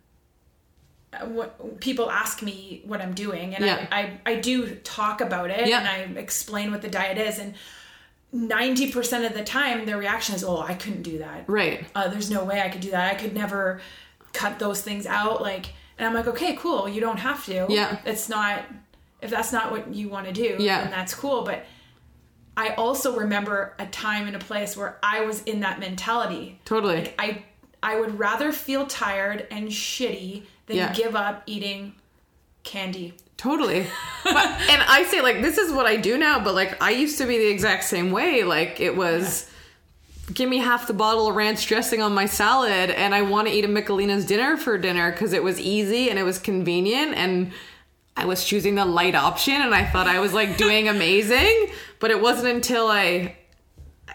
what 1.25 1.79
people 1.79 2.09
ask 2.11 2.41
me 2.41 2.81
what 2.85 3.01
I'm 3.01 3.13
doing, 3.13 3.55
and 3.55 3.65
Yeah. 3.65 3.87
I, 3.91 4.01
I 4.25 4.31
I 4.31 4.35
do 4.35 4.75
talk 4.75 5.21
about 5.21 5.49
it 5.49 5.67
Yeah. 5.67 5.79
and 5.79 5.87
I 5.87 6.19
explain 6.19 6.71
what 6.71 6.81
the 6.81 6.89
diet 6.89 7.17
is, 7.17 7.39
and 7.39 7.55
ninety 8.31 8.91
percent 8.91 9.25
of 9.25 9.33
the 9.33 9.43
time 9.43 9.85
their 9.85 9.97
reaction 9.97 10.35
is, 10.35 10.43
"Oh, 10.43 10.59
I 10.61 10.75
couldn't 10.75 11.03
do 11.03 11.17
that." 11.19 11.45
right. 11.47 11.85
uh, 11.95 12.07
there's 12.09 12.29
no 12.29 12.43
way 12.43 12.61
I 12.61 12.69
could 12.69 12.81
do 12.81 12.91
that. 12.91 13.11
I 13.11 13.15
could 13.15 13.33
never 13.33 13.81
cut 14.33 14.59
those 14.59 14.81
things 14.81 15.07
out. 15.07 15.41
Like, 15.41 15.67
and 15.97 16.07
I'm 16.07 16.13
like, 16.13 16.27
okay, 16.27 16.55
cool. 16.55 16.87
You 16.87 17.01
don't 17.01 17.17
have 17.17 17.43
to. 17.45 17.65
Yeah. 17.67 17.97
It's 18.05 18.29
not, 18.29 18.63
if 19.21 19.31
that's 19.31 19.51
not 19.51 19.71
what 19.71 19.91
you 19.93 20.07
want 20.09 20.27
to 20.27 20.31
do, 20.31 20.57
Yeah. 20.59 20.81
then 20.83 20.91
that's 20.91 21.15
cool. 21.15 21.41
But 21.41 21.65
I 22.55 22.69
also 22.75 23.17
remember 23.17 23.73
a 23.79 23.87
time 23.87 24.27
and 24.27 24.35
a 24.35 24.39
place 24.39 24.77
where 24.77 24.99
I 25.01 25.21
was 25.25 25.41
in 25.43 25.61
that 25.61 25.79
mentality. 25.79 26.59
Totally. 26.65 26.97
Like, 26.97 27.15
I, 27.17 27.43
I 27.81 27.99
would 27.99 28.19
rather 28.19 28.51
feel 28.51 28.85
tired 28.85 29.47
and 29.49 29.69
shitty 29.69 30.43
than 30.69 30.77
Yeah. 30.77 30.93
give 30.93 31.15
up 31.15 31.43
eating 31.45 31.93
candy. 32.63 33.13
Totally. 33.35 33.85
But 34.23 34.45
and 34.69 34.81
I 34.87 35.05
say 35.09 35.21
like 35.21 35.41
this 35.41 35.57
is 35.57 35.73
what 35.73 35.85
I 35.87 35.95
do 35.95 36.15
now, 36.17 36.43
but 36.43 36.53
like 36.53 36.81
I 36.83 36.91
used 36.91 37.17
to 37.17 37.25
be 37.25 37.37
the 37.37 37.47
exact 37.47 37.83
same 37.85 38.11
way. 38.11 38.43
Like 38.43 38.79
it 38.79 38.95
was 38.95 39.49
give 40.31 40.47
me 40.47 40.59
half 40.59 40.85
the 40.85 40.93
bottle 40.93 41.27
of 41.27 41.35
ranch 41.35 41.65
dressing 41.65 42.01
on 42.03 42.13
my 42.13 42.27
salad 42.27 42.91
and 42.91 43.15
I 43.15 43.23
want 43.23 43.47
to 43.47 43.53
eat 43.53 43.65
a 43.65 43.67
Michelina's 43.67 44.25
dinner 44.25 44.55
for 44.57 44.77
dinner 44.77 45.11
cuz 45.11 45.33
it 45.33 45.41
was 45.41 45.59
easy 45.59 46.09
and 46.11 46.19
it 46.19 46.23
was 46.23 46.37
convenient 46.37 47.15
and 47.15 47.51
I 48.15 48.25
was 48.25 48.45
choosing 48.45 48.75
the 48.75 48.85
light 48.85 49.15
option 49.15 49.55
and 49.59 49.73
I 49.73 49.83
thought 49.85 50.05
I 50.05 50.19
was 50.19 50.33
like 50.33 50.57
doing 50.57 50.87
amazing, 50.95 51.71
but 51.99 52.11
it 52.11 52.21
wasn't 52.21 52.49
until 52.53 52.87
I 52.89 53.35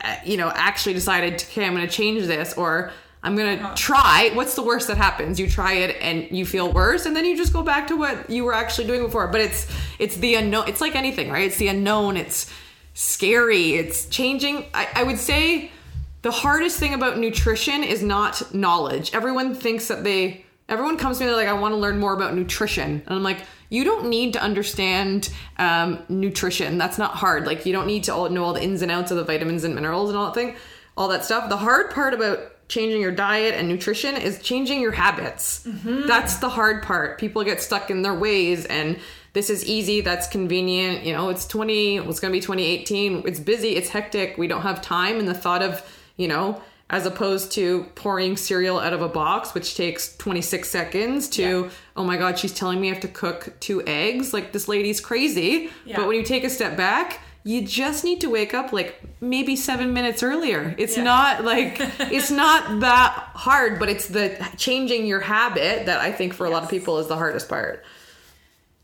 uh, 0.01 0.17
you 0.25 0.37
know 0.37 0.53
actually 0.55 0.95
decided 0.95 1.43
okay, 1.43 1.65
I'm 1.67 1.75
going 1.75 1.87
to 1.89 1.93
change 1.93 2.25
this 2.27 2.55
or 2.55 2.93
I'm 3.25 3.37
going 3.37 3.59
to 3.59 3.75
try. 3.75 4.31
What's 4.35 4.55
the 4.55 4.63
worst 4.63 4.89
that 4.89 4.99
happens? 4.99 5.41
You 5.41 5.49
try 5.49 5.73
it 5.75 5.97
and 6.01 6.31
you 6.37 6.45
feel 6.45 6.71
worse 6.71 7.07
and 7.07 7.17
then 7.17 7.25
you 7.25 7.37
just 7.37 7.55
go 7.55 7.63
back 7.63 7.87
to 7.89 7.97
what 7.97 8.29
you 8.29 8.45
were 8.45 8.53
actually 8.53 8.87
doing 8.87 9.03
before. 9.03 9.29
But 9.29 9.41
it's 9.41 9.67
it's 9.99 10.17
the 10.17 10.35
unknown. 10.35 10.69
It's 10.69 10.83
like 10.83 10.95
anything, 10.95 11.31
right? 11.31 11.47
It's 11.47 11.57
the 11.57 11.69
unknown. 11.69 12.19
It's 12.19 12.53
scary. 12.93 13.73
It's 13.73 14.07
changing. 14.07 14.67
I, 14.75 14.89
I 14.95 15.03
would 15.05 15.19
say 15.19 15.73
the 16.21 16.31
hardest 16.31 16.79
thing 16.79 16.93
about 16.93 17.19
nutrition 17.19 17.83
is 17.83 18.03
not 18.03 18.55
knowledge. 18.55 19.15
Everyone 19.15 19.55
thinks 19.55 19.89
that 19.89 20.05
they 20.05 20.45
everyone 20.69 20.97
comes 20.99 21.19
to 21.19 21.25
me 21.25 21.29
they're 21.29 21.37
like, 21.37 21.49
I 21.49 21.55
want 21.55 21.73
to 21.73 21.77
learn 21.77 21.99
more 21.99 22.15
about 22.15 22.35
nutrition. 22.35 23.03
And 23.07 23.15
I'm 23.15 23.23
like, 23.23 23.39
you 23.71 23.85
don't 23.85 24.09
need 24.09 24.35
to 24.35 24.43
understand 24.43 25.31
um, 25.59 26.03
nutrition. 26.09 26.79
That's 26.79 26.99
not 26.99 27.13
hard. 27.13 27.47
Like 27.47 27.67
you 27.67 27.73
don't 27.73 27.87
need 27.87 28.05
to 28.05 28.15
all 28.15 28.29
know 28.29 28.45
all 28.45 28.53
the 28.53 28.63
ins 28.63 28.83
and 28.83 28.91
outs 28.91 29.11
of 29.11 29.17
the 29.17 29.25
vitamins 29.25 29.65
and 29.65 29.75
minerals 29.75 30.11
and 30.11 30.19
all 30.19 30.27
that 30.27 30.35
thing, 30.35 30.57
all 30.97 31.09
that 31.09 31.25
stuff. 31.25 31.49
The 31.49 31.57
hard 31.57 31.91
part 31.91 32.15
about 32.15 32.54
changing 32.69 33.01
your 33.01 33.13
diet 33.13 33.55
and 33.55 33.69
nutrition 33.69 34.17
is 34.17 34.41
changing 34.41 34.81
your 34.81 34.93
habits. 34.93 35.67
Mm-hmm. 35.67 36.07
That's 36.07 36.37
the 36.37 36.49
hard 36.49 36.83
part. 36.83 37.19
People 37.19 37.45
get 37.45 37.61
stuck 37.61 37.91
in 37.91 38.03
their 38.03 38.15
ways 38.15 38.65
and 38.67 38.99
this 39.35 39.51
is 39.51 39.65
easy, 39.65 40.01
that's 40.01 40.29
convenient. 40.29 41.05
You 41.05 41.13
know, 41.13 41.29
it's 41.29 41.47
20, 41.47 41.99
it's 41.99 42.21
going 42.21 42.33
to 42.33 42.37
be 42.37 42.41
2018. 42.41 43.25
It's 43.27 43.41
busy, 43.41 43.77
it's 43.77 43.89
hectic. 43.89 44.39
We 44.39 44.47
don't 44.47 44.63
have 44.63 44.81
time 44.81 45.19
and 45.19 45.27
the 45.27 45.35
thought 45.35 45.63
of, 45.63 45.85
you 46.17 46.29
know, 46.29 46.63
as 46.89 47.07
opposed 47.07 47.51
to 47.53 47.85
pouring 47.97 48.37
cereal 48.37 48.79
out 48.79 48.93
of 48.93 49.03
a 49.03 49.09
box, 49.09 49.53
which 49.55 49.75
takes 49.75 50.17
26 50.19 50.69
seconds, 50.69 51.29
to, 51.31 51.71
oh 51.97 52.05
my 52.05 52.17
God, 52.17 52.39
she's 52.39 52.53
telling 52.53 52.81
me 52.81 52.91
I 52.91 52.93
have 52.93 53.03
to 53.03 53.09
cook 53.09 53.55
two 53.59 53.83
eggs. 53.87 54.33
Like, 54.33 54.53
this 54.53 54.69
lady's 54.69 55.01
crazy. 55.01 55.71
Yeah. 55.85 55.97
But 55.97 56.07
when 56.07 56.17
you 56.17 56.23
take 56.23 56.45
a 56.45 56.51
step 56.51 56.77
back, 56.77 57.21
you 57.47 57.61
just 57.63 58.05
need 58.05 58.23
to 58.23 58.31
wake 58.31 58.55
up 58.55 58.73
like 58.73 59.01
maybe 59.21 59.55
seven 59.55 59.93
minutes 59.93 60.23
earlier. 60.23 60.75
It's 60.79 60.97
Yeah. 60.97 61.03
not 61.05 61.45
like, 61.45 61.77
it's 62.01 62.31
not 62.31 62.81
that 62.81 63.13
hard, 63.35 63.79
but 63.79 63.89
it's 63.91 64.07
the 64.09 64.37
changing 64.57 65.05
your 65.07 65.21
habit 65.21 65.85
that 65.87 66.01
I 66.01 66.11
think 66.11 66.33
for 66.35 66.47
a 66.47 66.51
lot 66.51 66.63
of 66.63 66.71
people 66.71 66.99
is 66.99 67.07
the 67.07 67.17
hardest 67.17 67.49
part. 67.49 67.85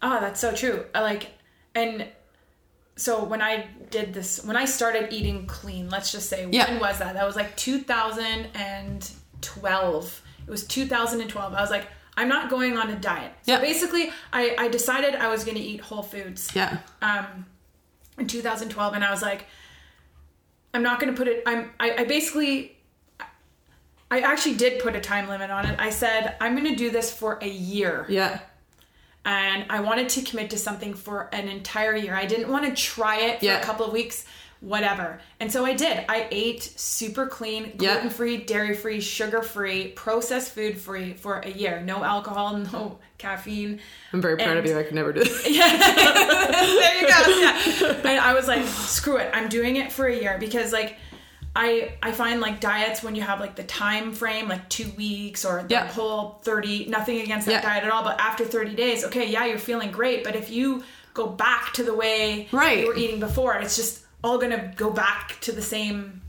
Oh, 0.03 0.21
that's 0.21 0.41
so 0.41 0.53
true. 0.55 0.85
I 0.95 1.01
like, 1.01 1.29
and 1.75 2.07
so 2.97 3.25
when 3.25 3.41
I 3.41 3.67
did 3.91 4.13
this, 4.13 4.45
when 4.45 4.57
I 4.57 4.67
started 4.67 5.11
eating 5.13 5.47
clean, 5.47 5.89
let's 5.89 6.13
just 6.13 6.29
say, 6.29 6.47
Yeah. 6.51 6.71
when 6.71 6.81
was 6.81 6.99
that? 6.99 7.15
That 7.15 7.27
was 7.27 7.37
like 7.37 7.57
2012. 7.57 10.23
It 10.47 10.51
was 10.51 10.67
2012. 10.67 11.55
I 11.55 11.61
was 11.61 11.71
like, 11.71 11.87
I'm 12.17 12.29
not 12.29 12.51
going 12.51 12.77
on 12.77 12.91
a 12.91 12.97
diet. 12.97 13.33
So 13.43 13.53
Yeah. 13.53 13.61
basically, 13.61 14.11
I, 14.33 14.55
I 14.59 14.69
decided 14.69 15.15
I 15.15 15.29
was 15.29 15.45
going 15.45 15.57
to 15.57 15.63
eat 15.63 15.81
whole 15.81 16.03
foods 16.03 16.51
Yeah. 16.55 16.79
um, 17.01 17.47
in 18.21 18.27
2012, 18.27 18.95
and 18.95 19.05
I 19.05 19.11
was 19.11 19.23
like, 19.23 19.47
I'm 20.73 20.83
not 20.83 21.01
going 21.01 21.13
to 21.13 21.17
put 21.19 21.27
it. 21.29 21.43
I'm. 21.47 21.71
I, 21.81 21.97
I 21.99 22.05
basically. 22.05 22.77
I 24.13 24.21
actually 24.21 24.57
did 24.57 24.83
put 24.83 24.97
a 24.97 25.01
time 25.01 25.29
limit 25.29 25.51
on 25.51 25.67
it. 25.67 25.79
I 25.79 25.91
said 25.91 26.35
I'm 26.41 26.57
going 26.57 26.69
to 26.69 26.75
do 26.75 26.91
this 26.91 27.13
for 27.17 27.39
a 27.43 27.49
year 27.49 28.07
Yeah. 28.09 28.41
and 29.25 29.65
I 29.71 29.79
wanted 29.83 30.09
to 30.11 30.23
commit 30.23 30.51
to 30.51 30.59
something 30.59 30.95
for 30.95 31.29
an 31.33 31.47
entire 31.47 31.95
year. 31.95 32.13
I 32.17 32.27
didn't 32.27 32.51
want 32.51 32.65
to 32.67 32.73
try 32.83 33.21
it 33.21 33.39
for 33.39 33.45
Yeah. 33.45 33.61
a 33.61 33.63
couple 33.63 33.87
of 33.87 33.93
weeks, 33.93 34.25
whatever. 34.61 35.19
And 35.41 35.51
so 35.51 35.65
I 35.65 35.73
did. 35.75 36.05
I 36.09 36.29
ate 36.31 36.63
super 36.63 37.27
clean, 37.27 37.73
gluten 37.77 38.11
free, 38.11 38.37
dairy 38.39 38.75
free, 38.75 39.01
sugar 39.01 39.43
free, 39.43 39.89
processed 39.89 40.53
food 40.55 40.79
free 40.79 41.15
for 41.15 41.39
a 41.41 41.49
year. 41.51 41.81
No 41.81 42.05
alcohol, 42.05 42.57
no 42.73 42.99
caffeine. 43.19 43.81
I'm 44.13 44.21
very 44.21 44.37
proud 44.37 44.57
of 44.59 44.67
you. 44.67 44.79
I 44.79 44.83
could 44.83 44.95
never 44.95 45.13
do 45.13 45.25
this. 45.25 45.47
Yeah. 45.51 45.77
there 45.77 47.01
you 47.01 47.09
go. 47.09 47.41
Yeah. 47.41 47.97
And 48.11 48.21
I 48.21 48.35
was 48.35 48.47
like, 48.49 48.67
screw 48.67 49.17
it. 49.17 49.31
I'm 49.33 49.49
doing 49.49 49.77
it 49.77 49.93
for 49.93 50.07
a 50.07 50.15
year 50.15 50.37
because 50.39 50.73
like 50.73 50.97
I 51.57 51.95
I 52.03 52.13
find 52.13 52.41
like 52.41 52.61
diets 52.61 53.03
when 53.03 53.15
you 53.15 53.23
have 53.23 53.41
like 53.41 53.57
the 53.57 53.65
time 53.65 54.13
frame 54.13 54.47
like 54.49 54.69
2 54.69 54.91
weeks 54.97 55.45
or 55.45 55.63
the 55.65 55.75
Yeah. 55.75 55.87
whole 55.89 56.39
30 56.43 56.87
nothing 56.87 57.21
against 57.21 57.47
that 57.49 57.63
diet 57.65 57.83
at 57.83 57.91
all 57.91 58.05
but 58.05 58.21
after 58.21 58.45
30 58.45 58.77
days 58.77 59.05
okay 59.07 59.29
yeah 59.29 59.47
you're 59.47 59.59
feeling 59.59 59.91
great 59.91 60.23
but 60.23 60.37
if 60.37 60.49
you 60.51 60.85
go 61.13 61.27
back 61.27 61.73
to 61.73 61.83
the 61.83 61.93
way 61.93 62.47
Right. 62.53 62.79
you 62.81 62.87
were 62.87 62.95
eating 62.97 63.19
before 63.19 63.57
it's 63.57 63.75
just 63.75 64.05
all 64.23 64.39
going 64.39 64.51
to 64.51 64.73
go 64.77 64.91
back 64.91 65.39
to 65.43 65.53
the 65.53 65.63
same 65.63 66.21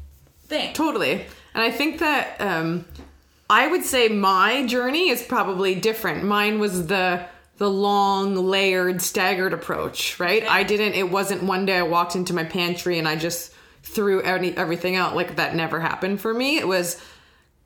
thing. 0.46 0.74
Totally. 0.74 1.26
And 1.54 1.64
I 1.64 1.72
think 1.72 2.00
that 2.00 2.40
um, 2.40 2.86
I 3.50 3.68
would 3.68 3.84
say 3.84 4.08
my 4.08 4.66
journey 4.66 5.10
is 5.10 5.22
probably 5.22 5.76
different. 5.76 6.24
Mine 6.24 6.60
was 6.60 6.88
the 6.88 7.26
the 7.58 7.70
long, 7.70 8.34
layered, 8.34 9.04
staggered 9.04 9.54
approach, 9.54 10.20
right? 10.20 10.44
I 10.50 10.64
didn't. 10.64 10.94
It 10.94 11.12
wasn't 11.12 11.44
one 11.44 11.68
day 11.68 11.78
I 11.78 11.84
walked 11.84 12.16
into 12.16 12.34
my 12.34 12.44
pantry 12.44 12.98
and 12.98 13.08
I 13.08 13.16
just 13.16 13.54
threw 13.84 14.20
any, 14.22 14.58
everything 14.58 14.96
out. 14.96 15.16
Like 15.16 15.36
that 15.36 15.54
never 15.54 15.80
happened 15.80 16.22
for 16.22 16.34
me. 16.34 16.58
It 16.58 16.68
was 16.68 17.00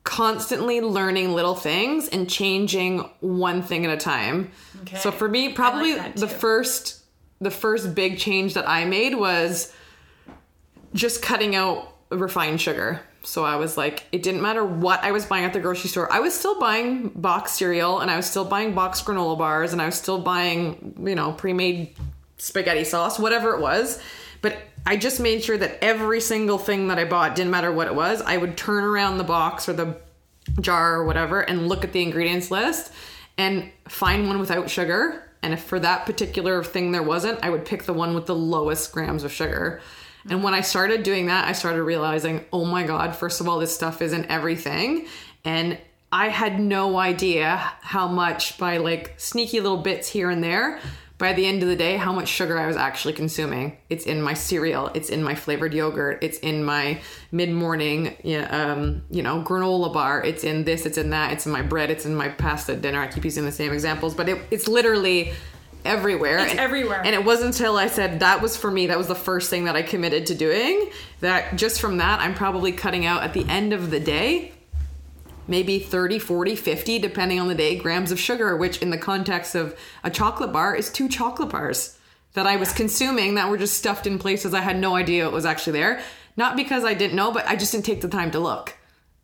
constantly 0.04 0.82
learning 0.82 1.34
little 1.34 1.56
things 1.56 2.10
and 2.10 2.30
changing 2.30 3.10
one 3.22 3.62
thing 3.62 3.86
at 3.86 3.94
a 3.94 3.98
time. 3.98 4.52
Okay. 4.82 4.98
So 4.98 5.12
for 5.12 5.30
me, 5.30 5.54
probably 5.54 5.96
that 5.96 6.18
the 6.18 6.28
first 6.28 7.02
the 7.40 7.52
first 7.52 7.96
big 7.96 8.18
change 8.18 8.54
that 8.56 8.68
I 8.68 8.86
made 8.86 9.16
was 9.16 9.74
just 10.96 11.22
cutting 11.22 11.56
out 11.56 11.94
refined 12.10 12.60
sugar. 12.60 13.02
So 13.24 13.44
I 13.44 13.56
was 13.56 13.78
like, 13.78 14.06
it 14.12 14.24
didn't 14.24 14.42
matter 14.42 14.64
what 14.64 15.04
I 15.04 15.12
was 15.12 15.26
buying 15.26 15.46
at 15.46 15.54
the 15.54 15.60
grocery 15.60 15.90
store. 15.90 16.12
I 16.12 16.20
was 16.20 16.34
still 16.34 16.60
buying 16.60 17.10
box 17.10 17.54
cereal 17.54 18.00
and 18.00 18.10
I 18.10 18.18
was 18.18 18.26
still 18.28 18.46
buying 18.46 18.74
box 18.74 19.02
granola 19.02 19.38
bars 19.38 19.74
and 19.74 19.82
I 19.82 19.86
was 19.86 19.96
still 19.96 20.20
buying, 20.20 20.96
you 21.04 21.16
know, 21.16 21.32
pre-made 21.32 21.96
spaghetti 22.38 22.84
sauce, 22.84 23.20
whatever 23.20 23.54
it 23.56 23.62
was. 23.62 24.02
But 24.42 24.58
I 24.86 24.98
just 24.98 25.20
made 25.20 25.44
sure 25.44 25.58
that 25.58 25.84
every 25.84 26.22
single 26.22 26.60
thing 26.60 26.90
that 26.90 27.00
I 27.00 27.06
bought, 27.06 27.36
didn't 27.36 27.52
matter 27.52 27.72
what 27.72 27.88
it 27.88 27.96
was, 27.96 28.22
I 28.22 28.38
would 28.38 28.56
turn 28.58 28.84
around 28.84 29.18
the 29.18 29.24
box 29.24 29.68
or 29.68 29.74
the 29.74 29.98
jar 30.62 30.96
or 30.96 31.06
whatever 31.06 31.42
and 31.42 31.68
look 31.68 31.84
at 31.84 31.92
the 31.92 32.04
ingredients 32.04 32.52
list 32.52 32.92
and 33.38 33.72
find 33.88 34.28
one 34.28 34.40
without 34.40 34.70
sugar. 34.70 35.24
And 35.42 35.54
if 35.54 35.64
for 35.64 35.80
that 35.80 36.06
particular 36.06 36.64
thing 36.64 36.92
there 36.92 37.04
wasn't, 37.04 37.40
I 37.44 37.50
would 37.50 37.66
pick 37.66 37.84
the 37.84 37.94
one 37.94 38.14
with 38.14 38.28
the 38.28 38.36
lowest 38.36 38.92
grams 38.92 39.24
of 39.24 39.32
sugar. 39.32 39.82
And 40.30 40.44
when 40.44 40.54
I 40.54 40.62
started 40.62 41.04
doing 41.04 41.28
that, 41.28 41.48
I 41.48 41.52
started 41.52 41.84
realizing, 41.84 42.46
oh 42.52 42.66
my 42.66 42.84
God, 42.84 43.16
first 43.16 43.42
of 43.42 43.48
all, 43.48 43.60
this 43.60 43.76
stuff 43.76 44.02
isn't 44.02 44.26
everything. 44.26 45.08
And 45.44 45.78
I 46.12 46.30
had 46.30 46.60
no 46.60 46.98
idea 46.98 47.58
how 47.82 48.08
much, 48.08 48.58
by 48.58 48.78
like 48.78 49.14
sneaky 49.18 49.60
little 49.60 49.78
bits 49.78 50.08
here 50.08 50.30
and 50.30 50.44
there, 50.44 50.80
by 51.18 51.32
the 51.34 51.46
end 51.46 51.64
of 51.64 51.70
the 51.70 51.76
day, 51.76 51.96
how 51.96 52.12
much 52.12 52.28
sugar 52.28 52.60
I 52.60 52.68
was 52.68 52.76
actually 52.76 53.14
consuming. 53.14 53.78
It's 53.90 54.06
in 54.06 54.22
my 54.22 54.34
cereal, 54.34 54.88
it's 54.94 55.10
in 55.10 55.24
my 55.24 55.34
flavored 55.36 55.74
yogurt, 55.74 56.24
it's 56.24 56.38
in 56.40 56.64
my 56.64 57.02
mid 57.32 57.52
morning, 57.52 58.16
um, 58.50 59.04
you 59.10 59.24
know, 59.24 59.42
granola 59.42 59.94
bar, 59.94 60.24
it's 60.24 60.44
in 60.44 60.66
this, 60.66 60.86
it's 60.86 60.98
in 60.98 61.12
that, 61.12 61.32
it's 61.32 61.46
in 61.46 61.54
my 61.54 61.62
bread, 61.62 61.90
it's 61.90 62.06
in 62.06 62.16
my 62.16 62.30
pasta 62.30 62.76
dinner. 62.76 63.02
I 63.02 63.08
keep 63.08 63.24
using 63.24 63.46
the 63.46 63.52
same 63.52 63.72
examples, 63.72 64.14
but 64.14 64.28
it, 64.28 64.42
it's 64.52 64.68
literally 64.68 65.32
everywhere. 65.86 66.40
It's 66.40 66.52
and, 66.52 66.60
everywhere. 66.60 67.02
And 67.04 67.14
it 67.16 67.24
wasn't 67.24 67.56
until 67.56 67.78
I 67.78 67.88
said 67.88 68.20
that 68.20 68.42
was 68.42 68.58
for 68.58 68.70
me, 68.72 68.88
that 68.88 68.98
was 68.98 69.08
the 69.08 69.16
first 69.16 69.50
thing 69.50 69.66
that 69.66 69.76
I 69.76 69.82
committed 69.82 70.26
to 70.28 70.36
doing, 70.36 70.90
that 71.22 71.56
just 71.56 71.80
from 71.80 71.98
that, 71.98 72.20
I'm 72.20 72.34
probably 72.34 72.72
cutting 72.72 73.06
out 73.06 73.24
at 73.24 73.34
the 73.34 73.46
end 73.48 73.74
of 73.74 73.92
the 73.92 74.00
day 74.00 74.52
maybe 75.48 75.80
30, 75.80 76.20
40, 76.20 76.56
50, 76.56 77.00
depending 77.00 77.40
on 77.40 77.48
the 77.48 77.56
day, 77.56 77.76
grams 77.76 78.12
of 78.12 78.20
sugar, 78.20 78.56
which 78.58 78.82
in 78.82 78.90
the 78.90 78.98
context 78.98 79.56
of 79.56 79.78
a 80.04 80.10
chocolate 80.10 80.52
bar 80.52 80.76
is 80.76 80.90
two 80.90 81.08
chocolate 81.08 81.50
bars 81.50 81.98
that 82.34 82.48
I 82.48 82.56
was 82.58 82.74
consuming 82.74 83.36
that 83.36 83.50
were 83.50 83.58
just 83.58 83.78
stuffed 83.78 84.08
in 84.08 84.20
places 84.20 84.54
I 84.54 84.62
had 84.62 84.78
no 84.78 84.96
idea 84.96 85.26
it 85.26 85.32
was 85.32 85.46
actually 85.46 85.80
there. 85.80 86.02
Not 86.38 86.58
because 86.58 86.84
I 86.84 86.94
didn't 86.94 87.16
know, 87.16 87.32
but 87.32 87.48
I 87.48 87.56
just 87.56 87.72
didn't 87.72 87.86
take 87.86 88.02
the 88.02 88.10
time 88.10 88.32
to 88.32 88.40
look. 88.40 88.76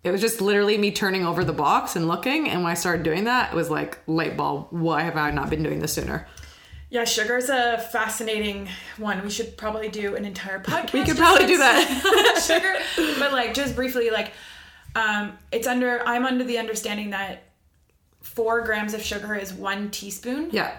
It 0.03 0.11
was 0.11 0.21
just 0.21 0.41
literally 0.41 0.77
me 0.77 0.91
turning 0.91 1.25
over 1.25 1.43
the 1.43 1.53
box 1.53 1.95
and 1.95 2.07
looking. 2.07 2.49
And 2.49 2.63
when 2.63 2.71
I 2.71 2.75
started 2.75 3.03
doing 3.03 3.25
that, 3.25 3.51
it 3.51 3.55
was 3.55 3.69
like 3.69 3.99
light 4.07 4.37
bulb. 4.37 4.67
Why 4.71 5.01
have 5.01 5.17
I 5.17 5.29
not 5.31 5.49
been 5.49 5.61
doing 5.61 5.79
this 5.79 5.93
sooner? 5.93 6.27
Yeah, 6.91 7.05
sugar's 7.05 7.47
a 7.49 7.77
fascinating 7.77 8.67
one. 8.97 9.23
We 9.23 9.29
should 9.29 9.55
probably 9.55 9.87
do 9.87 10.15
an 10.17 10.25
entire 10.25 10.59
podcast. 10.61 10.91
We 10.93 11.05
could 11.05 11.15
probably 11.17 11.47
do 11.47 11.57
that. 11.57 12.41
sugar, 12.45 12.75
but 13.17 13.31
like 13.31 13.53
just 13.53 13.75
briefly, 13.77 14.09
like 14.09 14.33
um, 14.93 15.37
it's 15.53 15.67
under. 15.67 16.05
I'm 16.05 16.25
under 16.25 16.43
the 16.43 16.57
understanding 16.57 17.11
that 17.11 17.43
four 18.21 18.61
grams 18.61 18.93
of 18.93 19.01
sugar 19.01 19.33
is 19.35 19.53
one 19.53 19.89
teaspoon. 19.89 20.49
Yeah. 20.51 20.75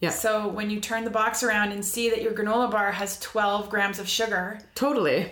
Yeah. 0.00 0.08
So 0.10 0.48
when 0.48 0.70
you 0.70 0.80
turn 0.80 1.04
the 1.04 1.10
box 1.10 1.42
around 1.42 1.72
and 1.72 1.84
see 1.84 2.08
that 2.10 2.22
your 2.22 2.32
granola 2.32 2.70
bar 2.70 2.90
has 2.90 3.20
12 3.20 3.68
grams 3.70 3.98
of 4.00 4.08
sugar, 4.08 4.58
Totally. 4.74 5.30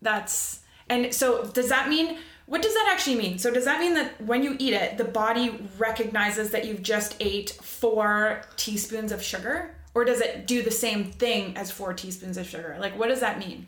that's 0.00 0.60
and 0.88 1.12
so 1.12 1.44
does 1.44 1.68
that 1.68 1.88
mean 1.88 2.16
what 2.48 2.62
does 2.62 2.72
that 2.74 2.88
actually 2.90 3.16
mean? 3.16 3.38
So 3.38 3.50
does 3.52 3.66
that 3.66 3.78
mean 3.78 3.94
that 3.94 4.20
when 4.22 4.42
you 4.42 4.56
eat 4.58 4.72
it, 4.72 4.96
the 4.98 5.04
body 5.04 5.58
recognizes 5.78 6.50
that 6.50 6.64
you've 6.64 6.82
just 6.82 7.14
ate 7.20 7.50
four 7.62 8.42
teaspoons 8.56 9.12
of 9.12 9.22
sugar? 9.22 9.74
Or 9.94 10.04
does 10.04 10.20
it 10.20 10.46
do 10.46 10.62
the 10.62 10.70
same 10.70 11.12
thing 11.12 11.56
as 11.56 11.70
four 11.70 11.92
teaspoons 11.92 12.36
of 12.36 12.46
sugar? 12.48 12.76
Like 12.80 12.98
what 12.98 13.08
does 13.08 13.20
that 13.20 13.38
mean? 13.38 13.66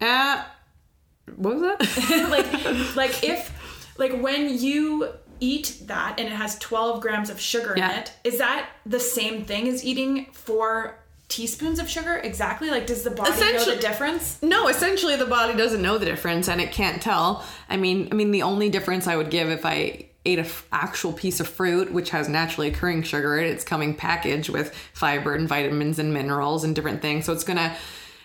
Uh, 0.00 0.44
what 1.36 1.56
was 1.56 1.62
that? 1.62 2.28
like 2.30 2.96
like 2.96 3.22
if 3.24 3.52
like 3.98 4.20
when 4.20 4.56
you 4.58 5.08
eat 5.40 5.82
that 5.86 6.14
and 6.18 6.28
it 6.28 6.32
has 6.32 6.56
12 6.58 7.00
grams 7.00 7.28
of 7.28 7.40
sugar 7.40 7.74
Yeah. 7.76 7.92
in 7.92 7.98
it, 7.98 8.12
is 8.24 8.38
that 8.38 8.68
the 8.86 9.00
same 9.00 9.44
thing 9.44 9.68
as 9.68 9.84
eating 9.84 10.26
four 10.32 10.96
teaspoons 11.32 11.78
of 11.78 11.88
sugar? 11.88 12.16
Exactly? 12.16 12.68
Like 12.70 12.86
does 12.86 13.02
the 13.02 13.10
body 13.10 13.30
know 13.40 13.64
the 13.64 13.76
difference? 13.76 14.40
No, 14.42 14.68
essentially 14.68 15.16
the 15.16 15.26
body 15.26 15.56
doesn't 15.56 15.80
know 15.80 15.96
the 15.96 16.04
difference 16.04 16.46
and 16.48 16.60
it 16.60 16.72
can't 16.72 17.00
tell. 17.00 17.44
I 17.70 17.78
mean, 17.78 18.08
I 18.12 18.14
mean 18.14 18.32
the 18.32 18.42
only 18.42 18.68
difference 18.68 19.06
I 19.06 19.16
would 19.16 19.30
give 19.30 19.48
if 19.48 19.64
I 19.64 20.06
ate 20.26 20.38
a 20.38 20.42
f- 20.42 20.66
actual 20.70 21.12
piece 21.12 21.40
of 21.40 21.48
fruit 21.48 21.90
which 21.90 22.10
has 22.10 22.28
naturally 22.28 22.68
occurring 22.68 23.02
sugar 23.02 23.38
in 23.38 23.46
it, 23.46 23.50
it's 23.50 23.64
coming 23.64 23.94
packaged 23.94 24.50
with 24.50 24.74
fiber 24.92 25.34
and 25.34 25.48
vitamins 25.48 25.98
and 25.98 26.12
minerals 26.12 26.64
and 26.64 26.74
different 26.74 27.00
things. 27.00 27.24
So 27.24 27.32
it's 27.32 27.44
going 27.44 27.56
to 27.56 27.74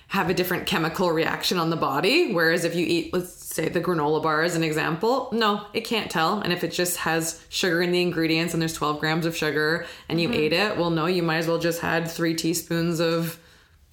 have 0.07 0.29
a 0.29 0.33
different 0.33 0.65
chemical 0.65 1.11
reaction 1.11 1.57
on 1.59 1.69
the 1.69 1.75
body 1.75 2.31
whereas 2.33 2.63
if 2.63 2.73
you 2.75 2.85
eat 2.87 3.13
let's 3.13 3.33
say 3.33 3.67
the 3.67 3.81
granola 3.81 4.21
bar 4.23 4.43
as 4.43 4.55
an 4.55 4.63
example, 4.63 5.29
no, 5.31 5.65
it 5.73 5.81
can't 5.81 6.11
tell. 6.11 6.39
And 6.41 6.53
if 6.53 6.63
it 6.63 6.71
just 6.71 6.97
has 6.97 7.43
sugar 7.49 7.81
in 7.81 7.91
the 7.91 8.01
ingredients 8.01 8.53
and 8.53 8.61
there's 8.61 8.73
12 8.73 8.99
grams 8.99 9.25
of 9.25 9.35
sugar 9.35 9.85
and 10.07 10.21
you 10.21 10.31
ate 10.31 10.53
it, 10.53 10.77
well 10.77 10.91
no, 10.91 11.07
you 11.07 11.23
might 11.23 11.37
as 11.37 11.47
well 11.47 11.57
just 11.59 11.81
had 11.81 12.09
3 12.09 12.35
teaspoons 12.35 12.99
of 12.99 13.39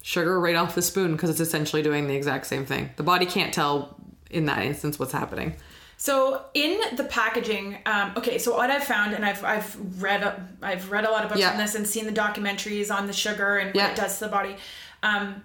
sugar 0.03 0.39
right 0.39 0.55
off 0.55 0.75
the 0.75 0.81
spoon 0.83 1.13
because 1.13 1.29
it's 1.31 1.39
essentially 1.39 1.81
doing 1.81 2.07
the 2.07 2.13
exact 2.15 2.45
same 2.45 2.65
thing. 2.65 2.91
The 2.95 3.03
body 3.03 3.25
can't 3.25 3.53
tell 3.53 3.95
in 4.29 4.45
that 4.45 4.63
instance 4.63 4.99
what's 4.99 5.11
happening. 5.11 5.55
So 5.97 6.45
in 6.53 6.79
the 6.95 7.05
packaging, 7.05 7.77
um, 7.87 8.11
okay. 8.17 8.37
So 8.37 8.55
what 8.55 8.69
I've 8.69 8.83
found, 8.83 9.13
and 9.15 9.25
I've 9.25 9.43
I've 9.43 10.01
read 10.01 10.21
a, 10.23 10.45
I've 10.61 10.91
read 10.91 11.05
a 11.05 11.09
lot 11.09 11.23
of 11.23 11.29
books 11.29 11.39
Yeah. 11.41 11.51
on 11.53 11.57
this 11.57 11.73
and 11.73 11.87
seen 11.87 12.05
the 12.05 12.11
documentaries 12.11 12.93
on 12.93 13.07
the 13.07 13.13
sugar 13.13 13.57
and 13.57 13.67
what 13.69 13.75
Yeah. 13.77 13.91
it 13.91 13.95
does 13.95 14.19
to 14.19 14.25
the 14.25 14.29
body. 14.29 14.57
Um, 15.03 15.41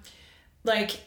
like 0.65 1.01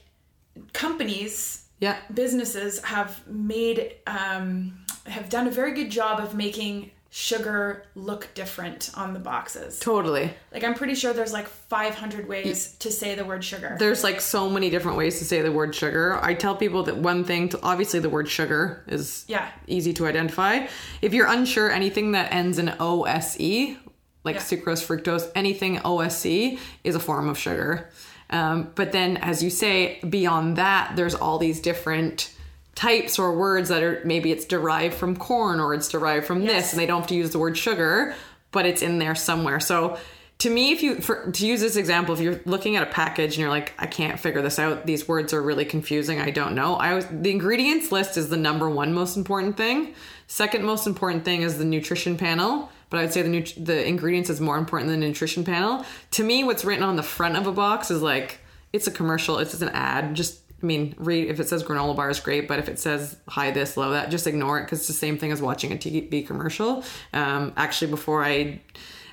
companies, 0.74 1.66
Yeah. 1.80 1.98
businesses 2.14 2.80
have 2.84 3.26
made 3.28 3.96
um, 4.08 4.80
have 5.06 5.28
done 5.30 5.48
a 5.48 5.52
very 5.52 5.74
good 5.74 5.90
job 5.92 6.20
of 6.20 6.34
making 6.34 6.92
sugar 7.10 7.86
look 7.94 8.28
different 8.34 8.90
on 8.96 9.14
the 9.14 9.20
boxes. 9.20 9.78
Totally. 9.80 10.34
Like 10.52 10.64
I'm 10.64 10.74
pretty 10.74 10.96
sure 10.96 11.14
there's 11.14 11.34
like 11.34 11.48
500 11.48 12.28
ways 12.28 12.76
to 12.80 12.90
say 12.90 13.14
the 13.14 13.24
word 13.26 13.44
sugar. 13.44 13.76
There's 13.78 14.04
like 14.04 14.20
so 14.20 14.50
many 14.50 14.72
different 14.72 14.98
ways 14.98 15.20
to 15.20 15.26
say 15.26 15.42
the 15.44 15.52
word 15.52 15.76
sugar. 15.76 16.18
I 16.24 16.34
tell 16.34 16.56
people 16.56 16.84
that 16.84 16.98
one 16.98 17.24
thing, 17.24 17.50
to, 17.50 17.60
obviously, 17.62 18.00
the 18.00 18.10
word 18.10 18.28
sugar 18.30 18.84
is 18.88 19.26
Yeah. 19.28 19.48
easy 19.68 19.94
to 19.94 20.08
identify. 20.08 20.66
If 21.04 21.14
you're 21.14 21.28
unsure, 21.28 21.70
anything 21.70 22.14
that 22.14 22.32
ends 22.34 22.58
in 22.58 22.70
OSE, 22.80 23.78
like 24.24 24.38
Yeah. 24.38 24.42
sucrose, 24.42 24.84
fructose, 24.84 25.30
anything 25.36 25.82
OSE 25.86 26.58
is 26.84 26.96
a 26.96 27.00
form 27.00 27.30
of 27.30 27.38
sugar. 27.38 27.92
Um, 28.34 28.72
but 28.74 28.92
then, 28.92 29.18
as 29.18 29.44
you 29.44 29.50
say, 29.52 30.00
beyond 30.10 30.58
that, 30.58 30.96
there's 30.96 31.14
all 31.14 31.38
these 31.38 31.62
different 31.62 32.34
types 32.76 33.20
or 33.20 33.38
words 33.38 33.70
that 33.70 33.84
are 33.84 34.02
maybe 34.04 34.32
it's 34.32 34.46
derived 34.46 34.96
from 34.96 35.16
corn 35.16 35.60
or 35.60 35.76
it's 35.76 35.88
derived 35.88 36.26
from 36.26 36.42
Yes. 36.42 36.52
this, 36.52 36.74
and 36.74 36.82
they 36.82 36.88
don't 36.88 37.02
have 37.02 37.10
to 37.10 37.16
use 37.16 37.30
the 37.30 37.38
word 37.40 37.56
sugar, 37.56 38.16
but 38.52 38.66
it's 38.66 38.82
in 38.82 38.98
there 38.98 39.14
somewhere. 39.14 39.60
So, 39.60 39.98
to 40.40 40.50
me, 40.50 40.72
if 40.72 40.82
you 40.82 40.96
for, 40.96 41.32
to 41.32 41.46
use 41.46 41.62
this 41.62 41.76
example, 41.76 42.16
if 42.16 42.20
you're 42.20 42.42
looking 42.46 42.76
at 42.76 42.84
a 42.84 42.92
package 42.92 43.36
and 43.36 43.38
you're 43.38 43.50
like, 43.50 43.72
I 43.78 43.86
can't 43.86 44.20
figure 44.20 44.42
this 44.42 44.58
out, 44.58 44.86
these 44.88 45.08
words 45.08 45.32
are 45.32 45.42
really 45.42 45.64
confusing. 45.64 46.20
I 46.20 46.32
don't 46.32 46.56
know. 46.56 46.74
I 46.74 46.96
was 46.96 47.06
the 47.06 47.30
ingredients 47.30 47.92
list 47.92 48.18
is 48.18 48.30
the 48.30 48.38
number 48.38 48.68
one 48.68 48.94
most 48.94 49.16
important 49.16 49.56
thing. 49.58 49.94
Second 50.28 50.66
most 50.66 50.88
important 50.88 51.24
thing 51.24 51.44
is 51.44 51.60
the 51.60 51.66
nutrition 51.66 52.18
panel, 52.18 52.72
but 52.94 53.00
I 53.00 53.02
would 53.06 53.14
say 53.14 53.24
the 53.24 53.30
nut- 53.30 53.56
the 53.58 53.88
ingredients 53.88 54.30
is 54.30 54.40
more 54.40 54.56
important 54.56 54.92
than 54.92 55.00
the 55.00 55.08
nutrition 55.08 55.44
panel. 55.44 55.84
To 56.12 56.24
me, 56.24 56.44
what's 56.44 56.64
written 56.64 56.84
on 56.84 56.96
the 56.96 57.02
front 57.02 57.36
of 57.36 57.48
a 57.48 57.52
box 57.52 57.90
is 57.90 58.04
like 58.04 58.38
it's 58.72 58.86
a 58.86 58.92
commercial. 58.92 59.40
It's 59.40 59.60
an 59.64 59.70
ad. 59.70 60.14
Just 60.14 60.42
I 60.62 60.66
mean, 60.68 60.94
read 61.00 61.28
if 61.28 61.40
it 61.40 61.50
says 61.50 61.64
granola 61.64 61.96
bar 61.96 62.12
is 62.12 62.20
great, 62.20 62.48
but 62.48 62.60
if 62.60 62.70
it 62.70 62.78
says 62.78 63.18
high 63.28 63.50
this, 63.50 63.78
low 63.78 63.90
that, 63.94 64.12
just 64.12 64.28
ignore 64.28 64.60
it 64.60 64.66
because 64.66 64.78
it's 64.78 64.90
the 64.90 64.94
same 64.94 65.18
thing 65.18 65.32
as 65.32 65.42
watching 65.42 65.72
a 65.72 65.76
TV 65.76 66.28
commercial. 66.28 66.84
Um, 67.14 67.54
actually, 67.58 67.90
before 67.90 68.24
I, 68.24 68.62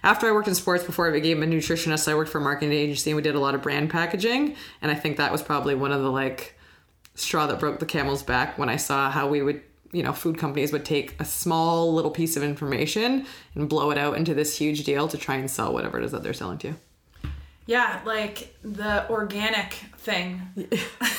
after 0.02 0.28
I 0.28 0.32
worked 0.32 0.48
in 0.48 0.54
sports, 0.54 0.84
before 0.84 1.08
I 1.08 1.12
became 1.12 1.42
a 1.42 1.46
nutritionist, 1.46 2.06
I 2.06 2.14
worked 2.14 2.30
for 2.30 2.36
a 2.36 2.42
marketing 2.42 2.74
agency 2.74 3.12
and 3.12 3.16
we 3.16 3.22
did 3.22 3.34
a 3.34 3.40
lot 3.40 3.54
of 3.54 3.62
brand 3.62 3.88
packaging, 3.88 4.56
and 4.82 4.92
I 4.92 4.94
think 4.94 5.16
that 5.16 5.32
was 5.32 5.40
probably 5.40 5.74
one 5.74 5.90
of 5.90 6.02
the 6.02 6.10
like 6.10 6.54
straw 7.14 7.46
that 7.46 7.58
broke 7.58 7.78
the 7.78 7.86
camel's 7.86 8.22
back 8.22 8.58
when 8.58 8.68
I 8.68 8.76
saw 8.76 9.10
how 9.10 9.26
we 9.26 9.40
would. 9.40 9.62
You 9.92 10.02
know, 10.02 10.12
food 10.12 10.38
companies 10.38 10.72
would 10.72 10.84
take 10.84 11.20
a 11.20 11.24
small 11.24 11.92
little 11.92 12.10
piece 12.10 12.36
of 12.36 12.42
information 12.42 13.26
and 13.54 13.68
blow 13.68 13.90
it 13.90 13.98
out 13.98 14.16
into 14.16 14.34
this 14.34 14.56
huge 14.56 14.84
deal 14.84 15.08
to 15.08 15.18
try 15.18 15.34
and 15.36 15.50
sell 15.50 15.72
whatever 15.72 15.98
it 15.98 16.04
is 16.04 16.12
that 16.12 16.22
they're 16.22 16.32
selling 16.32 16.58
to 16.58 16.68
you. 16.68 16.76
yeah, 17.66 18.00
like 18.04 18.56
the 18.62 19.08
organic 19.10 19.74
thing. 19.98 20.42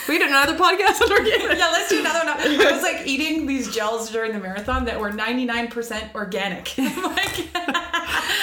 We 0.07 0.17
did 0.17 0.27
another 0.27 0.57
podcast 0.57 1.01
on 1.01 1.11
organic. 1.11 1.41
yeah, 1.57 1.69
let's 1.71 1.89
do 1.89 1.99
another 1.99 2.19
one. 2.25 2.37
I 2.37 2.71
was 2.71 2.81
like 2.81 3.05
eating 3.07 3.45
these 3.45 3.73
gels 3.73 4.09
during 4.09 4.33
the 4.33 4.39
marathon 4.39 4.85
that 4.85 4.99
were 4.99 5.11
99% 5.11 6.15
organic. 6.15 6.77
like, 6.77 7.47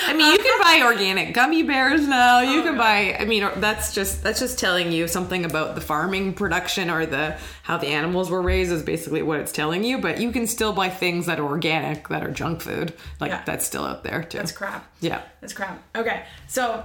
I 0.09 0.15
mean, 0.15 0.33
you 0.33 0.39
can 0.39 0.61
buy 0.63 0.87
organic 0.87 1.35
gummy 1.35 1.63
bears 1.63 2.07
now. 2.09 2.41
You 2.41 2.63
can 2.63 2.77
buy. 2.79 3.15
I 3.19 3.25
mean, 3.27 3.49
that's 3.57 3.95
just 3.95 4.23
that's 4.23 4.41
just 4.41 4.59
telling 4.59 4.91
you 4.91 5.07
something 5.07 5.45
about 5.45 5.75
the 5.75 5.81
farming 5.81 6.33
production 6.35 6.89
or 6.91 7.05
the 7.05 7.37
how 7.63 7.77
the 7.77 7.89
animals 7.89 8.31
were 8.31 8.41
raised 8.41 8.73
is 8.73 8.83
basically 8.83 9.23
what 9.23 9.39
it's 9.41 9.53
telling 9.53 9.85
you. 9.85 9.99
But 9.99 10.19
you 10.21 10.33
can 10.33 10.47
still 10.47 10.73
buy 10.73 10.89
things 10.89 11.27
that 11.27 11.39
are 11.39 11.47
organic 11.47 12.09
that 12.09 12.25
are 12.25 12.31
junk 12.31 12.63
food. 12.63 12.95
Like 13.21 13.31
Yeah. 13.31 13.43
that's 13.45 13.67
still 13.67 13.85
out 13.85 14.03
there 14.03 14.23
too. 14.23 14.39
that's 14.39 14.53
crap. 14.53 14.91
Yeah. 15.01 15.21
That's 15.41 15.53
crap. 15.53 15.83
Okay, 15.95 16.25
so 16.47 16.85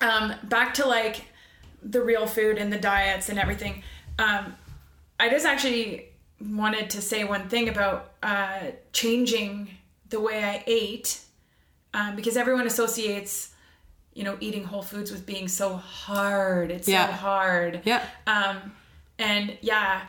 um, 0.00 0.34
back 0.44 0.74
to 0.74 0.86
like 0.86 1.24
the 1.82 2.00
real 2.02 2.26
food 2.26 2.56
and 2.58 2.72
the 2.72 2.78
diets 2.78 3.28
and 3.28 3.38
everything. 3.38 3.82
Um, 4.18 4.54
I 5.18 5.28
just 5.28 5.44
actually 5.44 6.06
wanted 6.40 6.90
to 6.90 7.02
say 7.02 7.24
one 7.24 7.48
thing 7.48 7.68
about 7.68 8.12
uh, 8.22 8.58
changing 8.92 9.68
the 10.10 10.20
way 10.20 10.44
I 10.44 10.62
ate 10.66 11.20
um, 11.94 12.14
because 12.16 12.36
everyone 12.36 12.66
associates, 12.66 13.52
you 14.12 14.22
know, 14.24 14.36
eating 14.40 14.64
whole 14.64 14.82
foods 14.82 15.10
with 15.10 15.24
being 15.24 15.48
so 15.48 15.76
hard. 15.76 16.70
It's 16.70 16.86
Yeah. 16.88 17.06
so 17.06 17.12
hard. 17.12 17.80
Yeah. 17.84 18.04
Um, 18.26 18.72
and 19.18 19.56
yeah, 19.62 20.02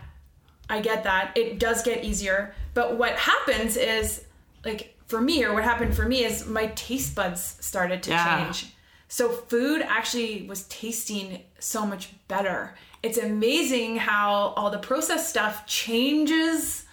I 0.69 0.81
get 0.81 1.03
that. 1.05 1.31
It 1.35 1.59
does 1.59 1.81
get 1.83 2.03
easier. 2.03 2.53
But 2.73 2.97
what 2.97 3.13
happens 3.13 3.77
is, 3.77 4.25
like, 4.65 4.95
for 5.07 5.21
me, 5.21 5.43
or 5.45 5.53
what 5.53 5.63
happened 5.63 5.95
for 5.95 6.05
me 6.05 6.25
is 6.25 6.45
my 6.47 6.67
taste 6.75 7.15
buds 7.15 7.55
started 7.61 8.01
to 8.03 8.09
Yeah. 8.11 8.45
change. 8.45 8.67
So 9.07 9.29
food 9.29 9.83
actually 9.83 10.47
was 10.47 10.63
tasting 10.63 11.43
so 11.59 11.85
much 11.85 12.09
better. 12.27 12.75
It's 13.03 13.19
amazing 13.19 13.97
how 13.97 14.53
all 14.57 14.71
the 14.71 14.79
processed 14.79 15.29
stuff 15.29 15.67
changes 15.67 16.84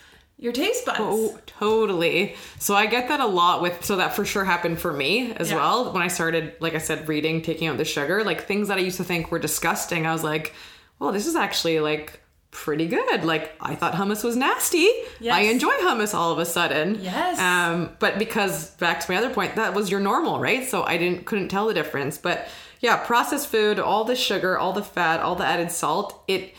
your 0.42 0.52
taste 0.52 0.84
buds. 0.84 0.98
Oh, 1.00 1.38
totally. 1.46 2.34
So 2.58 2.74
I 2.74 2.86
get 2.86 3.08
that 3.08 3.20
a 3.20 3.26
lot 3.26 3.62
with 3.62 3.84
so 3.84 3.96
that 3.96 4.14
for 4.14 4.24
sure 4.24 4.44
happened 4.44 4.80
for 4.80 4.92
me 4.92 5.32
as 5.32 5.50
Yeah. 5.50 5.56
well. 5.56 5.92
When 5.92 6.02
I 6.02 6.08
started, 6.08 6.54
like 6.60 6.74
I 6.74 6.78
said, 6.78 7.08
reading, 7.08 7.40
taking 7.42 7.68
out 7.68 7.76
the 7.78 7.84
sugar, 7.84 8.24
like 8.24 8.46
things 8.46 8.68
that 8.68 8.76
I 8.76 8.80
used 8.80 8.96
to 8.98 9.04
think 9.04 9.30
were 9.30 9.38
disgusting, 9.38 10.06
I 10.06 10.12
was 10.12 10.24
like, 10.24 10.52
well, 10.98 11.12
this 11.12 11.26
is 11.26 11.36
actually 11.36 11.80
like 11.80 12.20
pretty 12.50 12.86
good. 12.86 13.24
Like 13.24 13.52
I 13.60 13.74
thought 13.74 13.94
hummus 13.94 14.22
was 14.24 14.36
nasty. 14.36 14.88
Yes. 15.20 15.34
I 15.34 15.40
enjoy 15.42 15.72
hummus 15.80 16.12
all 16.14 16.32
of 16.32 16.38
a 16.38 16.44
sudden. 16.44 16.98
Yes. 17.00 17.38
Um, 17.38 17.90
but 17.98 18.18
because 18.18 18.70
back 18.72 19.00
to 19.00 19.10
my 19.10 19.16
other 19.18 19.30
point, 19.30 19.56
that 19.56 19.74
was 19.74 19.90
your 19.90 20.00
normal, 20.00 20.38
right? 20.40 20.68
So 20.68 20.82
I 20.82 20.98
didn't 20.98 21.24
couldn't 21.24 21.48
tell 21.48 21.66
the 21.68 21.74
difference. 21.74 22.18
But 22.18 22.46
yeah, 22.80 22.96
processed 22.96 23.46
food, 23.46 23.78
all 23.78 24.04
the 24.04 24.16
sugar, 24.16 24.58
all 24.58 24.72
the 24.72 24.82
fat, 24.82 25.20
all 25.20 25.34
the 25.36 25.46
added 25.46 25.70
salt, 25.70 26.22
it 26.26 26.52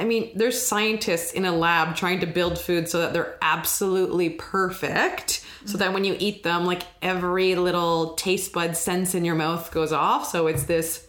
I 0.00 0.04
mean, 0.04 0.32
there's 0.34 0.60
scientists 0.60 1.32
in 1.32 1.44
a 1.44 1.52
lab 1.52 1.94
trying 1.94 2.20
to 2.20 2.26
build 2.26 2.58
food 2.58 2.88
so 2.88 3.00
that 3.00 3.12
they're 3.12 3.36
absolutely 3.42 4.30
perfect. 4.30 5.44
So 5.66 5.76
that 5.76 5.92
when 5.92 6.04
you 6.04 6.16
eat 6.18 6.42
them, 6.42 6.64
like 6.64 6.82
every 7.02 7.54
little 7.54 8.14
taste 8.14 8.52
bud 8.52 8.78
sense 8.78 9.14
in 9.14 9.26
your 9.26 9.34
mouth 9.34 9.70
goes 9.70 9.92
off. 9.92 10.26
So 10.26 10.46
it's 10.46 10.64
this 10.64 11.06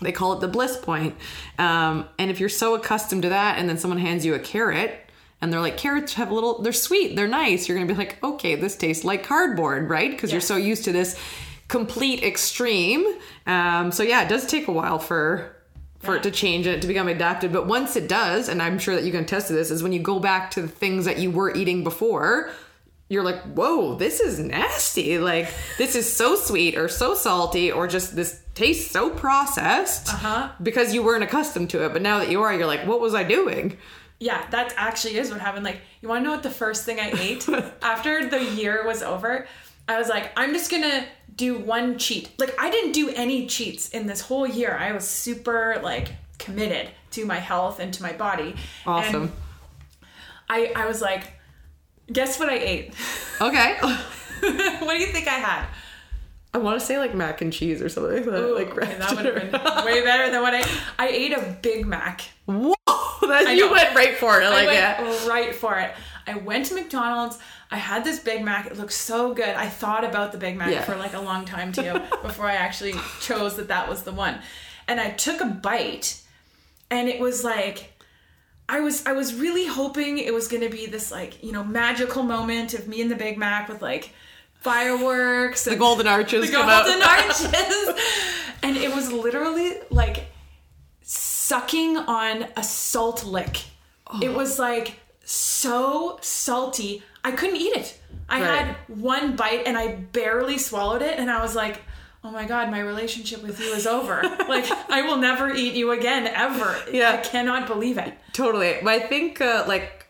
they 0.00 0.10
call 0.12 0.32
it 0.32 0.40
the 0.40 0.48
bliss 0.48 0.76
point. 0.76 1.14
Um, 1.58 2.08
and 2.18 2.30
if 2.30 2.40
you're 2.40 2.48
so 2.48 2.74
accustomed 2.74 3.22
to 3.22 3.28
that, 3.28 3.58
and 3.58 3.68
then 3.68 3.78
someone 3.78 4.00
hands 4.00 4.26
you 4.26 4.34
a 4.34 4.40
carrot, 4.40 4.98
and 5.40 5.52
they're 5.52 5.60
like, 5.60 5.76
carrots 5.76 6.14
have 6.14 6.30
a 6.30 6.34
little, 6.34 6.60
they're 6.62 6.72
sweet, 6.72 7.16
they're 7.16 7.28
nice, 7.28 7.68
you're 7.68 7.76
gonna 7.76 7.86
be 7.86 7.94
like, 7.94 8.22
okay, 8.22 8.56
this 8.56 8.76
tastes 8.76 9.04
like 9.04 9.24
cardboard, 9.24 9.88
right? 9.88 10.10
Because 10.10 10.32
you're 10.32 10.40
so 10.40 10.56
used 10.56 10.84
to 10.84 10.92
this 10.92 11.18
complete 11.68 12.22
extreme. 12.22 13.04
Um, 13.46 13.92
so 13.92 14.02
yeah, 14.02 14.24
it 14.24 14.28
does 14.28 14.46
take 14.46 14.68
a 14.68 14.72
while 14.72 14.98
for 14.98 15.56
for 16.02 16.16
it 16.16 16.22
to 16.24 16.30
change 16.30 16.66
and 16.66 16.76
it 16.76 16.82
to 16.82 16.88
become 16.88 17.08
adapted. 17.08 17.52
But 17.52 17.66
once 17.66 17.96
it 17.96 18.08
does, 18.08 18.48
and 18.48 18.60
I'm 18.60 18.78
sure 18.78 18.94
that 18.94 19.04
you 19.04 19.12
can 19.12 19.22
attest 19.24 19.46
to 19.48 19.52
this, 19.52 19.70
is 19.70 19.82
when 19.82 19.92
you 19.92 20.00
go 20.00 20.18
back 20.18 20.50
to 20.52 20.62
the 20.62 20.68
things 20.68 21.04
that 21.04 21.18
you 21.18 21.30
were 21.30 21.54
eating 21.54 21.84
before, 21.84 22.50
you're 23.08 23.22
like, 23.22 23.40
whoa, 23.42 23.94
this 23.94 24.20
is 24.20 24.38
nasty. 24.38 25.18
Like, 25.18 25.48
this 25.78 25.94
is 25.94 26.10
so 26.12 26.34
sweet 26.34 26.76
or 26.76 26.88
so 26.88 27.14
salty 27.14 27.70
or 27.70 27.86
just 27.86 28.16
this 28.16 28.40
tastes 28.54 28.90
so 28.90 29.10
processed 29.10 30.08
Uh-huh. 30.12 30.50
because 30.62 30.92
you 30.94 31.02
weren't 31.02 31.22
accustomed 31.24 31.70
to 31.70 31.84
it. 31.84 31.92
But 31.92 32.02
now 32.02 32.18
that 32.18 32.30
you 32.30 32.42
are, 32.42 32.52
you're 32.54 32.66
like, 32.66 32.86
what 32.86 33.00
was 33.00 33.14
I 33.14 33.22
doing? 33.24 33.76
Yeah, 34.18 34.44
that 34.50 34.72
actually 34.76 35.16
is 35.18 35.30
what 35.30 35.40
happened. 35.40 35.64
Like, 35.64 35.80
you 36.00 36.08
want 36.08 36.20
to 36.20 36.24
know 36.24 36.30
what 36.34 36.42
the 36.42 36.50
first 36.50 36.84
thing 36.84 37.00
I 37.00 37.10
ate 37.18 37.46
after 37.82 38.28
the 38.28 38.42
year 38.44 38.86
was 38.86 39.02
over? 39.02 39.46
I 39.88 39.98
was 39.98 40.08
like, 40.08 40.30
I'm 40.36 40.52
just 40.52 40.70
gonna 40.70 41.04
do 41.36 41.58
one 41.58 41.98
cheat. 41.98 42.30
Like, 42.38 42.54
I 42.58 42.70
didn't 42.70 42.92
do 42.92 43.10
any 43.10 43.46
cheats 43.46 43.88
in 43.90 44.06
this 44.06 44.20
whole 44.20 44.46
year. 44.46 44.76
I 44.76 44.92
was 44.92 45.06
super 45.06 45.80
like 45.82 46.12
committed 46.38 46.90
to 47.12 47.24
my 47.24 47.38
health 47.38 47.78
and 47.80 47.92
to 47.94 48.02
my 48.02 48.12
body. 48.12 48.56
Awesome. 48.86 49.22
And 49.22 49.32
I 50.48 50.72
I 50.74 50.86
was 50.86 51.00
like, 51.00 51.32
guess 52.12 52.38
what 52.38 52.48
I 52.48 52.56
ate? 52.58 52.94
Okay. 53.40 53.76
what 53.80 54.94
do 54.94 54.98
you 54.98 55.06
think 55.06 55.28
I 55.28 55.34
had? 55.34 55.66
I 56.54 56.58
want 56.58 56.78
to 56.78 56.84
say 56.84 56.98
like 56.98 57.14
mac 57.14 57.40
and 57.40 57.52
cheese 57.52 57.80
or 57.80 57.88
something 57.88 58.14
like 58.14 58.24
that. 58.26 58.38
Ooh, 58.38 58.54
like 58.54 58.76
okay, 58.76 58.98
that 58.98 59.16
would 59.16 59.24
have 59.24 59.50
been 59.50 59.84
way 59.86 60.02
better 60.04 60.30
than 60.30 60.42
what 60.42 60.54
I 60.54 60.62
I 60.98 61.08
ate 61.08 61.32
a 61.32 61.56
Big 61.62 61.86
Mac. 61.86 62.22
Whoa! 62.46 62.74
That, 63.22 63.56
you 63.56 63.70
went 63.70 63.94
right 63.94 64.16
for 64.16 64.40
it. 64.40 64.44
I 64.44 64.48
I 64.48 64.50
like 64.50 64.66
went 64.66 65.22
it. 65.22 65.28
right 65.28 65.54
for 65.54 65.78
it. 65.78 65.92
I 66.26 66.34
went 66.34 66.66
to 66.66 66.74
McDonald's. 66.74 67.38
I 67.72 67.76
had 67.76 68.04
this 68.04 68.18
Big 68.20 68.44
Mac. 68.44 68.66
It 68.66 68.76
looked 68.76 68.92
so 68.92 69.32
good. 69.34 69.48
I 69.48 69.66
thought 69.68 70.04
about 70.04 70.30
the 70.32 70.38
Big 70.38 70.56
Mac 70.56 70.70
Yeah. 70.70 70.82
for 70.84 70.94
like 70.96 71.14
a 71.14 71.20
long 71.20 71.44
time 71.46 71.72
too 71.72 71.92
before 72.22 72.46
I 72.46 72.54
actually 72.54 72.94
chose 73.20 73.56
that 73.56 73.68
that 73.68 73.88
was 73.88 74.02
the 74.02 74.12
one. 74.12 74.38
And 74.86 75.00
I 75.00 75.10
took 75.10 75.40
a 75.40 75.46
bite, 75.46 76.20
and 76.90 77.08
it 77.08 77.18
was 77.18 77.42
like, 77.44 77.92
I 78.68 78.80
was 78.80 79.06
I 79.06 79.12
was 79.12 79.34
really 79.34 79.66
hoping 79.66 80.18
it 80.18 80.34
was 80.34 80.48
gonna 80.48 80.68
be 80.68 80.86
this 80.86 81.10
like 81.10 81.42
you 81.42 81.52
know 81.52 81.64
magical 81.64 82.22
moment 82.22 82.74
of 82.74 82.86
me 82.88 83.00
and 83.00 83.10
the 83.10 83.16
Big 83.16 83.38
Mac 83.38 83.68
with 83.68 83.80
like 83.82 84.10
fireworks 84.60 85.66
and 85.66 85.74
The 85.76 85.78
golden 85.80 86.06
arches 86.06 86.46
the 86.50 86.56
come 86.56 86.68
out. 86.68 86.84
golden 86.84 87.02
arches, 87.16 87.46
and 88.62 88.76
it 88.76 88.94
was 88.94 89.10
literally 89.12 89.74
like 89.90 90.26
sucking 91.02 91.96
on 91.96 92.46
a 92.56 92.62
salt 92.62 93.24
lick. 93.24 93.64
It 94.20 94.28
Oh. 94.28 94.32
was 94.36 94.58
like 94.58 95.00
so 95.24 96.18
salty. 96.20 97.02
I 97.24 97.32
couldn't 97.32 97.56
eat 97.56 97.76
it. 97.76 97.98
I 98.28 98.40
Right. 98.40 98.64
had 98.64 98.76
one 98.88 99.36
bite 99.36 99.62
and 99.66 99.76
I 99.76 99.94
barely 99.94 100.58
swallowed 100.58 101.02
it, 101.02 101.18
and 101.18 101.30
I 101.30 101.42
was 101.42 101.54
like, 101.54 101.82
"Oh 102.24 102.30
my 102.30 102.44
god, 102.44 102.70
my 102.70 102.80
relationship 102.80 103.42
with 103.42 103.60
you 103.60 103.72
is 103.74 103.86
over. 103.86 104.22
like 104.48 104.66
I 104.90 105.02
will 105.02 105.16
never 105.18 105.52
eat 105.54 105.74
you 105.74 105.90
again 105.92 106.26
ever. 106.26 106.76
Yeah. 106.90 107.12
I 107.12 107.16
cannot 107.18 107.66
believe 107.66 107.98
it." 107.98 108.14
Totally. 108.32 108.74
I 108.86 108.98
think 109.00 109.40
uh, 109.40 109.64
like 109.68 110.06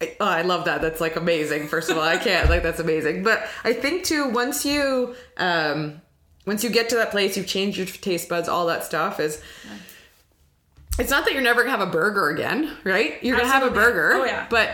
I- 0.00 0.16
oh, 0.20 0.26
I 0.26 0.42
love 0.42 0.64
that. 0.66 0.82
That's 0.82 1.00
like 1.00 1.16
amazing. 1.16 1.68
First 1.68 1.90
of 1.90 1.96
all, 1.96 2.02
I 2.04 2.16
can't 2.18 2.48
like 2.50 2.62
that's 2.62 2.80
amazing. 2.80 3.22
But 3.22 3.46
I 3.64 3.72
think 3.72 4.04
too 4.04 4.28
once 4.28 4.64
you 4.66 5.14
um 5.36 6.00
once 6.46 6.62
you 6.64 6.70
get 6.70 6.88
to 6.90 6.96
that 6.96 7.10
place, 7.12 7.36
you've 7.36 7.46
changed 7.46 7.78
your 7.78 7.86
taste 7.86 8.28
buds, 8.28 8.48
all 8.48 8.66
that 8.66 8.84
stuff 8.84 9.20
is 9.20 9.40
it's 10.98 11.10
not 11.10 11.24
that 11.24 11.32
you're 11.32 11.42
never 11.42 11.62
gonna 11.62 11.76
have 11.76 11.86
a 11.86 11.90
burger 11.90 12.30
again, 12.30 12.76
right? 12.84 13.22
You're 13.22 13.36
gonna 13.36 13.48
have 13.48 13.62
a 13.62 13.70
burger. 13.70 14.12
Oh, 14.14 14.24
yeah. 14.24 14.46
But 14.48 14.70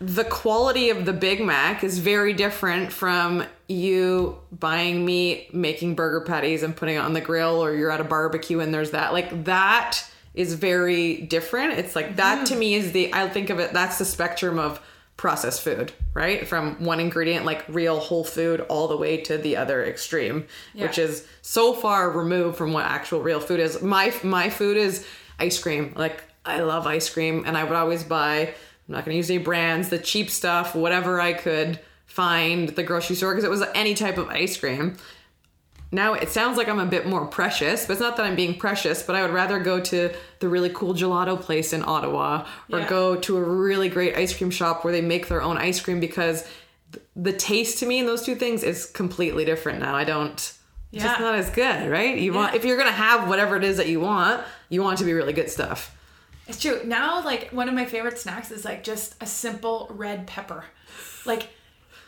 the 0.00 0.24
quality 0.24 0.90
of 0.90 1.04
the 1.04 1.12
Big 1.12 1.44
Mac 1.44 1.82
is 1.82 1.98
very 1.98 2.32
different 2.32 2.92
from 2.92 3.44
you 3.66 4.38
buying 4.52 5.04
meat, 5.04 5.52
making 5.52 5.94
burger 5.94 6.20
patties 6.20 6.62
and 6.62 6.74
putting 6.74 6.96
it 6.96 7.00
on 7.00 7.12
the 7.12 7.20
grill, 7.20 7.62
or 7.62 7.74
you're 7.74 7.90
at 7.90 8.00
a 8.00 8.04
barbecue 8.04 8.60
and 8.60 8.72
there's 8.72 8.92
that. 8.92 9.12
Like 9.12 9.44
that 9.44 10.08
is 10.34 10.54
very 10.54 11.22
different. 11.22 11.78
It's 11.78 11.96
like 11.96 12.16
that 12.16 12.46
to 12.46 12.52
mm-hmm. 12.52 12.60
me 12.60 12.74
is 12.74 12.92
the 12.92 13.12
I 13.12 13.28
think 13.28 13.50
of 13.50 13.58
it 13.58 13.72
that's 13.72 13.98
the 13.98 14.04
spectrum 14.04 14.58
of 14.58 14.80
processed 15.16 15.62
food, 15.62 15.92
right? 16.14 16.46
From 16.46 16.82
one 16.84 17.00
ingredient 17.00 17.44
like 17.44 17.64
real 17.68 17.98
whole 17.98 18.24
food 18.24 18.60
all 18.68 18.86
the 18.86 18.96
way 18.96 19.16
to 19.22 19.36
the 19.36 19.56
other 19.56 19.84
extreme, 19.84 20.46
which 20.74 20.96
is 20.96 21.26
so 21.42 21.74
far 21.74 22.10
removed 22.10 22.56
from 22.56 22.72
what 22.72 22.86
actual 22.86 23.20
real 23.20 23.40
food 23.40 23.58
is. 23.58 23.82
My 23.82 24.14
my 24.22 24.48
food 24.48 24.76
is 24.76 25.04
ice 25.38 25.60
cream. 25.62 25.92
Like 25.96 26.22
I 26.44 26.60
love 26.60 26.86
ice 26.86 27.08
cream 27.10 27.44
and 27.46 27.56
I 27.56 27.64
would 27.64 27.74
always 27.76 28.02
buy 28.04 28.54
I'm 28.88 28.94
not 28.94 29.04
going 29.04 29.14
to 29.14 29.18
use 29.18 29.30
any 29.30 29.38
brands, 29.38 29.90
the 29.90 29.98
cheap 29.98 30.30
stuff, 30.30 30.74
whatever 30.74 31.20
I 31.20 31.34
could 31.34 31.78
find 32.06 32.70
at 32.70 32.76
the 32.76 32.82
grocery 32.82 33.16
store 33.16 33.32
because 33.32 33.44
it 33.44 33.50
was 33.50 33.62
any 33.74 33.94
type 33.94 34.16
of 34.16 34.28
ice 34.28 34.56
cream. 34.56 34.96
Now 35.90 36.14
it 36.14 36.28
sounds 36.30 36.56
like 36.58 36.68
I'm 36.68 36.78
a 36.78 36.86
bit 36.86 37.06
more 37.06 37.26
precious, 37.26 37.86
but 37.86 37.94
it's 37.94 38.00
not 38.00 38.16
that 38.16 38.26
I'm 38.26 38.36
being 38.36 38.58
precious, 38.58 39.02
but 39.02 39.14
I 39.16 39.22
would 39.22 39.30
rather 39.30 39.58
go 39.58 39.80
to 39.80 40.10
the 40.40 40.48
really 40.48 40.70
cool 40.70 40.94
gelato 40.94 41.40
place 41.40 41.72
in 41.72 41.82
Ottawa 41.84 42.46
or 42.72 42.80
Yeah. 42.80 42.88
go 42.88 43.16
to 43.16 43.36
a 43.36 43.42
really 43.42 43.88
great 43.88 44.16
ice 44.16 44.36
cream 44.36 44.50
shop 44.50 44.84
where 44.84 44.92
they 44.92 45.00
make 45.02 45.28
their 45.28 45.42
own 45.42 45.56
ice 45.58 45.80
cream 45.80 46.00
because 46.00 46.46
th- 46.92 47.04
the 47.16 47.32
taste 47.32 47.78
to 47.78 47.86
me 47.86 47.98
in 47.98 48.06
those 48.06 48.22
two 48.22 48.34
things 48.34 48.62
is 48.62 48.86
completely 48.86 49.44
different 49.44 49.80
now. 49.80 49.94
I 49.94 50.04
don't 50.04 50.52
it's 50.92 51.04
just 51.04 51.20
not 51.20 51.34
as 51.34 51.50
good, 51.50 51.90
right? 51.90 52.16
You 52.16 52.32
want 52.32 52.54
if 52.54 52.64
you're 52.64 52.76
going 52.78 52.88
to 52.88 52.94
have 52.94 53.28
whatever 53.28 53.56
it 53.56 53.64
is 53.64 53.76
that 53.76 53.88
you 53.88 54.00
want, 54.00 54.42
you 54.68 54.82
want 54.82 54.98
it 54.98 55.02
to 55.02 55.06
be 55.06 55.12
really 55.12 55.32
good 55.32 55.50
stuff. 55.50 55.94
It's 56.46 56.60
true. 56.60 56.80
Now, 56.84 57.22
like 57.24 57.50
one 57.50 57.68
of 57.68 57.74
my 57.74 57.84
favorite 57.84 58.18
snacks 58.18 58.50
is 58.50 58.64
like 58.64 58.82
just 58.82 59.14
a 59.20 59.26
simple 59.26 59.86
red 59.90 60.26
pepper. 60.26 60.64
Like 61.26 61.48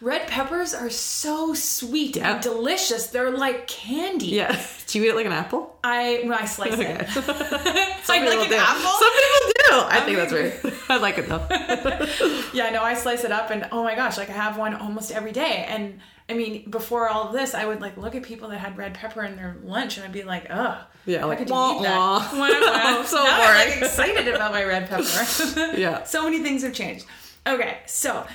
red 0.00 0.26
peppers 0.28 0.72
are 0.72 0.88
so 0.88 1.52
sweet 1.52 2.16
Yeah. 2.16 2.34
and 2.34 2.42
delicious. 2.42 3.08
They're 3.08 3.30
like 3.30 3.66
candy. 3.66 4.28
Yeah. 4.28 4.58
Do 4.86 4.98
you 4.98 5.04
eat 5.04 5.08
it 5.10 5.16
like 5.16 5.26
an 5.26 5.32
apple? 5.32 5.78
I 5.84 6.20
when 6.22 6.32
I 6.32 6.46
slice 6.46 6.72
Okay. 6.72 6.96
it. 7.00 7.08
Some 8.04 8.16
like 8.24 8.28
people 8.28 8.42
an 8.44 8.48
do. 8.50 8.56
apple? 8.56 8.90
Some 8.90 9.12
people 9.12 9.52
do. 9.54 9.86
I 9.88 10.00
think 10.04 10.16
that's 10.16 10.32
weird. 10.32 10.74
I 10.88 10.96
like 10.96 11.18
it 11.18 11.28
though. 11.28 11.46
Yeah, 12.54 12.70
no, 12.70 12.82
I 12.82 12.94
slice 12.94 13.24
it 13.24 13.32
up 13.32 13.50
and 13.50 13.68
oh 13.72 13.84
my 13.84 13.94
gosh, 13.94 14.16
like 14.16 14.30
I 14.30 14.32
have 14.32 14.56
one 14.56 14.74
almost 14.74 15.12
every 15.12 15.32
day. 15.32 15.66
And 15.68 16.00
I 16.30 16.34
mean, 16.34 16.70
before 16.70 17.08
all 17.08 17.26
of 17.28 17.32
this, 17.32 17.54
I 17.54 17.64
would 17.66 17.80
like 17.80 17.96
look 17.96 18.14
at 18.14 18.22
people 18.22 18.48
that 18.50 18.58
had 18.58 18.78
red 18.78 18.94
pepper 18.94 19.24
in 19.24 19.34
their 19.36 19.56
lunch 19.64 19.96
and 19.96 20.06
I'd 20.06 20.12
be 20.12 20.22
like, 20.22 20.46
ugh. 20.48 20.78
Yeah, 21.06 21.20
how 21.20 21.26
like, 21.28 21.38
could 21.38 21.48
you 21.48 21.54
wah, 21.54 21.78
eat 21.78 21.82
that? 21.82 21.96
wah. 21.98 23.02
So 23.04 23.16
now 23.24 23.40
I'm 23.42 23.68
like 23.68 23.82
excited 23.82 24.28
about 24.28 24.52
my 24.52 24.62
red 24.64 24.88
pepper. 24.88 25.76
Yeah. 25.76 26.04
so 26.04 26.22
many 26.24 26.40
things 26.40 26.62
have 26.62 26.72
changed. 26.72 27.04
Okay, 27.46 27.78
so 27.86 28.26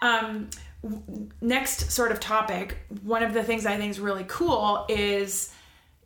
um, 0.00 0.48
w- 0.82 1.28
next 1.40 1.90
sort 1.90 2.12
of 2.12 2.20
topic. 2.20 2.76
One 3.02 3.22
of 3.22 3.34
the 3.34 3.42
things 3.42 3.66
I 3.66 3.76
think 3.76 3.90
is 3.90 3.98
really 3.98 4.24
cool 4.28 4.86
is 4.88 5.52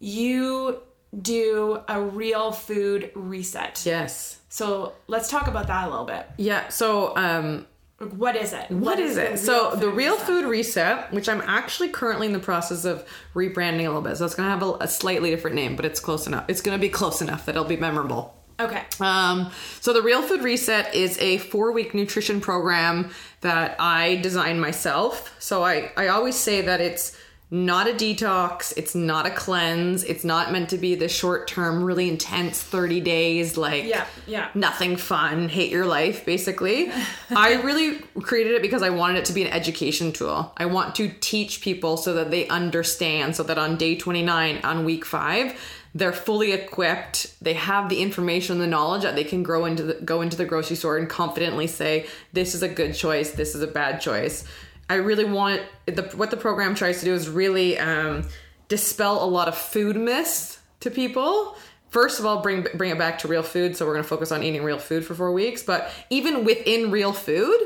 you 0.00 0.80
do 1.20 1.80
a 1.88 2.00
real 2.00 2.52
food 2.52 3.10
reset. 3.14 3.82
Yes. 3.84 4.38
So 4.48 4.94
let's 5.08 5.28
talk 5.28 5.46
about 5.48 5.66
that 5.66 5.88
a 5.88 5.90
little 5.90 6.06
bit. 6.06 6.26
Yeah. 6.38 6.68
So, 6.68 7.14
um, 7.16 7.66
Like, 8.04 8.12
What 8.12 8.36
is 8.36 8.52
it? 8.52 8.70
what 8.70 8.98
is 8.98 9.16
the 9.16 9.32
it? 9.32 9.38
So, 9.38 9.74
the 9.76 9.88
Real 9.88 10.12
reset? 10.14 10.26
Food 10.26 10.44
Reset, 10.44 11.12
which 11.12 11.28
I'm 11.28 11.42
actually 11.46 11.88
currently 11.88 12.26
in 12.26 12.32
the 12.32 12.38
process 12.38 12.84
of 12.84 13.06
rebranding 13.34 13.80
a 13.84 13.88
little 13.88 14.02
bit. 14.02 14.16
So, 14.16 14.24
it's 14.24 14.34
going 14.34 14.46
to 14.46 14.50
have 14.50 14.62
a, 14.62 14.84
a 14.84 14.88
slightly 14.88 15.30
different 15.30 15.56
name, 15.56 15.76
but 15.76 15.84
it's 15.84 16.00
close 16.00 16.26
enough. 16.26 16.44
It's 16.48 16.60
going 16.60 16.76
to 16.78 16.80
be 16.80 16.88
close 16.88 17.20
enough 17.22 17.46
that 17.46 17.54
it'll 17.56 17.64
be 17.68 17.76
memorable. 17.76 18.34
Okay. 18.60 18.82
Um, 19.00 19.50
so 19.80 19.92
the 19.92 20.00
Real 20.02 20.22
Food 20.22 20.42
Reset 20.42 20.94
is 20.94 21.18
a 21.18 21.38
four 21.38 21.72
week 21.72 21.92
nutrition 21.92 22.40
program 22.40 23.10
that 23.40 23.74
I 23.80 24.16
designed 24.16 24.60
myself. 24.60 25.34
So 25.40 25.64
I, 25.64 25.90
I 25.96 26.06
always 26.06 26.36
say 26.36 26.60
that 26.60 26.80
it's 26.80 27.16
not 27.50 27.88
a 27.88 27.92
detox, 27.92 28.72
it's 28.76 28.94
not 28.94 29.26
a 29.26 29.30
cleanse, 29.30 30.02
it's 30.02 30.24
not 30.24 30.50
meant 30.50 30.70
to 30.70 30.78
be 30.78 30.94
the 30.94 31.08
short 31.08 31.46
term, 31.46 31.84
really 31.84 32.08
intense 32.08 32.60
30 32.60 33.00
days, 33.00 33.56
like 33.56 33.84
Yeah, 33.84 34.06
yeah. 34.26 34.48
nothing 34.54 34.96
fun, 34.96 35.48
hate 35.48 35.70
your 35.70 35.86
life, 35.86 36.24
basically. 36.24 36.90
I 37.30 37.54
really 37.62 37.98
created 38.22 38.54
it 38.54 38.62
because 38.62 38.82
I 38.82 38.90
wanted 38.90 39.18
it 39.18 39.24
to 39.26 39.32
be 39.32 39.44
an 39.44 39.52
education 39.52 40.10
tool. 40.10 40.52
I 40.56 40.66
want 40.66 40.94
to 40.96 41.08
teach 41.20 41.60
people 41.60 41.96
so 41.96 42.14
that 42.14 42.30
they 42.30 42.48
understand, 42.48 43.36
so 43.36 43.42
that 43.44 43.58
on 43.58 43.76
day 43.76 43.94
29, 43.94 44.60
on 44.64 44.84
week 44.84 45.04
five, 45.04 45.54
they're 45.94 46.12
fully 46.12 46.50
equipped 46.50 47.32
they 47.40 47.54
have 47.54 47.88
the 47.88 48.02
information 48.02 48.58
the 48.58 48.66
knowledge 48.66 49.02
that 49.02 49.14
they 49.14 49.22
can 49.22 49.44
grow 49.44 49.64
into 49.64 49.84
the, 49.84 49.94
go 49.94 50.22
into 50.22 50.36
the 50.36 50.44
grocery 50.44 50.74
store 50.74 50.98
and 50.98 51.08
confidently 51.08 51.68
say 51.68 52.04
this 52.32 52.52
is 52.52 52.64
a 52.64 52.68
good 52.68 52.94
choice 52.94 53.30
this 53.30 53.54
is 53.54 53.62
a 53.62 53.66
bad 53.68 54.00
choice 54.00 54.44
i 54.88 54.94
really 54.94 55.24
want 55.24 55.62
the, 55.86 56.02
what 56.14 56.30
the 56.30 56.36
program 56.36 56.74
tries 56.74 57.00
to 57.00 57.04
do 57.04 57.14
is 57.14 57.28
really 57.28 57.78
um, 57.78 58.24
dispel 58.68 59.22
a 59.22 59.26
lot 59.26 59.48
of 59.48 59.56
food 59.56 59.96
myths 59.96 60.58
to 60.80 60.90
people. 60.90 61.56
First 61.88 62.18
of 62.18 62.26
all 62.26 62.40
bring 62.40 62.66
bring 62.74 62.90
it 62.90 62.98
back 62.98 63.18
to 63.20 63.28
real 63.28 63.42
food. 63.42 63.76
So 63.76 63.86
we're 63.86 63.94
going 63.94 64.04
to 64.04 64.08
focus 64.08 64.32
on 64.32 64.42
eating 64.42 64.62
real 64.62 64.78
food 64.78 65.04
for 65.04 65.14
four 65.14 65.32
weeks. 65.32 65.62
But 65.62 65.90
even 66.10 66.44
within 66.44 66.90
real 66.90 67.12
food 67.12 67.58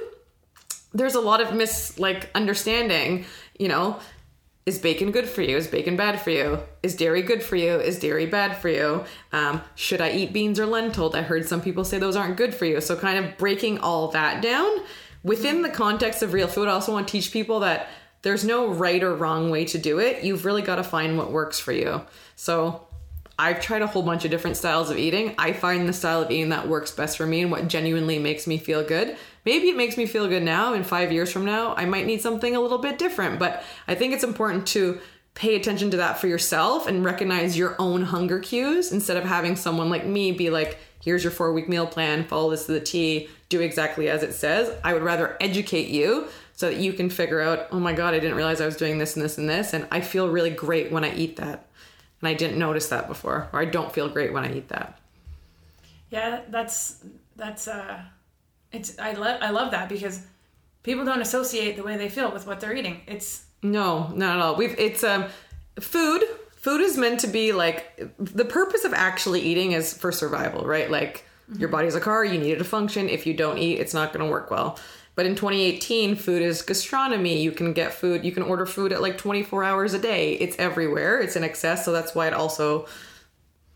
there's 0.94 1.14
a 1.14 1.20
lot 1.20 1.40
of 1.42 1.54
mis 1.54 1.98
like 1.98 2.30
understanding 2.34 3.26
you 3.58 3.68
know 3.68 4.00
is 4.64 4.78
bacon 4.78 5.12
good 5.12 5.26
for 5.26 5.40
you? 5.40 5.56
Is 5.56 5.66
bacon 5.66 5.96
bad 5.96 6.20
for 6.20 6.28
you? 6.28 6.58
Is 6.82 6.94
dairy 6.94 7.22
good 7.22 7.42
for 7.42 7.56
you? 7.56 7.76
Is 7.76 7.98
dairy 7.98 8.26
bad 8.26 8.54
for 8.54 8.68
you? 8.68 9.04
Um, 9.32 9.62
should 9.74 10.02
i 10.02 10.10
eat 10.10 10.34
beans 10.34 10.60
or 10.60 10.66
lentils? 10.66 11.14
I 11.14 11.22
heard 11.22 11.46
some 11.46 11.62
people 11.62 11.84
say 11.84 11.98
those 11.98 12.16
aren't 12.16 12.36
good 12.36 12.54
for 12.54 12.66
you. 12.66 12.82
So 12.82 12.94
kind 12.94 13.24
of 13.24 13.38
breaking 13.38 13.78
all 13.78 14.08
that 14.08 14.42
down 14.42 14.68
within 15.22 15.62
the 15.62 15.68
context 15.68 16.22
of 16.22 16.32
real 16.32 16.48
food 16.48 16.68
i 16.68 16.72
also 16.72 16.92
want 16.92 17.06
to 17.06 17.12
teach 17.12 17.32
people 17.32 17.60
that 17.60 17.88
there's 18.22 18.44
no 18.44 18.68
right 18.68 19.02
or 19.02 19.14
wrong 19.14 19.50
way 19.50 19.64
to 19.64 19.78
do 19.78 19.98
it 19.98 20.24
you've 20.24 20.44
really 20.44 20.62
got 20.62 20.76
to 20.76 20.84
find 20.84 21.16
what 21.16 21.30
works 21.30 21.58
for 21.58 21.72
you 21.72 22.00
so 22.36 22.88
I've 23.40 23.60
tried 23.60 23.82
a 23.82 23.86
whole 23.86 24.02
bunch 24.02 24.24
of 24.24 24.32
different 24.32 24.56
styles 24.56 24.90
of 24.90 24.98
eating. 24.98 25.34
I 25.38 25.52
find 25.52 25.88
the 25.88 25.92
style 25.92 26.22
of 26.22 26.30
eating 26.30 26.48
that 26.48 26.66
works 26.66 26.90
best 26.90 27.16
for 27.16 27.24
me 27.24 27.42
and 27.42 27.52
what 27.52 27.68
genuinely 27.68 28.18
makes 28.18 28.48
me 28.48 28.58
feel 28.58 28.82
good. 28.82 29.16
Maybe 29.44 29.68
it 29.68 29.76
makes 29.76 29.96
me 29.96 30.06
feel 30.06 30.26
good 30.26 30.42
now, 30.42 30.74
and 30.74 30.84
five 30.84 31.12
years 31.12 31.30
from 31.30 31.44
now, 31.44 31.72
I 31.76 31.84
might 31.84 32.04
need 32.04 32.20
something 32.20 32.56
a 32.56 32.60
little 32.60 32.78
bit 32.78 32.98
different. 32.98 33.38
But 33.38 33.62
I 33.86 33.94
think 33.94 34.12
it's 34.12 34.24
important 34.24 34.66
to 34.68 35.00
pay 35.34 35.54
attention 35.54 35.92
to 35.92 35.98
that 35.98 36.18
for 36.18 36.26
yourself 36.26 36.88
and 36.88 37.04
recognize 37.04 37.56
your 37.56 37.76
own 37.78 38.02
hunger 38.02 38.40
cues 38.40 38.90
instead 38.90 39.16
of 39.16 39.24
having 39.24 39.54
someone 39.54 39.88
like 39.88 40.04
me 40.04 40.32
be 40.32 40.50
like, 40.50 40.78
here's 41.08 41.24
your 41.24 41.30
four 41.30 41.52
week 41.52 41.68
meal 41.68 41.86
plan, 41.86 42.24
follow 42.24 42.50
this 42.50 42.66
to 42.66 42.72
the 42.72 42.80
T, 42.80 43.28
do 43.48 43.60
exactly 43.60 44.10
as 44.10 44.22
it 44.22 44.34
says. 44.34 44.70
I 44.84 44.92
would 44.92 45.02
rather 45.02 45.36
educate 45.40 45.88
you 45.88 46.28
so 46.54 46.70
that 46.70 46.78
you 46.78 46.92
can 46.92 47.08
figure 47.08 47.40
out, 47.40 47.68
oh 47.72 47.80
my 47.80 47.94
God, 47.94 48.12
I 48.12 48.18
didn't 48.18 48.36
realize 48.36 48.60
I 48.60 48.66
was 48.66 48.76
doing 48.76 48.98
this 48.98 49.16
and 49.16 49.24
this 49.24 49.38
and 49.38 49.48
this. 49.48 49.72
And 49.72 49.88
I 49.90 50.02
feel 50.02 50.28
really 50.28 50.50
great 50.50 50.92
when 50.92 51.04
I 51.04 51.14
eat 51.14 51.36
that 51.36 51.66
and 52.20 52.28
I 52.28 52.34
didn't 52.34 52.58
notice 52.58 52.88
that 52.88 53.08
before, 53.08 53.48
or 53.52 53.60
I 53.60 53.64
don't 53.64 53.90
feel 53.92 54.08
great 54.08 54.32
when 54.32 54.44
I 54.44 54.52
eat 54.52 54.68
that. 54.68 54.98
Yeah, 56.10 56.40
that's 56.48 57.02
that's 57.36 57.68
uh, 57.68 58.02
it's 58.72 58.98
I 58.98 59.12
love 59.12 59.40
I 59.40 59.50
love 59.50 59.70
that 59.70 59.88
because 59.88 60.26
people 60.82 61.04
don't 61.04 61.22
associate 61.22 61.76
the 61.76 61.82
way 61.82 61.96
they 61.96 62.08
feel 62.08 62.32
with 62.32 62.46
what 62.46 62.60
they're 62.60 62.74
eating. 62.74 63.00
It's 63.06 63.44
no, 63.62 64.08
not 64.08 64.36
at 64.36 64.42
all. 64.42 64.56
We've 64.56 64.74
it's 64.78 65.04
um 65.04 65.26
food. 65.80 66.24
Food 66.68 66.82
is 66.82 66.98
meant 66.98 67.20
to 67.20 67.26
be 67.28 67.52
like 67.52 68.14
the 68.18 68.44
purpose 68.44 68.84
of 68.84 68.92
actually 68.92 69.40
eating 69.40 69.72
is 69.72 69.96
for 69.96 70.12
survival, 70.12 70.66
right? 70.66 70.90
Like 70.90 71.24
mm-hmm. 71.50 71.60
your 71.60 71.70
body's 71.70 71.94
a 71.94 72.00
car, 72.00 72.26
you 72.26 72.38
need 72.38 72.52
it 72.52 72.58
to 72.58 72.64
function. 72.64 73.08
If 73.08 73.26
you 73.26 73.32
don't 73.32 73.56
eat, 73.56 73.80
it's 73.80 73.94
not 73.94 74.12
going 74.12 74.22
to 74.22 74.30
work 74.30 74.50
well. 74.50 74.78
But 75.14 75.24
in 75.24 75.34
2018, 75.34 76.14
food 76.14 76.42
is 76.42 76.60
gastronomy. 76.60 77.40
You 77.40 77.52
can 77.52 77.72
get 77.72 77.94
food, 77.94 78.22
you 78.22 78.32
can 78.32 78.42
order 78.42 78.66
food 78.66 78.92
at 78.92 79.00
like 79.00 79.16
24 79.16 79.64
hours 79.64 79.94
a 79.94 79.98
day. 79.98 80.34
It's 80.34 80.58
everywhere, 80.58 81.18
it's 81.18 81.36
in 81.36 81.42
excess. 81.42 81.86
So 81.86 81.92
that's 81.92 82.14
why 82.14 82.26
it 82.26 82.34
also 82.34 82.86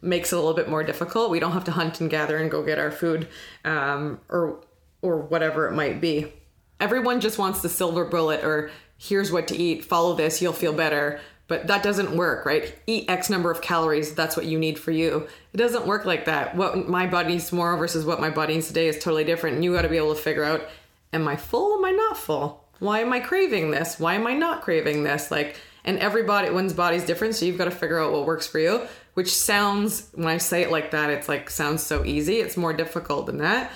makes 0.02 0.30
it 0.30 0.36
a 0.36 0.38
little 0.38 0.52
bit 0.52 0.68
more 0.68 0.84
difficult. 0.84 1.30
We 1.30 1.40
don't 1.40 1.52
have 1.52 1.64
to 1.64 1.72
hunt 1.72 1.98
and 2.02 2.10
gather 2.10 2.36
and 2.36 2.50
go 2.50 2.62
get 2.62 2.78
our 2.78 2.90
food 2.90 3.26
um, 3.64 4.20
or, 4.28 4.60
or 5.00 5.16
whatever 5.16 5.66
it 5.66 5.72
might 5.72 5.98
be. 5.98 6.30
Everyone 6.78 7.22
just 7.22 7.38
wants 7.38 7.62
the 7.62 7.70
silver 7.70 8.04
bullet 8.04 8.44
or 8.44 8.70
here's 8.98 9.32
what 9.32 9.48
to 9.48 9.56
eat, 9.56 9.82
follow 9.82 10.14
this, 10.14 10.42
you'll 10.42 10.52
feel 10.52 10.74
better. 10.74 11.20
But 11.52 11.66
that 11.66 11.82
doesn't 11.82 12.16
work, 12.16 12.46
right? 12.46 12.74
Eat 12.86 13.10
X 13.10 13.28
number 13.28 13.50
of 13.50 13.60
calories, 13.60 14.14
that's 14.14 14.38
what 14.38 14.46
you 14.46 14.58
need 14.58 14.78
for 14.78 14.90
you. 14.90 15.28
It 15.52 15.58
doesn't 15.58 15.86
work 15.86 16.06
like 16.06 16.24
that. 16.24 16.56
What 16.56 16.88
my 16.88 17.06
body 17.06 17.28
needs 17.28 17.50
tomorrow 17.50 17.76
versus 17.76 18.06
what 18.06 18.22
my 18.22 18.30
body 18.30 18.54
needs 18.54 18.68
today 18.68 18.88
is 18.88 18.98
totally 18.98 19.24
different. 19.24 19.56
And 19.56 19.64
you 19.64 19.74
got 19.74 19.82
to 19.82 19.90
be 19.90 19.98
able 19.98 20.14
to 20.14 20.20
figure 20.22 20.44
out 20.44 20.66
am 21.12 21.28
I 21.28 21.36
full? 21.36 21.76
Am 21.76 21.84
I 21.84 21.90
not 21.90 22.16
full? 22.16 22.64
Why 22.78 23.00
am 23.00 23.12
I 23.12 23.20
craving 23.20 23.70
this? 23.70 24.00
Why 24.00 24.14
am 24.14 24.26
I 24.26 24.32
not 24.32 24.62
craving 24.62 25.04
this? 25.04 25.30
Like, 25.30 25.60
and 25.84 25.98
everybody, 25.98 26.48
one's 26.48 26.72
body's 26.72 27.04
different, 27.04 27.34
so 27.34 27.44
you've 27.44 27.58
got 27.58 27.66
to 27.66 27.70
figure 27.70 28.00
out 28.00 28.12
what 28.12 28.24
works 28.24 28.46
for 28.46 28.58
you. 28.58 28.86
Which 29.12 29.36
sounds, 29.36 30.08
when 30.14 30.28
I 30.28 30.38
say 30.38 30.62
it 30.62 30.70
like 30.70 30.92
that, 30.92 31.10
it's 31.10 31.28
like 31.28 31.50
sounds 31.50 31.82
so 31.82 32.02
easy. 32.02 32.36
It's 32.36 32.56
more 32.56 32.72
difficult 32.72 33.26
than 33.26 33.36
that, 33.38 33.70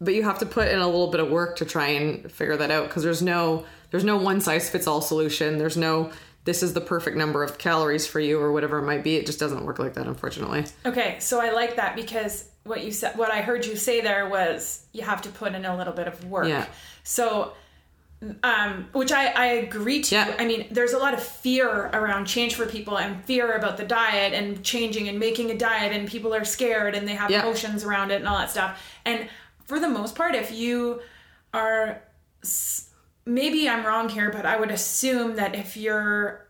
but 0.00 0.14
you 0.14 0.24
have 0.24 0.40
to 0.40 0.46
put 0.46 0.66
in 0.66 0.80
a 0.80 0.86
little 0.86 1.12
bit 1.12 1.20
of 1.20 1.30
work 1.30 1.58
to 1.58 1.64
try 1.64 1.90
and 1.90 2.32
figure 2.32 2.56
that 2.56 2.72
out 2.72 2.88
because 2.88 3.04
there's 3.04 3.22
no 3.22 3.66
there's 3.92 4.02
no 4.02 4.16
one 4.16 4.40
size 4.40 4.68
fits 4.68 4.88
all 4.88 5.00
solution. 5.00 5.58
There's 5.58 5.76
no 5.76 6.10
this 6.50 6.64
is 6.64 6.72
the 6.74 6.80
perfect 6.80 7.16
number 7.16 7.44
of 7.44 7.58
calories 7.58 8.08
for 8.08 8.18
you 8.18 8.40
or 8.40 8.50
whatever 8.50 8.78
it 8.78 8.82
might 8.82 9.04
be. 9.04 9.14
It 9.14 9.24
just 9.24 9.38
doesn't 9.38 9.64
work 9.64 9.78
like 9.78 9.94
that, 9.94 10.08
unfortunately. 10.08 10.64
Okay, 10.84 11.16
so 11.20 11.40
I 11.40 11.52
like 11.52 11.76
that 11.76 11.94
because 11.94 12.44
what 12.64 12.82
you 12.84 12.90
said, 12.90 13.16
what 13.16 13.30
I 13.30 13.40
heard 13.40 13.64
you 13.64 13.76
say 13.76 14.00
there 14.00 14.28
was 14.28 14.84
you 14.92 15.02
have 15.02 15.22
to 15.22 15.28
put 15.28 15.54
in 15.54 15.64
a 15.64 15.76
little 15.76 15.92
bit 15.92 16.08
of 16.08 16.24
work. 16.24 16.48
Yeah. 16.48 16.66
So, 17.04 17.52
um, 18.42 18.88
which 18.92 19.12
I, 19.12 19.28
I 19.28 19.46
agree 19.66 20.02
to. 20.02 20.14
Yeah. 20.16 20.34
I 20.40 20.44
mean, 20.44 20.66
there's 20.72 20.92
a 20.92 20.98
lot 20.98 21.14
of 21.14 21.22
fear 21.22 21.68
around 21.92 22.26
change 22.26 22.56
for 22.56 22.66
people 22.66 22.98
and 22.98 23.24
fear 23.24 23.52
about 23.52 23.76
the 23.76 23.84
diet 23.84 24.32
and 24.34 24.62
changing 24.64 25.08
and 25.08 25.20
making 25.20 25.52
a 25.52 25.56
diet, 25.56 25.92
and 25.92 26.08
people 26.08 26.34
are 26.34 26.44
scared 26.44 26.96
and 26.96 27.06
they 27.06 27.14
have 27.14 27.30
Yeah. 27.30 27.42
emotions 27.42 27.84
around 27.84 28.10
it 28.10 28.16
and 28.16 28.26
all 28.28 28.38
that 28.38 28.50
stuff. 28.50 28.82
And 29.04 29.28
for 29.66 29.78
the 29.78 29.88
most 29.88 30.16
part, 30.16 30.34
if 30.34 30.50
you 30.50 31.00
are, 31.54 32.02
s- 32.42 32.89
maybe 33.26 33.68
I'm 33.68 33.84
wrong 33.84 34.08
here, 34.08 34.30
but 34.30 34.46
I 34.46 34.58
would 34.58 34.70
assume 34.70 35.36
that 35.36 35.54
if 35.54 35.76
you're 35.76 36.46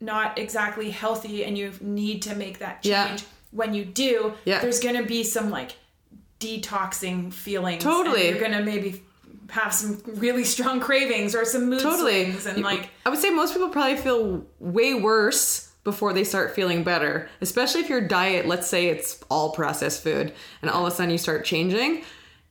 not 0.00 0.38
exactly 0.38 0.90
healthy 0.90 1.44
and 1.44 1.56
you 1.56 1.72
need 1.80 2.22
to 2.22 2.34
make 2.34 2.58
that 2.58 2.80
Yeah. 2.84 3.08
change, 3.08 3.24
when 3.50 3.74
you 3.74 3.84
do, 3.84 4.34
Yeah. 4.44 4.60
there's 4.60 4.80
going 4.80 4.96
to 4.96 5.04
be 5.04 5.22
some 5.24 5.50
like 5.50 5.72
detoxing 6.40 7.32
feelings. 7.32 7.82
Totally. 7.84 8.28
you're 8.28 8.38
going 8.40 8.52
to 8.52 8.62
maybe 8.62 9.02
have 9.50 9.72
some 9.74 10.00
really 10.06 10.44
strong 10.44 10.80
cravings 10.80 11.34
or 11.34 11.44
some 11.44 11.68
mood 11.68 11.80
totally 11.80 12.24
swings 12.30 12.46
and 12.46 12.62
like 12.62 12.88
i 13.04 13.10
would 13.10 13.18
say 13.18 13.28
most 13.28 13.52
people 13.52 13.68
probably 13.68 13.96
feel 13.98 14.42
way 14.60 14.94
worse 14.94 15.70
before 15.84 16.14
they 16.14 16.24
start 16.24 16.54
feeling 16.54 16.82
better 16.82 17.28
especially 17.42 17.82
if 17.82 17.90
your 17.90 18.00
diet 18.00 18.46
let's 18.46 18.66
say 18.66 18.86
it's 18.88 19.22
all 19.30 19.50
processed 19.50 20.02
food 20.02 20.32
and 20.62 20.70
all 20.70 20.86
of 20.86 20.92
a 20.92 20.96
sudden 20.96 21.10
you 21.10 21.18
start 21.18 21.44
changing 21.44 22.02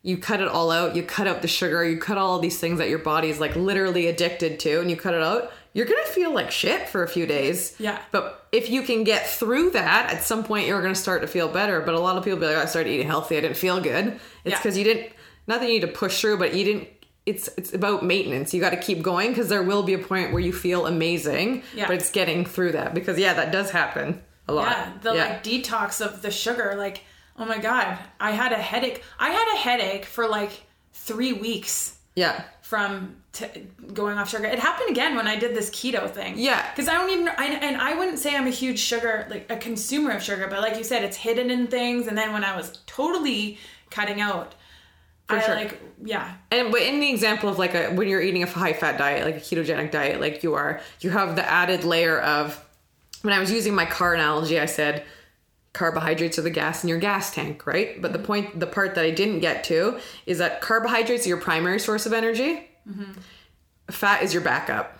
you 0.04 0.18
cut 0.18 0.42
it 0.42 0.48
all 0.48 0.72
out 0.72 0.96
you 0.96 1.04
cut 1.04 1.28
out 1.28 1.42
the 1.42 1.48
sugar 1.48 1.84
you 1.84 1.98
cut 1.98 2.18
all 2.18 2.40
these 2.40 2.60
things 2.60 2.80
that 2.80 2.90
your 2.90 3.00
body's 3.00 3.40
like 3.40 3.56
literally 3.56 4.08
addicted 4.08 4.60
to 4.60 4.80
and 4.82 4.90
you 4.90 4.96
cut 4.98 5.14
it 5.14 5.22
out 5.22 5.52
you're 5.74 5.86
gonna 5.86 6.04
feel 6.06 6.34
like 6.34 6.50
shit 6.52 6.90
for 6.90 7.04
a 7.04 7.08
few 7.08 7.26
days 7.28 7.76
Yeah. 7.80 8.00
but 8.12 8.48
if 8.52 8.70
you 8.70 8.82
can 8.82 9.04
get 9.04 9.28
through 9.30 9.72
that 9.72 10.12
at 10.12 10.24
some 10.24 10.44
point 10.44 10.68
you're 10.68 10.82
gonna 10.82 10.96
start 10.96 11.22
to 11.22 11.28
feel 11.28 11.48
better 11.48 11.82
but 11.82 11.94
a 11.94 12.00
lot 12.00 12.18
of 12.18 12.24
people 12.24 12.40
be 12.40 12.48
like 12.48 12.58
"Oh, 12.58 12.62
i 12.62 12.66
started 12.66 12.90
eating 12.92 13.08
healthy 13.08 13.38
i 13.38 13.42
didn't 13.42 13.58
feel 13.58 13.80
good 13.80 14.08
it's 14.44 14.54
Yeah. 14.54 14.58
because 14.58 14.78
you 14.78 14.84
didn't 14.84 15.12
not 15.48 15.60
that 15.60 15.68
you 15.68 15.74
need 15.74 15.82
to 15.82 15.88
push 15.88 16.20
through 16.20 16.38
but 16.40 16.54
you 16.56 16.64
didn't 16.66 16.88
it's 17.28 17.50
it's 17.56 17.72
about 17.72 18.04
maintenance. 18.04 18.52
You 18.52 18.60
got 18.60 18.72
to 18.72 18.78
keep 18.78 19.04
going 19.04 19.30
because 19.30 19.48
there 19.48 19.62
will 19.62 19.84
be 19.84 19.94
a 19.94 20.00
point 20.00 20.32
where 20.34 20.42
you 20.42 20.52
feel 20.52 20.88
amazing, 20.88 21.62
Yeah. 21.76 21.86
but 21.86 21.98
it's 21.98 22.10
getting 22.10 22.46
through 22.46 22.72
that 22.72 22.96
because 22.96 23.20
yeah, 23.20 23.36
that 23.36 23.52
does 23.52 23.70
happen 23.70 24.24
a 24.48 24.54
lot. 24.54 24.72
yeah, 24.72 24.92
the 25.04 25.14
like 25.14 25.44
detox 25.44 26.04
of 26.04 26.24
the 26.24 26.32
sugar 26.32 26.74
like 26.80 27.04
oh 27.38 27.46
my 27.46 27.58
god, 27.58 27.98
I 28.20 28.32
had 28.32 28.52
a 28.52 28.58
headache. 28.58 29.04
I 29.20 29.30
had 29.30 29.54
a 29.56 29.58
headache 29.58 30.06
for 30.06 30.28
like 30.28 30.64
3 30.94 31.34
weeks 31.34 31.98
yeah, 32.16 32.44
from 32.62 33.16
t- 33.34 33.48
going 33.94 34.18
off 34.18 34.30
sugar. 34.30 34.46
It 34.46 34.60
happened 34.60 34.90
again 34.90 35.16
when 35.16 35.28
I 35.28 35.38
did 35.38 35.56
this 35.56 35.70
keto 35.70 36.10
thing. 36.10 36.36
Yeah. 36.38 36.70
because 36.72 36.88
I 36.90 36.94
don't 36.94 37.10
even. 37.10 37.28
I, 37.30 37.46
and 37.46 37.78
I 37.78 37.96
wouldn't 37.98 38.20
say 38.20 38.36
I'm 38.36 38.48
a 38.48 38.52
huge 38.52 38.80
sugar, 38.80 39.28
like 39.30 39.50
a 39.50 39.58
consumer 39.58 40.12
of 40.12 40.22
sugar, 40.22 40.48
but 40.50 40.60
like 40.62 40.78
you 40.78 40.84
said, 40.84 41.04
it's 41.04 41.18
hidden 41.18 41.50
in 41.50 41.68
things. 41.68 42.08
And 42.08 42.18
then 42.18 42.34
when 42.34 42.44
I 42.44 42.56
was 42.56 42.80
totally 42.86 43.58
cutting 43.90 44.20
out, 44.22 44.56
I 45.30 45.42
sure. 45.42 45.56
like 45.56 45.82
yeah, 46.04 46.34
And 46.52 46.72
but 46.72 46.82
in 46.82 47.00
the 47.00 47.10
example 47.10 47.48
of 47.48 47.58
like 47.58 47.74
a 47.74 47.92
when 47.94 48.08
you're 48.10 48.22
eating 48.22 48.44
a 48.44 48.48
high 48.48 48.74
fat 48.74 48.98
diet, 48.98 49.26
like 49.26 49.38
a 49.38 49.40
ketogenic 49.40 49.92
diet, 49.92 50.20
like 50.20 50.44
you 50.44 50.54
are, 50.56 50.82
you 51.00 51.10
have 51.12 51.36
the 51.36 51.50
added 51.50 51.84
layer 51.84 52.20
of. 52.20 52.64
When 53.22 53.34
I 53.36 53.40
was 53.40 53.52
using 53.52 53.76
my 53.76 53.86
car 53.86 54.16
analogy, 54.16 54.60
I 54.60 54.66
said 54.66 55.04
carbohydrates 55.74 56.38
are 56.38 56.42
the 56.42 56.50
gas 56.50 56.84
in 56.84 56.90
your 56.90 57.00
gas 57.00 57.34
tank, 57.34 57.66
right? 57.66 58.02
But 58.02 58.12
the 58.12 58.20
mm-hmm. 58.20 58.28
point, 58.28 58.60
the 58.60 58.68
part 58.68 58.96
that 58.96 59.06
I 59.06 59.12
didn't 59.12 59.40
get 59.40 59.64
to 59.66 60.00
is 60.26 60.40
that 60.40 60.62
carbohydrates 60.62 61.26
are 61.26 61.30
your 61.30 61.38
primary 61.38 61.80
source 61.80 62.06
of 62.06 62.14
energy. 62.14 62.70
Mm-hmm. 62.90 63.14
Fat 63.90 64.24
is 64.24 64.34
your 64.34 64.44
backup. 64.44 64.98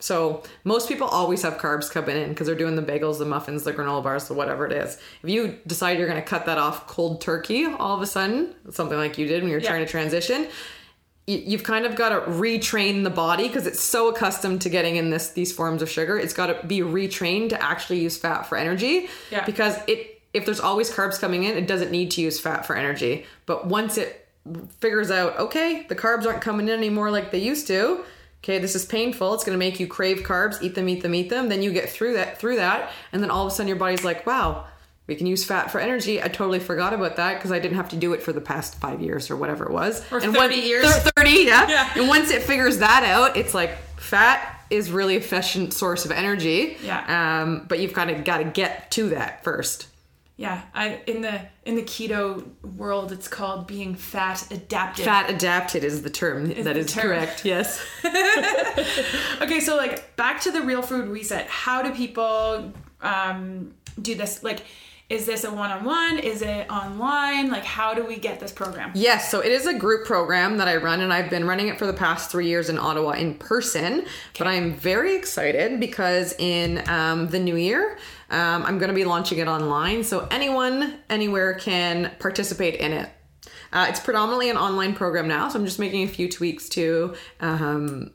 So 0.00 0.42
most 0.64 0.88
people 0.88 1.06
always 1.06 1.42
have 1.42 1.56
carbs 1.56 1.90
coming 1.90 2.16
in 2.16 2.30
because 2.30 2.46
they're 2.46 2.56
doing 2.56 2.76
the 2.76 2.82
bagels, 2.82 3.18
the 3.18 3.24
muffins, 3.24 3.62
the 3.62 3.72
granola 3.72 4.02
bars, 4.02 4.28
the 4.28 4.34
whatever 4.34 4.66
it 4.66 4.72
is. 4.72 4.98
If 5.22 5.30
you 5.30 5.58
decide 5.66 5.98
you're 5.98 6.08
going 6.08 6.20
to 6.20 6.26
cut 6.26 6.46
that 6.46 6.58
off 6.58 6.86
cold 6.86 7.20
turkey 7.20 7.64
all 7.64 7.96
of 7.96 8.02
a 8.02 8.06
sudden, 8.06 8.54
something 8.70 8.98
like 8.98 9.16
you 9.16 9.26
did 9.26 9.42
when 9.42 9.50
you're 9.50 9.60
Yeah. 9.60 9.70
trying 9.70 9.84
to 9.84 9.90
transition, 9.90 10.48
you- 11.26 11.42
you've 11.46 11.62
kind 11.62 11.86
of 11.86 11.94
got 11.94 12.10
to 12.10 12.20
retrain 12.30 13.04
the 13.04 13.10
body 13.10 13.46
because 13.48 13.66
it's 13.66 13.80
so 13.80 14.08
accustomed 14.08 14.60
to 14.62 14.68
getting 14.68 14.96
in 14.96 15.08
this 15.08 15.30
these 15.30 15.52
forms 15.52 15.80
of 15.80 15.88
sugar. 15.88 16.18
It's 16.18 16.34
got 16.34 16.46
to 16.46 16.66
be 16.66 16.80
retrained 16.80 17.48
to 17.50 17.62
actually 17.62 18.00
use 18.00 18.18
fat 18.18 18.42
for 18.46 18.58
energy. 18.58 19.08
Yeah. 19.30 19.46
Because 19.46 19.78
it 19.86 20.13
if 20.34 20.44
there's 20.44 20.60
always 20.60 20.90
carbs 20.90 21.18
coming 21.18 21.44
in, 21.44 21.56
it 21.56 21.66
doesn't 21.66 21.90
need 21.90 22.10
to 22.12 22.20
use 22.20 22.38
fat 22.40 22.66
for 22.66 22.76
energy. 22.76 23.24
But 23.46 23.66
once 23.66 23.96
it 23.96 24.28
figures 24.80 25.10
out, 25.10 25.38
okay, 25.38 25.86
the 25.88 25.94
carbs 25.96 26.26
aren't 26.26 26.42
coming 26.42 26.68
in 26.68 26.74
anymore 26.74 27.10
like 27.10 27.30
they 27.30 27.38
used 27.38 27.66
to. 27.68 28.04
Okay, 28.42 28.58
this 28.58 28.74
is 28.74 28.84
painful. 28.84 29.32
It's 29.32 29.44
going 29.44 29.54
to 29.54 29.58
make 29.58 29.80
you 29.80 29.86
crave 29.86 30.18
carbs. 30.18 30.60
Eat 30.62 30.74
them, 30.74 30.86
eat 30.88 31.02
them, 31.02 31.14
eat 31.14 31.30
them. 31.30 31.48
Then 31.48 31.62
you 31.62 31.72
get 31.72 31.88
through 31.88 32.14
that, 32.14 32.36
through 32.38 32.56
that, 32.56 32.90
and 33.12 33.22
then 33.22 33.30
all 33.30 33.46
of 33.46 33.52
a 33.52 33.54
sudden 33.54 33.68
your 33.68 33.78
body's 33.78 34.04
like, 34.04 34.26
wow, 34.26 34.66
We 35.06 35.14
can 35.16 35.26
use 35.26 35.44
fat 35.44 35.70
for 35.70 35.80
energy. 35.80 36.22
I 36.22 36.28
totally 36.28 36.58
forgot 36.60 36.92
about 36.94 37.16
that 37.16 37.34
because 37.34 37.52
I 37.52 37.58
didn't 37.58 37.76
have 37.76 37.90
to 37.90 37.96
do 37.96 38.12
it 38.14 38.22
for 38.22 38.32
the 38.32 38.40
past 38.40 38.76
five 38.80 39.00
years 39.02 39.30
or 39.30 39.36
whatever 39.36 39.64
it 39.64 39.70
was. 39.70 40.02
Or 40.10 40.18
and 40.18 40.34
30 40.34 40.54
years. 40.56 40.86
30, 40.86 41.30
yeah. 41.30 41.68
Yeah. 41.68 41.90
And 41.96 42.08
once 42.08 42.30
it 42.30 42.42
figures 42.42 42.78
that 42.78 43.04
out, 43.04 43.36
it's 43.36 43.52
like 43.54 43.76
fat 43.98 44.62
is 44.70 44.90
really 44.90 45.16
efficient 45.16 45.74
source 45.74 46.04
of 46.06 46.10
energy. 46.10 46.76
Yeah. 46.82 47.42
Um, 47.42 47.66
but 47.68 47.78
you've 47.80 47.92
got 47.92 48.06
to 48.06 48.14
got 48.14 48.38
to 48.38 48.44
get 48.44 48.90
to 48.92 49.10
that 49.10 49.44
first. 49.44 49.88
Yeah, 50.36 50.62
I 50.74 51.00
in 51.06 51.20
the 51.22 51.42
in 51.64 51.76
the 51.76 51.82
keto 51.82 52.44
world, 52.76 53.12
it's 53.12 53.28
called 53.28 53.68
being 53.68 53.94
fat 53.94 54.50
adapted. 54.50 55.04
Fat 55.04 55.30
adapted 55.30 55.84
is 55.84 56.02
the 56.02 56.10
term 56.10 56.48
that 56.48 56.64
the 56.64 56.76
is 56.78 56.92
term. 56.92 57.02
correct. 57.02 57.44
Yes. 57.44 57.80
Okay, 59.40 59.60
so 59.60 59.76
like 59.76 60.16
back 60.16 60.40
to 60.42 60.50
the 60.50 60.62
real 60.62 60.82
food 60.82 61.08
reset. 61.08 61.46
How 61.46 61.82
do 61.82 61.92
people 61.92 62.72
um, 63.00 63.74
do 64.00 64.14
this? 64.14 64.42
Like, 64.42 64.60
is 65.10 65.26
this 65.26 65.44
a 65.44 65.52
one-on-one? 65.52 66.18
Is 66.18 66.40
it 66.42 66.70
online? 66.70 67.50
Like, 67.50 67.64
how 67.64 67.92
do 67.94 68.04
we 68.04 68.16
get 68.16 68.40
this 68.40 68.52
program? 68.52 68.90
Yes, 68.94 69.30
so 69.30 69.40
it 69.40 69.52
is 69.52 69.66
a 69.66 69.74
group 69.74 70.06
program 70.06 70.56
that 70.58 70.66
I 70.68 70.76
run, 70.76 71.00
and 71.02 71.12
I've 71.12 71.28
been 71.30 71.46
running 71.46 71.68
it 71.68 71.78
for 71.78 71.86
the 71.86 71.92
past 71.92 72.30
three 72.30 72.48
years 72.48 72.68
in 72.70 72.78
Ottawa 72.78 73.10
in 73.10 73.34
person. 73.34 74.06
But 74.38 74.46
I'm 74.46 74.74
very 74.74 75.14
excited 75.14 75.78
because 75.78 76.34
in 76.38 76.88
um, 76.88 77.28
the 77.28 77.38
new 77.38 77.56
year, 77.56 77.98
um, 78.34 78.64
I'm 78.64 78.78
going 78.78 78.88
to 78.88 78.94
be 78.94 79.04
launching 79.04 79.38
it 79.38 79.46
online, 79.46 80.02
so 80.02 80.26
anyone, 80.30 80.98
anywhere 81.08 81.54
can 81.54 82.10
participate 82.18 82.74
in 82.74 82.92
it. 82.92 83.08
Uh, 83.72 83.86
it's 83.88 84.00
predominantly 84.00 84.50
an 84.50 84.56
online 84.56 84.94
program 84.94 85.28
now, 85.28 85.48
so 85.48 85.58
I'm 85.58 85.64
just 85.64 85.78
making 85.78 86.02
a 86.02 86.08
few 86.08 86.28
tweaks 86.28 86.68
to. 86.70 87.14
Um, 87.40 88.12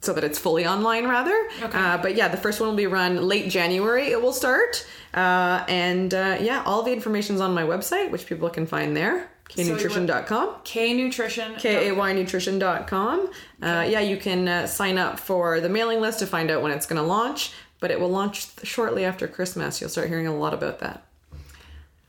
so 0.00 0.12
that 0.12 0.24
it's 0.24 0.38
fully 0.38 0.66
online 0.66 1.06
rather. 1.06 1.48
Okay. 1.62 1.78
Uh, 1.78 1.96
but 1.98 2.16
yeah, 2.16 2.26
the 2.26 2.36
first 2.36 2.60
one 2.60 2.70
will 2.70 2.76
be 2.76 2.88
run 2.88 3.28
late 3.28 3.48
January. 3.48 4.08
It 4.08 4.20
will 4.20 4.32
start, 4.32 4.84
uh, 5.14 5.64
and 5.68 6.12
uh, 6.12 6.38
yeah, 6.40 6.64
all 6.66 6.82
the 6.82 6.92
information's 6.92 7.40
on 7.40 7.54
my 7.54 7.62
website, 7.62 8.10
which 8.10 8.26
people 8.26 8.50
can 8.50 8.66
find 8.66 8.96
there. 8.96 9.30
kaynutrition.com. 9.48 10.56
Kay 10.64 10.94
Nutrition. 10.94 11.54
K-A-Y-nutrition.com. 11.56 13.30
Uh, 13.62 13.86
yeah, 13.88 14.00
you 14.00 14.16
can 14.16 14.48
uh, 14.48 14.66
sign 14.66 14.98
up 14.98 15.20
for 15.20 15.60
the 15.60 15.68
mailing 15.68 16.00
list 16.00 16.18
to 16.18 16.26
find 16.26 16.50
out 16.50 16.62
when 16.62 16.72
it's 16.72 16.86
going 16.86 17.00
to 17.00 17.06
launch, 17.06 17.52
but 17.82 17.90
it 17.90 17.98
will 18.00 18.08
launch 18.08 18.46
shortly 18.62 19.04
after 19.04 19.26
Christmas. 19.26 19.80
You'll 19.80 19.90
start 19.90 20.06
hearing 20.06 20.28
a 20.28 20.34
lot 20.34 20.54
about 20.54 20.78
that. 20.78 21.04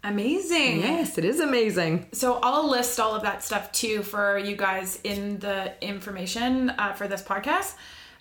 Amazing. 0.04 0.82
Yes, 0.82 1.18
it 1.18 1.26
is 1.26 1.40
amazing. 1.40 2.10
So 2.12 2.40
I'll 2.44 2.70
list 2.70 3.00
all 3.00 3.16
of 3.16 3.24
that 3.24 3.44
stuff 3.44 3.72
too 3.72 4.04
for 4.04 4.38
you 4.38 4.56
guys 4.56 5.00
in 5.04 5.40
the 5.40 5.74
information 5.82 6.70
uh, 6.70 6.94
for 6.94 7.08
this 7.08 7.24
podcast, 7.24 7.74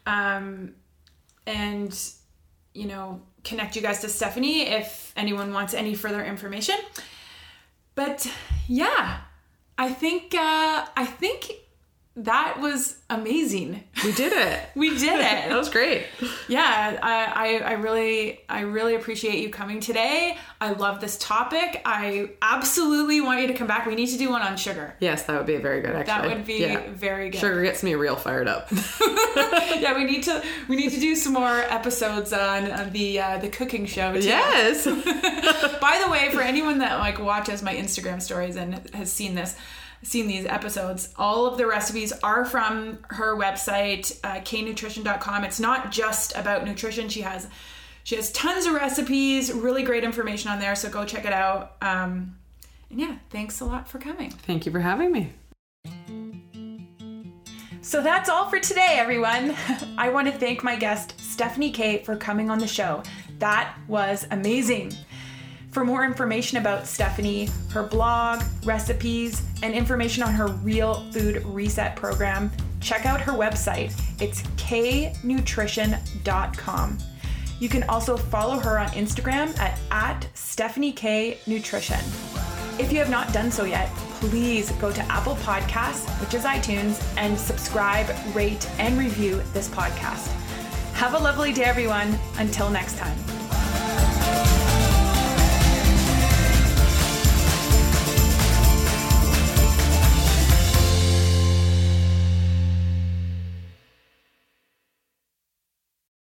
um, 0.07 0.74
and 1.46 1.96
you 2.72 2.86
know 2.86 3.20
connect 3.44 3.76
you 3.76 3.82
guys 3.82 4.00
to 4.00 4.09
Stephanie 4.09 4.62
if 4.62 5.12
anyone 5.14 5.53
wants 5.53 5.74
any 5.74 5.94
further 5.94 6.24
information. 6.24 6.76
But 7.94 8.32
yeah, 8.66 9.18
I 9.76 9.92
think 9.92 10.34
uh, 10.34 10.86
I 10.96 11.05
think 11.05 11.53
that 12.16 12.60
was 12.60 12.98
amazing. 13.08 13.82
We 14.04 14.12
did 14.12 14.32
it. 14.34 14.60
We 14.74 14.90
did 14.90 15.14
it. 15.18 15.48
that 15.48 15.56
was 15.56 15.70
great. 15.70 16.04
yeah, 16.48 16.98
I, 17.02 17.24
I 17.24 17.70
I 17.70 17.72
really 17.74 18.40
I 18.48 18.60
really 18.60 18.94
appreciate 18.96 19.38
you 19.38 19.48
coming 19.50 19.80
today. 19.80 20.36
I 20.60 20.72
love 20.72 21.00
this 21.00 21.16
topic. 21.18 21.80
I 21.84 22.30
absolutely 22.42 23.20
want 23.20 23.40
you 23.40 23.46
to 23.48 23.54
come 23.54 23.66
back. 23.66 23.86
We 23.86 23.94
need 23.94 24.08
to 24.08 24.18
do 24.18 24.28
one 24.30 24.42
on 24.42 24.56
sugar. 24.56 24.94
Yes, 25.00 25.22
that 25.24 25.36
would 25.36 25.46
be 25.46 25.54
a 25.54 25.60
very 25.60 25.80
good. 25.80 25.94
Actually, 25.96 26.28
That 26.28 26.36
would 26.36 26.46
be 26.46 26.58
Yeah. 26.60 26.82
very 26.92 27.30
good. 27.30 27.38
Sugar 27.40 27.62
gets 27.62 27.82
me 27.82 27.94
real 27.94 28.16
fired 28.16 28.48
up. 28.48 28.70
Yeah, 29.82 29.96
we 29.96 30.04
need 30.04 30.22
to 30.24 30.42
we 30.68 30.76
need 30.76 30.90
to 30.90 31.00
do 31.00 31.16
some 31.16 31.32
more 31.32 31.58
episodes 31.62 32.32
on, 32.32 32.70
on 32.70 32.90
the 32.92 33.20
uh, 33.20 33.38
the 33.38 33.48
cooking 33.48 33.84
show. 33.86 34.12
Too. 34.12 34.20
yes. 34.20 34.84
By 34.86 36.00
the 36.04 36.10
way, 36.10 36.30
for 36.30 36.40
anyone 36.40 36.78
that 36.78 36.98
like 37.00 37.18
watches 37.18 37.62
my 37.62 37.74
Instagram 37.74 38.22
stories 38.22 38.54
and 38.56 38.74
has 38.94 39.10
seen 39.10 39.34
this, 39.34 39.56
seen 40.03 40.26
these 40.26 40.46
episodes, 40.46 41.12
all 41.16 41.46
of 41.46 41.59
the 41.59 41.66
recipes 41.66 42.12
are 42.22 42.44
from 42.44 42.98
her 43.11 43.36
website, 43.36 44.18
uh, 44.24 44.40
kaynutrition.com. 44.40 45.44
It's 45.44 45.61
not 45.61 45.92
just 45.92 46.36
about 46.36 46.64
nutrition. 46.64 47.09
She 47.09 47.22
has 47.22 47.48
she 48.05 48.16
has 48.16 48.32
tons 48.32 48.66
of 48.66 48.74
recipes, 48.74 49.53
really 49.53 49.84
great 49.84 50.03
information 50.03 50.50
on 50.50 50.59
there. 50.59 50.74
So 50.74 50.90
go 50.90 51.05
check 51.05 51.24
it 51.24 51.32
out. 51.32 51.76
Um, 51.80 52.36
and 52.90 53.00
yeah, 53.00 53.16
thanks 53.30 53.61
a 53.61 53.64
lot 53.64 53.88
for 53.88 53.98
coming. 53.98 54.30
Thank 54.30 54.66
you 54.66 54.72
for 54.72 54.80
having 54.80 55.12
me. 55.12 55.32
So 57.80 58.00
that's 58.00 58.28
all 58.28 58.48
for 58.48 58.59
today, 58.59 58.96
everyone. 58.98 59.57
I 59.98 60.09
want 60.11 60.28
to 60.28 60.32
thank 60.32 60.62
my 60.62 60.76
guest, 60.76 61.18
Stephanie 61.20 61.70
Kay, 61.70 62.03
for 62.03 62.16
coming 62.16 62.50
on 62.50 62.59
the 62.59 62.66
show. 62.66 63.03
That 63.38 63.76
was 63.88 64.26
amazing. 64.30 64.92
For 65.72 65.84
more 65.84 66.04
information 66.04 66.58
about 66.58 66.86
Stephanie, 66.86 67.48
her 67.70 67.82
blog, 67.82 68.44
recipes, 68.62 69.42
and 69.62 69.74
information 69.74 70.22
on 70.22 70.34
her 70.34 70.48
Real 70.48 71.10
Food 71.12 71.42
Reset 71.46 71.96
program, 71.96 72.52
check 72.80 73.06
out 73.06 73.22
her 73.22 73.32
website. 73.32 73.98
It's 74.20 74.42
kaynutrition.com. 74.42 76.98
You 77.58 77.70
can 77.70 77.84
also 77.84 78.18
follow 78.18 78.58
her 78.58 78.78
on 78.78 78.88
Instagram 78.88 79.58
at, 79.58 79.78
at 79.90 80.28
Stephanie 80.34 80.92
Kay 80.92 81.38
Nutrition. 81.46 82.00
If 82.78 82.92
you 82.92 82.98
have 82.98 83.08
not 83.08 83.32
done 83.32 83.50
so 83.50 83.64
yet, 83.64 83.88
please 84.20 84.72
go 84.72 84.92
to 84.92 85.00
Apple 85.10 85.36
Podcasts, 85.36 86.06
which 86.20 86.34
is 86.34 86.44
iTunes, 86.44 87.02
and 87.16 87.38
subscribe, 87.38 88.14
rate, 88.34 88.68
and 88.78 88.98
review 88.98 89.40
this 89.54 89.68
podcast. 89.68 90.26
Have 90.94 91.14
a 91.14 91.18
lovely 91.18 91.54
day, 91.54 91.64
everyone. 91.64 92.18
Until 92.36 92.68
next 92.68 92.98
time. 92.98 93.16